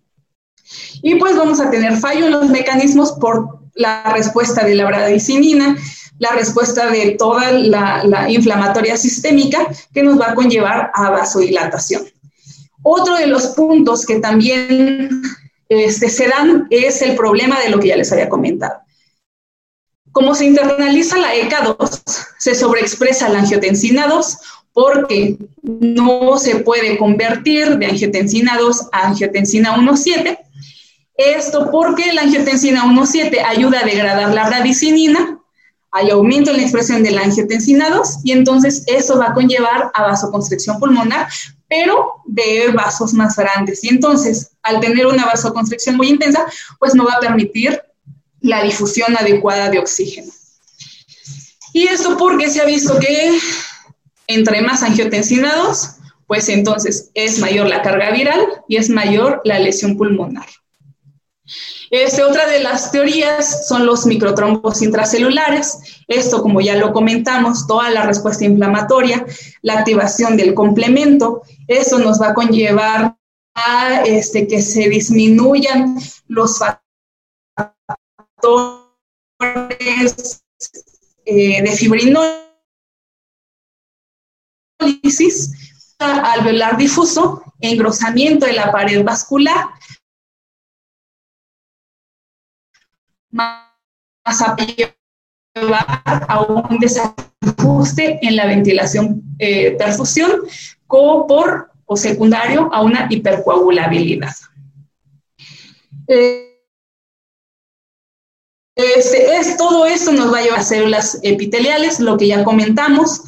Y 1.02 1.14
pues 1.14 1.34
vamos 1.36 1.60
a 1.60 1.70
tener 1.70 1.96
fallo 1.96 2.26
en 2.26 2.32
los 2.32 2.48
mecanismos 2.50 3.12
por 3.12 3.58
la 3.74 4.12
respuesta 4.12 4.64
de 4.64 4.74
la 4.74 4.86
bradicinina, 4.86 5.76
la 6.18 6.32
respuesta 6.32 6.90
de 6.90 7.12
toda 7.12 7.52
la, 7.52 8.26
inflamatoria 8.28 8.96
sistémica 8.96 9.68
que 9.94 10.02
nos 10.02 10.20
va 10.20 10.30
a 10.30 10.34
conllevar 10.34 10.90
a 10.92 11.10
vasodilatación. 11.10 12.04
Otro 12.82 13.14
de 13.14 13.28
los 13.28 13.48
puntos 13.48 14.04
que 14.04 14.18
también 14.18 15.22
este, 15.68 16.10
se 16.10 16.28
dan 16.28 16.66
es 16.70 17.00
el 17.02 17.16
problema 17.16 17.60
de 17.60 17.70
lo 17.70 17.78
que 17.78 17.88
ya 17.88 17.96
les 17.96 18.12
había 18.12 18.28
comentado. 18.28 18.80
Como 20.12 20.34
se 20.34 20.46
internaliza 20.46 21.16
la 21.18 21.34
ECA2, 21.34 22.02
se 22.38 22.54
sobreexpresa 22.54 23.28
la 23.28 23.40
angiotensina 23.40 24.08
2 24.08 24.38
porque 24.78 25.36
no 25.60 26.38
se 26.38 26.60
puede 26.60 26.98
convertir 26.98 27.78
de 27.78 27.86
angiotensina 27.86 28.56
2 28.56 28.90
a 28.92 29.08
angiotensina 29.08 29.74
1,7. 29.76 30.38
Esto 31.16 31.68
porque 31.72 32.12
la 32.12 32.22
angiotensina 32.22 32.84
1,7 32.84 33.44
ayuda 33.44 33.80
a 33.80 33.84
degradar 33.84 34.32
la 34.32 34.48
radicinina, 34.48 35.40
hay 35.90 36.10
aumento 36.10 36.52
en 36.52 36.58
la 36.58 36.62
expresión 36.62 37.02
de 37.02 37.10
la 37.10 37.22
angiotensina 37.22 37.90
2 37.90 38.18
y 38.22 38.30
entonces 38.30 38.84
eso 38.86 39.18
va 39.18 39.30
a 39.30 39.34
conllevar 39.34 39.90
a 39.92 40.02
vasoconstricción 40.02 40.78
pulmonar, 40.78 41.26
pero 41.68 42.12
de 42.26 42.70
vasos 42.72 43.12
más 43.14 43.34
grandes. 43.34 43.82
Y 43.82 43.88
entonces, 43.88 44.52
al 44.62 44.78
tener 44.78 45.08
una 45.08 45.26
vasoconstricción 45.26 45.96
muy 45.96 46.08
intensa, 46.08 46.46
pues 46.78 46.94
no 46.94 47.04
va 47.04 47.14
a 47.14 47.20
permitir 47.20 47.82
la 48.42 48.62
difusión 48.62 49.16
adecuada 49.16 49.70
de 49.70 49.80
oxígeno. 49.80 50.32
Y 51.72 51.88
esto 51.88 52.16
porque 52.16 52.48
se 52.48 52.60
ha 52.60 52.64
visto 52.64 52.96
que 53.00 53.40
entre 54.28 54.62
más 54.62 54.84
angiotensinados, 54.84 55.96
pues 56.28 56.48
entonces 56.48 57.10
es 57.14 57.40
mayor 57.40 57.66
la 57.66 57.82
carga 57.82 58.10
viral 58.12 58.40
y 58.68 58.76
es 58.76 58.90
mayor 58.90 59.40
la 59.44 59.58
lesión 59.58 59.96
pulmonar. 59.96 60.46
Este, 61.90 62.22
otra 62.22 62.46
de 62.46 62.62
las 62.62 62.92
teorías 62.92 63.66
son 63.66 63.86
los 63.86 64.04
microtrombos 64.04 64.82
intracelulares. 64.82 66.02
Esto, 66.06 66.42
como 66.42 66.60
ya 66.60 66.76
lo 66.76 66.92
comentamos, 66.92 67.66
toda 67.66 67.90
la 67.90 68.02
respuesta 68.04 68.44
inflamatoria, 68.44 69.24
la 69.62 69.78
activación 69.78 70.36
del 70.36 70.52
complemento, 70.52 71.42
eso 71.66 71.98
nos 71.98 72.20
va 72.20 72.28
a 72.28 72.34
conllevar 72.34 73.16
a 73.54 74.02
este, 74.04 74.46
que 74.46 74.60
se 74.60 74.90
disminuyan 74.90 75.98
los 76.28 76.58
factores 76.58 76.84
eh, 81.24 81.62
de 81.62 81.76
alveolar 85.98 86.76
difuso, 86.76 87.42
engrosamiento 87.60 88.46
de 88.46 88.52
la 88.52 88.70
pared 88.70 89.04
vascular, 89.04 89.66
más 93.30 93.68
a 94.24 94.56
a 96.28 96.40
un 96.42 96.78
desajuste 96.78 98.18
en 98.22 98.36
la 98.36 98.46
ventilación 98.46 99.22
eh, 99.38 99.72
perfusión 99.72 100.30
como 100.86 101.26
por 101.26 101.70
o 101.86 101.96
secundario 101.96 102.68
a 102.72 102.82
una 102.82 103.06
hipercoagulabilidad. 103.10 104.34
Eh, 106.06 106.44
este, 108.76 109.36
es, 109.36 109.56
todo 109.56 109.86
esto 109.86 110.12
nos 110.12 110.32
va 110.32 110.38
a 110.38 110.42
llevar 110.42 110.60
a 110.60 110.62
células 110.62 111.18
epiteliales, 111.22 111.98
lo 111.98 112.16
que 112.16 112.28
ya 112.28 112.44
comentamos, 112.44 113.22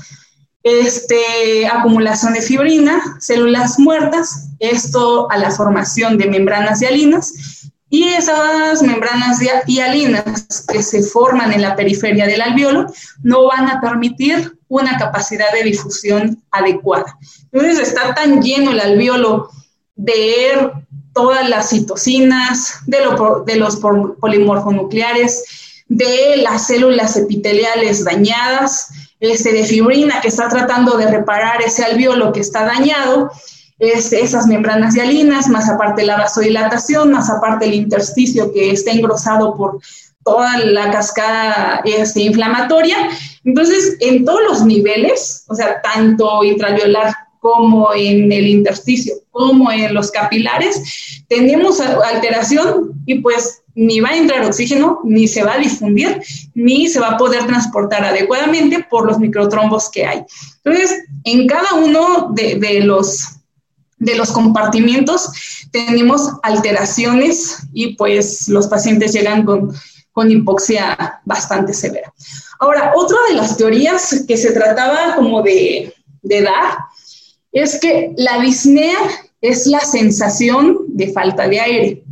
este, 0.62 1.66
acumulación 1.66 2.34
de 2.34 2.42
fibrina, 2.42 3.00
células 3.18 3.78
muertas, 3.78 4.50
esto 4.58 5.30
a 5.30 5.38
la 5.38 5.50
formación 5.50 6.18
de 6.18 6.28
membranas 6.28 6.80
hialinas 6.80 7.32
y 7.88 8.04
esas 8.04 8.82
membranas 8.82 9.40
hialinas 9.66 10.64
que 10.70 10.82
se 10.82 11.02
forman 11.02 11.52
en 11.52 11.62
la 11.62 11.74
periferia 11.74 12.26
del 12.26 12.40
alveolo 12.40 12.86
no 13.22 13.46
van 13.46 13.68
a 13.68 13.80
permitir 13.80 14.56
una 14.68 14.96
capacidad 14.96 15.52
de 15.52 15.64
difusión 15.64 16.42
adecuada. 16.52 17.16
Entonces 17.50 17.88
está 17.88 18.14
tan 18.14 18.40
lleno 18.40 18.70
el 18.70 18.80
alveolo 18.80 19.50
de 19.96 20.70
todas 21.12 21.48
las 21.48 21.70
citocinas, 21.70 22.78
de 22.86 23.56
los 23.56 23.76
polimorfonucleares, 24.20 25.42
de 25.88 26.36
las 26.36 26.68
células 26.68 27.16
epiteliales 27.16 28.04
dañadas, 28.04 28.90
este, 29.20 29.52
de 29.52 29.64
fibrina 29.64 30.20
que 30.20 30.28
está 30.28 30.48
tratando 30.48 30.96
de 30.96 31.10
reparar 31.10 31.62
ese 31.62 31.84
alveolo 31.84 32.32
que 32.32 32.40
está 32.40 32.64
dañado, 32.64 33.30
es 33.78 34.12
esas 34.12 34.46
membranas 34.46 34.94
hialinas, 34.94 35.48
más 35.48 35.68
aparte 35.68 36.04
la 36.04 36.18
vasodilatación, 36.18 37.12
más 37.12 37.30
aparte 37.30 37.66
el 37.66 37.74
intersticio 37.74 38.52
que 38.52 38.70
está 38.72 38.90
engrosado 38.90 39.54
por 39.56 39.80
toda 40.24 40.58
la 40.58 40.90
cascada 40.90 41.80
este, 41.84 42.22
inflamatoria. 42.22 42.96
Entonces, 43.44 43.96
en 44.00 44.24
todos 44.24 44.40
los 44.48 44.64
niveles, 44.64 45.44
o 45.48 45.54
sea, 45.54 45.80
tanto 45.80 46.44
intralveolar 46.44 47.14
como 47.40 47.94
en 47.94 48.30
el 48.30 48.46
intersticio, 48.46 49.14
como 49.30 49.72
en 49.72 49.94
los 49.94 50.10
capilares, 50.10 51.24
tenemos 51.28 51.80
alteración 51.80 52.92
y 53.06 53.20
pues 53.20 53.59
ni 53.74 54.00
va 54.00 54.10
a 54.10 54.16
entrar 54.16 54.44
oxígeno, 54.44 55.00
ni 55.04 55.28
se 55.28 55.44
va 55.44 55.54
a 55.54 55.58
difundir, 55.58 56.22
ni 56.54 56.88
se 56.88 57.00
va 57.00 57.10
a 57.10 57.16
poder 57.16 57.46
transportar 57.46 58.04
adecuadamente 58.04 58.84
por 58.90 59.06
los 59.06 59.18
microtrombos 59.18 59.90
que 59.90 60.04
hay. 60.04 60.24
Entonces, 60.64 61.04
en 61.24 61.46
cada 61.46 61.74
uno 61.74 62.32
de, 62.32 62.80
los 62.80 63.36
de 63.98 64.14
los 64.16 64.30
compartimientos 64.32 65.30
tenemos 65.70 66.30
alteraciones 66.42 67.58
y 67.72 67.94
pues 67.94 68.48
los 68.48 68.66
pacientes 68.66 69.12
llegan 69.12 69.44
con, 69.44 69.72
hipoxia 70.28 71.22
bastante 71.24 71.72
severa. 71.72 72.12
Ahora, 72.58 72.92
otra 72.94 73.16
de 73.30 73.36
las 73.36 73.56
teorías 73.56 74.24
que 74.28 74.36
se 74.36 74.52
trataba 74.52 75.16
como 75.16 75.40
de, 75.40 75.94
de 76.20 76.42
dar 76.42 76.76
es 77.52 77.80
que 77.80 78.12
la 78.18 78.38
disnea 78.40 78.98
es 79.40 79.66
la 79.66 79.80
sensación 79.80 80.76
de 80.88 81.10
falta 81.10 81.48
de 81.48 81.60
aire. 81.60 82.02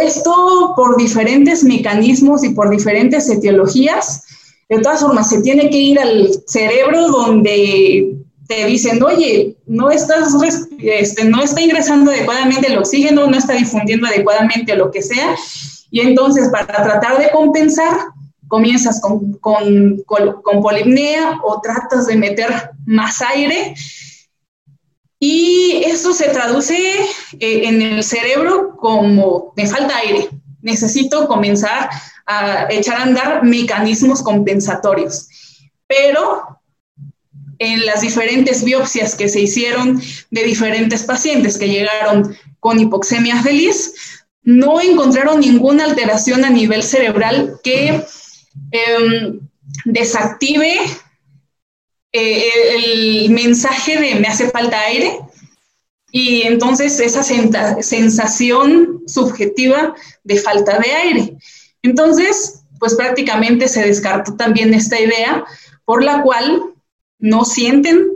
Esto 0.00 0.72
por 0.76 0.96
diferentes 0.96 1.64
mecanismos 1.64 2.44
y 2.44 2.50
por 2.50 2.70
diferentes 2.70 3.28
etiologías. 3.28 4.24
De 4.68 4.78
todas 4.78 5.00
formas, 5.00 5.28
se 5.28 5.42
tiene 5.42 5.68
que 5.70 5.78
ir 5.78 6.00
al 6.00 6.30
cerebro 6.46 7.08
donde 7.08 8.16
te 8.46 8.66
dicen, 8.66 9.02
oye, 9.02 9.56
no, 9.66 9.90
estás, 9.90 10.34
este, 10.78 11.24
no 11.24 11.42
está 11.42 11.60
ingresando 11.60 12.10
adecuadamente 12.10 12.68
el 12.68 12.78
oxígeno, 12.78 13.26
no 13.26 13.36
está 13.36 13.54
difundiendo 13.54 14.06
adecuadamente 14.06 14.76
lo 14.76 14.90
que 14.90 15.02
sea, 15.02 15.34
y 15.90 16.00
entonces 16.00 16.48
para 16.50 16.82
tratar 16.82 17.18
de 17.18 17.30
compensar, 17.30 17.96
comienzas 18.48 19.00
con, 19.00 19.32
con, 19.34 20.02
con, 20.04 20.62
polipnea 20.62 21.38
o 21.42 21.60
tratas 21.62 22.06
de 22.06 22.16
meter 22.16 22.50
más 22.84 23.22
aire, 23.22 23.74
y 25.24 25.84
eso 25.84 26.12
se 26.12 26.30
traduce 26.30 26.74
eh, 27.38 27.68
en 27.68 27.80
el 27.80 28.02
cerebro 28.02 28.76
como 28.76 29.52
me 29.56 29.68
falta 29.68 29.98
aire, 29.98 30.28
necesito 30.62 31.28
comenzar 31.28 31.90
a 32.26 32.66
echar 32.70 32.96
a 32.96 33.02
andar 33.04 33.44
mecanismos 33.44 34.20
compensatorios. 34.20 35.28
Pero 35.86 36.58
en 37.60 37.86
las 37.86 38.00
diferentes 38.00 38.64
biopsias 38.64 39.14
que 39.14 39.28
se 39.28 39.42
hicieron 39.42 40.02
de 40.32 40.42
diferentes 40.42 41.04
pacientes 41.04 41.56
que 41.56 41.68
llegaron 41.68 42.36
con 42.58 42.80
hipoxemia 42.80 43.40
feliz, 43.44 43.94
no 44.42 44.80
encontraron 44.80 45.38
ninguna 45.38 45.84
alteración 45.84 46.44
a 46.44 46.50
nivel 46.50 46.82
cerebral 46.82 47.60
que 47.62 48.04
em, 48.72 49.38
desactive 49.84 50.80
eh, 52.12 52.50
el 52.74 53.30
mensaje 53.30 53.98
de 53.98 54.14
me 54.16 54.28
hace 54.28 54.50
falta 54.50 54.80
aire 54.80 55.18
y 56.10 56.42
entonces 56.42 57.00
esa 57.00 57.22
sensación 57.22 59.02
subjetiva 59.06 59.94
de 60.24 60.36
falta 60.36 60.78
de 60.78 60.92
aire. 60.92 61.36
Entonces, 61.82 62.60
pues 62.78 62.94
prácticamente 62.94 63.66
se 63.66 63.86
descartó 63.86 64.36
también 64.36 64.74
esta 64.74 65.00
idea 65.00 65.44
por 65.86 66.04
la 66.04 66.22
cual 66.22 66.74
no 67.18 67.44
sienten 67.44 68.10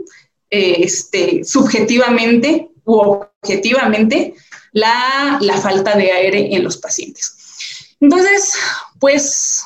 eh, 0.51 0.75
este, 0.79 1.43
subjetivamente 1.43 2.69
u 2.85 2.97
objetivamente 3.41 4.35
la, 4.73 5.39
la 5.41 5.57
falta 5.57 5.95
de 5.95 6.11
aire 6.11 6.55
en 6.55 6.63
los 6.63 6.77
pacientes. 6.77 7.35
Entonces, 7.99 8.53
pues 8.99 9.63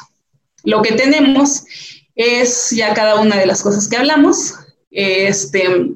lo 0.64 0.82
que 0.82 0.94
tenemos 0.94 1.64
es 2.22 2.70
ya 2.72 2.94
cada 2.94 3.20
una 3.20 3.38
de 3.38 3.46
las 3.46 3.64
cosas 3.64 3.88
que 3.88 3.98
hablamos. 3.98 4.54
Este, 4.92 5.96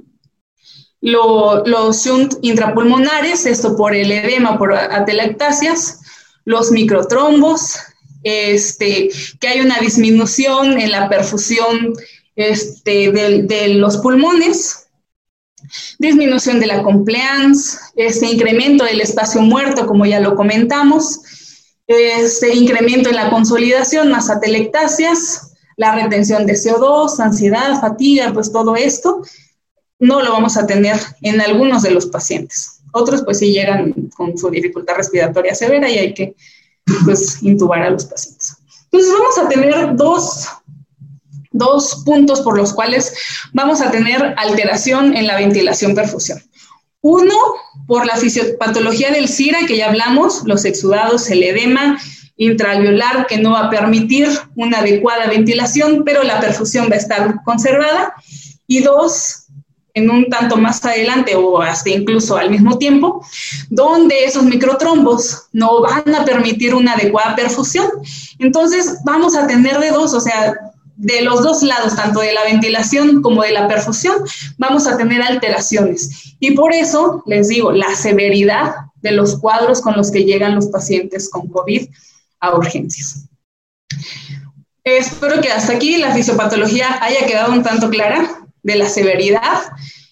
los 1.01 2.03
shunt 2.03 2.35
intrapulmonares, 2.41 3.45
esto 3.45 3.75
por 3.75 3.93
el 3.93 4.11
edema, 4.11 4.57
por 4.57 4.73
atelectasias, 4.73 5.99
los 6.45 6.71
microtrombos, 6.71 7.75
este, 8.23 9.09
que 9.39 9.47
hay 9.47 9.61
una 9.61 9.79
disminución 9.79 10.79
en 10.79 10.91
la 10.91 11.07
perfusión 11.09 11.93
este, 12.35 13.11
de, 13.11 13.67
los 13.75 13.97
pulmones, 13.97 14.87
disminución 15.99 16.59
de 16.59 16.65
la 16.65 16.81
compliance, 16.81 17.77
este 17.95 18.25
incremento 18.25 18.83
del 18.83 19.01
espacio 19.01 19.41
muerto, 19.41 19.85
como 19.85 20.07
ya 20.07 20.19
lo 20.19 20.35
comentamos, 20.35 21.19
este 21.87 22.55
incremento 22.55 23.09
en 23.09 23.15
la 23.15 23.29
consolidación, 23.29 24.09
más 24.09 24.31
atelectasias, 24.31 25.44
la 25.77 25.95
retención 25.95 26.45
de 26.45 26.53
CO2, 26.53 27.19
ansiedad, 27.19 27.79
fatiga, 27.79 28.31
pues 28.33 28.51
todo 28.51 28.75
esto 28.75 29.21
no 29.99 30.21
lo 30.21 30.31
vamos 30.31 30.57
a 30.57 30.65
tener 30.65 30.97
en 31.21 31.41
algunos 31.41 31.83
de 31.83 31.91
los 31.91 32.05
pacientes. 32.07 32.81
Otros 32.91 33.23
pues 33.23 33.39
sí 33.39 33.51
llegan 33.51 33.93
con 34.15 34.37
su 34.37 34.49
dificultad 34.49 34.95
respiratoria 34.95 35.55
severa 35.55 35.89
y 35.89 35.97
hay 35.97 36.13
que 36.13 36.35
pues 37.03 37.41
intubar 37.43 37.81
a 37.81 37.89
los 37.89 38.05
pacientes. 38.05 38.57
Entonces 38.85 39.11
vamos 39.11 39.37
a 39.37 39.49
tener 39.49 39.95
dos, 39.95 40.47
dos 41.51 42.03
puntos 42.05 42.41
por 42.41 42.57
los 42.57 42.73
cuales 42.73 43.13
vamos 43.53 43.81
a 43.81 43.91
tener 43.91 44.33
alteración 44.37 45.15
en 45.15 45.27
la 45.27 45.35
ventilación 45.35 45.95
perfusión. 45.95 46.41
Uno, 47.01 47.35
por 47.85 48.05
la 48.05 48.15
fisiopatología 48.15 49.11
del 49.11 49.29
CIRA, 49.29 49.67
que 49.67 49.77
ya 49.77 49.89
hablamos, 49.89 50.43
los 50.45 50.65
exudados, 50.65 51.29
el 51.29 51.43
edema 51.43 51.99
intraalveolar, 52.37 53.27
que 53.27 53.37
no 53.37 53.51
va 53.51 53.65
a 53.65 53.69
permitir 53.69 54.27
una 54.55 54.79
adecuada 54.79 55.27
ventilación, 55.27 56.03
pero 56.05 56.23
la 56.23 56.39
perfusión 56.39 56.89
va 56.89 56.95
a 56.95 56.99
estar 56.99 57.43
conservada. 57.43 58.13
Y 58.67 58.81
dos, 58.81 59.45
en 59.93 60.09
un 60.09 60.29
tanto 60.29 60.57
más 60.57 60.83
adelante 60.83 61.35
o 61.35 61.61
hasta 61.61 61.89
incluso 61.89 62.35
al 62.35 62.49
mismo 62.49 62.77
tiempo, 62.77 63.25
donde 63.69 64.25
esos 64.25 64.43
microtrombos 64.43 65.47
no 65.53 65.81
van 65.81 66.13
a 66.13 66.25
permitir 66.25 66.75
una 66.75 66.93
adecuada 66.93 67.35
perfusión. 67.35 67.87
Entonces 68.39 68.99
vamos 69.05 69.35
a 69.35 69.47
tener 69.47 69.79
de 69.79 69.91
dos, 69.91 70.13
o 70.13 70.19
sea, 70.19 70.53
de 70.97 71.21
los 71.21 71.43
dos 71.43 71.63
lados, 71.63 71.95
tanto 71.95 72.19
de 72.19 72.33
la 72.33 72.43
ventilación 72.43 73.21
como 73.21 73.43
de 73.43 73.51
la 73.51 73.67
perfusión, 73.67 74.17
vamos 74.57 74.87
a 74.87 74.97
tener 74.97 75.21
alteraciones. 75.21 76.35
Y 76.39 76.51
por 76.51 76.73
eso 76.73 77.23
les 77.25 77.47
digo, 77.47 77.71
la 77.71 77.95
severidad 77.95 78.75
de 79.01 79.11
los 79.11 79.39
cuadros 79.39 79.81
con 79.81 79.95
los 79.95 80.11
que 80.11 80.25
llegan 80.25 80.55
los 80.55 80.67
pacientes 80.67 81.29
con 81.29 81.47
COVID 81.47 81.87
a 82.45 82.55
urgencias. 82.55 83.27
Espero 84.83 85.41
que 85.41 85.51
hasta 85.51 85.73
aquí 85.73 85.97
la 85.97 86.13
fisiopatología 86.13 86.99
haya 87.01 87.25
quedado 87.25 87.51
un 87.51 87.63
tanto 87.63 87.89
clara 87.89 88.45
de 88.61 88.75
la 88.75 88.87
severidad. 88.87 89.63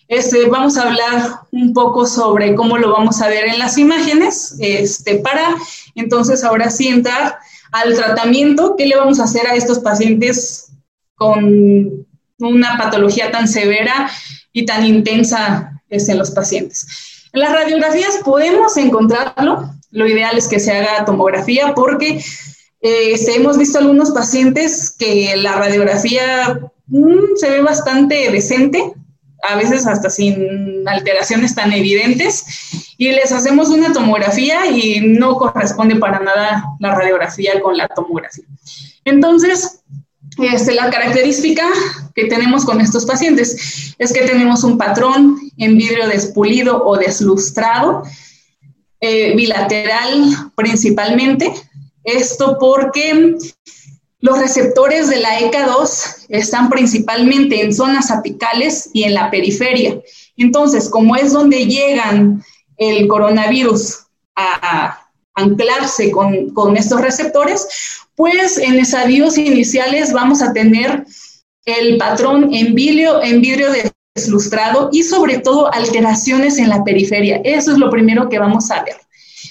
Este, 0.08 0.48
vamos 0.48 0.78
a 0.78 0.84
hablar 0.84 1.42
un 1.52 1.74
poco 1.74 2.06
sobre 2.06 2.56
cómo 2.56 2.78
lo 2.78 2.92
vamos 2.92 3.22
a 3.22 3.28
ver 3.28 3.46
en 3.48 3.60
las 3.60 3.78
imágenes, 3.78 4.56
este, 4.60 5.16
para 5.16 5.56
entonces 5.96 6.44
ahora 6.44 6.70
sí 6.70 6.88
entrar 6.88 7.38
al 7.72 7.96
tratamiento, 7.96 8.76
qué 8.78 8.86
le 8.86 8.96
vamos 8.96 9.20
a 9.20 9.24
hacer 9.24 9.48
a 9.48 9.56
estos 9.56 9.80
pacientes 9.80 10.72
con 11.16 12.06
una 12.40 12.78
patología 12.78 13.32
tan 13.32 13.48
severa 13.48 14.10
y 14.52 14.66
tan 14.66 14.86
intensa 14.86 15.82
este, 15.90 16.12
en 16.12 16.20
los 16.20 16.32
pacientes. 16.32 16.88
En 17.34 17.40
las 17.40 17.52
radiografías 17.52 18.20
podemos 18.24 18.78
encontrarlo, 18.78 19.73
lo 19.94 20.08
ideal 20.08 20.38
es 20.38 20.48
que 20.48 20.60
se 20.60 20.74
haga 20.74 21.06
tomografía 21.06 21.74
porque 21.74 22.22
eh, 22.82 23.16
hemos 23.36 23.58
visto 23.58 23.80
algunos 23.80 24.12
pacientes 24.12 24.94
que 24.98 25.36
la 25.38 25.54
radiografía 25.54 26.60
Mm, 26.88 27.36
se 27.38 27.50
ve 27.50 27.62
bastante 27.62 28.30
decente, 28.30 28.94
a 29.50 29.56
veces 29.56 29.88
hasta 29.88 30.10
sin 30.10 30.88
alteraciones 30.88 31.56
tan 31.56 31.72
evidentes, 31.72 32.46
y 32.98 33.12
les 33.12 33.32
hacemos 33.32 33.70
una 33.70 33.92
tomografía 33.94 34.68
y 34.68 35.02
no 35.02 35.36
corresponde 35.38 35.96
para 35.96 36.20
nada 36.20 36.64
la 36.80 36.96
radiografía 36.96 37.60
con 37.62 37.78
la 37.78 37.88
tomografía. 37.88 38.46
Entonces, 39.06 39.82
este, 40.38 40.74
la 40.74 40.90
característica 40.90 41.64
que 42.16 42.26
tenemos 42.26 42.66
con 42.66 42.80
estos 42.82 43.06
pacientes 43.06 43.96
es 43.98 44.14
que 44.14 44.22
tenemos 44.22 44.64
un 44.64 44.78
patrón 44.78 45.38
en 45.58 45.78
vidrio 45.78 46.08
despulido 46.08 46.86
o 46.86 46.98
deslustrado, 46.98 48.04
eh, 49.06 49.36
bilateral 49.36 50.52
principalmente. 50.56 51.52
Esto 52.06 52.56
porque 52.58 53.36
los 54.22 54.40
receptores 54.40 55.10
de 55.10 55.20
la 55.20 55.42
ECA2 55.42 56.28
están 56.30 56.70
principalmente 56.70 57.62
en 57.62 57.74
zonas 57.74 58.10
apicales 58.12 58.90
y 58.94 59.04
en 59.04 59.14
la 59.14 59.30
periferia. 59.30 60.00
Entonces, 60.38 60.90
como 60.90 61.18
es 61.18 61.34
donde 61.34 61.66
llegan 61.66 62.42
el 62.78 63.10
coronavirus 63.10 64.06
a, 64.38 65.02
anclarse 65.36 66.10
con, 66.10 66.78
estos 66.78 67.02
receptores, 67.02 67.68
pues 68.16 68.58
en 68.58 68.80
estadios 68.80 69.38
iniciales 69.38 70.14
vamos 70.14 70.42
a 70.42 70.54
tener 70.54 71.06
el 71.66 71.98
patrón 71.98 72.54
en 72.54 72.74
vidrio, 72.74 73.22
en 73.22 73.42
vidrio 73.42 73.70
deslustrado 74.16 74.90
y 74.92 75.04
sobre 75.04 75.40
todo 75.40 75.74
alteraciones 75.74 76.58
en 76.58 76.70
la 76.70 76.84
periferia. 76.84 77.42
Eso 77.44 77.72
es 77.72 77.78
lo 77.78 77.90
primero 77.90 78.30
que 78.30 78.40
vamos 78.40 78.70
a 78.70 78.84
ver. 78.84 78.96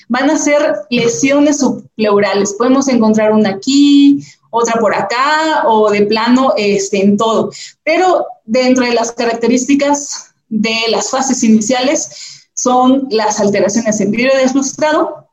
Van 0.09 0.31
a 0.31 0.39
ser 0.39 0.75
lesiones 0.91 1.59
subpleurales. 1.59 2.55
Podemos 2.55 2.89
encontrar 2.89 3.33
una 3.33 3.51
aquí, 3.51 4.25
otra 4.51 4.81
por 4.81 4.95
acá 4.95 5.65
o 5.67 5.91
de 5.91 6.03
plano 6.03 6.53
este, 6.57 7.03
en 7.03 7.17
todo. 7.17 7.51
Pero 7.83 8.27
dentro 8.45 8.85
de 8.85 8.95
las 8.95 9.13
características 9.13 10.33
de 10.49 10.77
las 10.91 11.11
fases 11.11 11.43
iniciales 11.43 12.47
son 12.55 13.09
las 13.11 13.41
alteraciones 13.41 14.01
en 14.01 14.11
vidrio 14.11 14.37
deslustrado, 14.37 15.29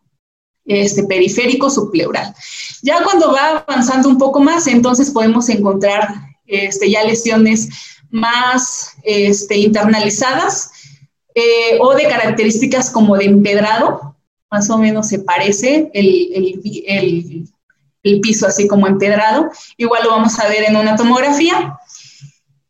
este, 0.66 1.04
periférico 1.04 1.70
subpleural. 1.70 2.34
Ya 2.82 3.04
cuando 3.04 3.32
va 3.32 3.64
avanzando 3.68 4.10
un 4.10 4.18
poco 4.18 4.40
más, 4.40 4.66
entonces 4.68 5.12
podemos 5.12 5.50
encontrar 5.50 6.08
este, 6.48 6.90
ya 6.90 7.04
lesiones 7.04 7.70
más 8.10 8.96
este, 9.04 9.58
internalizadas 9.58 10.72
eh, 11.36 11.78
o 11.80 11.94
de 11.96 12.08
características 12.08 12.90
como 12.90 13.18
de 13.18 13.26
empedrado, 13.26 14.16
más 14.52 14.70
o 14.70 14.78
menos 14.78 15.08
se 15.08 15.20
parece 15.20 15.92
el, 15.94 16.30
el 16.88 17.50
el 18.04 18.20
piso 18.22 18.48
así 18.48 18.68
como 18.68 18.88
empedrado. 18.88 19.50
Igual 19.78 20.04
lo 20.04 20.12
vamos 20.12 20.40
a 20.40 20.48
ver 20.48 20.64
en 20.64 20.76
una 20.76 20.96
tomografía. 20.96 21.78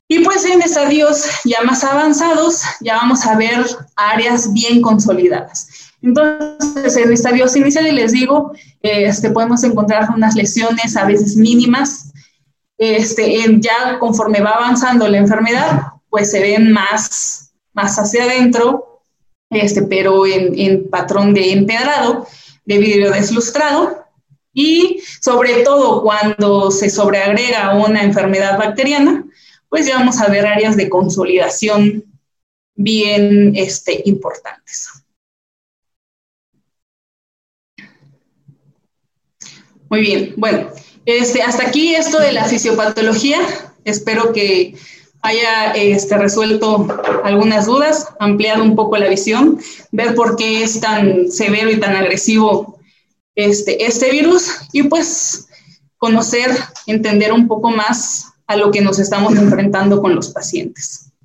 Y 0.07 0.19
pues 0.19 0.43
en 0.45 0.61
estadios 0.61 1.25
ya 1.45 1.61
más 1.61 1.83
avanzados 1.83 2.63
ya 2.81 2.95
vamos 2.95 3.25
a 3.27 3.35
ver 3.35 3.63
áreas 3.95 4.51
bien 4.53 4.81
consolidadas. 4.81 5.67
Entonces, 6.01 6.97
en 6.97 7.11
estadios 7.11 7.55
iniciales 7.55 7.93
les 7.93 8.11
digo, 8.13 8.53
este, 8.81 9.29
podemos 9.29 9.63
encontrar 9.63 10.09
unas 10.15 10.33
lesiones 10.33 10.97
a 10.97 11.05
veces 11.05 11.35
mínimas. 11.35 12.08
Este, 12.79 13.59
ya 13.59 13.99
conforme 13.99 14.39
va 14.39 14.51
avanzando 14.51 15.05
la 15.09 15.17
enfermedad, 15.17 15.81
pues 16.09 16.31
se 16.31 16.39
ven 16.39 16.71
más, 16.71 17.51
más 17.73 17.99
hacia 17.99 18.23
adentro, 18.23 19.01
este, 19.49 19.81
pero 19.81 20.25
en, 20.25 20.89
patrón 20.89 21.33
de 21.33 21.51
empedrado, 21.51 22.25
de 22.63 22.77
vidrio 22.77 23.11
deslustrado. 23.11 24.05
Y 24.53 25.01
sobre 25.21 25.63
todo 25.63 26.01
cuando 26.03 26.71
se 26.71 26.89
sobreagrega 26.89 27.75
una 27.75 28.01
enfermedad 28.01 28.57
bacteriana, 28.57 29.25
pues 29.67 29.85
ya 29.85 29.97
vamos 29.97 30.19
a 30.21 30.29
ver 30.29 30.47
áreas 30.47 30.77
de 30.77 30.89
consolidación 30.89 32.05
bien 32.75 33.57
este, 33.57 34.03
importantes. 34.05 34.89
Muy 39.89 39.99
bien, 39.99 40.33
bueno, 40.37 40.69
este, 41.17 41.41
hasta 41.41 41.67
aquí 41.67 41.95
esto 41.95 42.19
de 42.19 42.31
la 42.31 42.45
fisiopatología. 42.45 43.39
Espero 43.83 44.31
que 44.33 44.75
haya 45.21 45.71
este, 45.71 46.17
resuelto 46.17 46.87
algunas 47.23 47.65
dudas, 47.65 48.07
ampliado 48.19 48.63
un 48.63 48.75
poco 48.75 48.97
la 48.97 49.09
visión, 49.09 49.59
ver 49.91 50.15
por 50.15 50.35
qué 50.35 50.63
es 50.63 50.79
tan 50.79 51.31
severo 51.31 51.69
y 51.71 51.79
tan 51.79 51.95
agresivo 51.95 52.79
este, 53.35 53.85
este 53.85 54.11
virus 54.11 54.51
y 54.71 54.83
pues 54.83 55.47
conocer, 55.97 56.51
entender 56.87 57.33
un 57.33 57.47
poco 57.47 57.69
más 57.69 58.25
a 58.47 58.55
lo 58.55 58.71
que 58.71 58.81
nos 58.81 58.99
estamos 58.99 59.35
enfrentando 59.35 60.01
con 60.01 60.15
los 60.15 60.29
pacientes. 60.29 61.08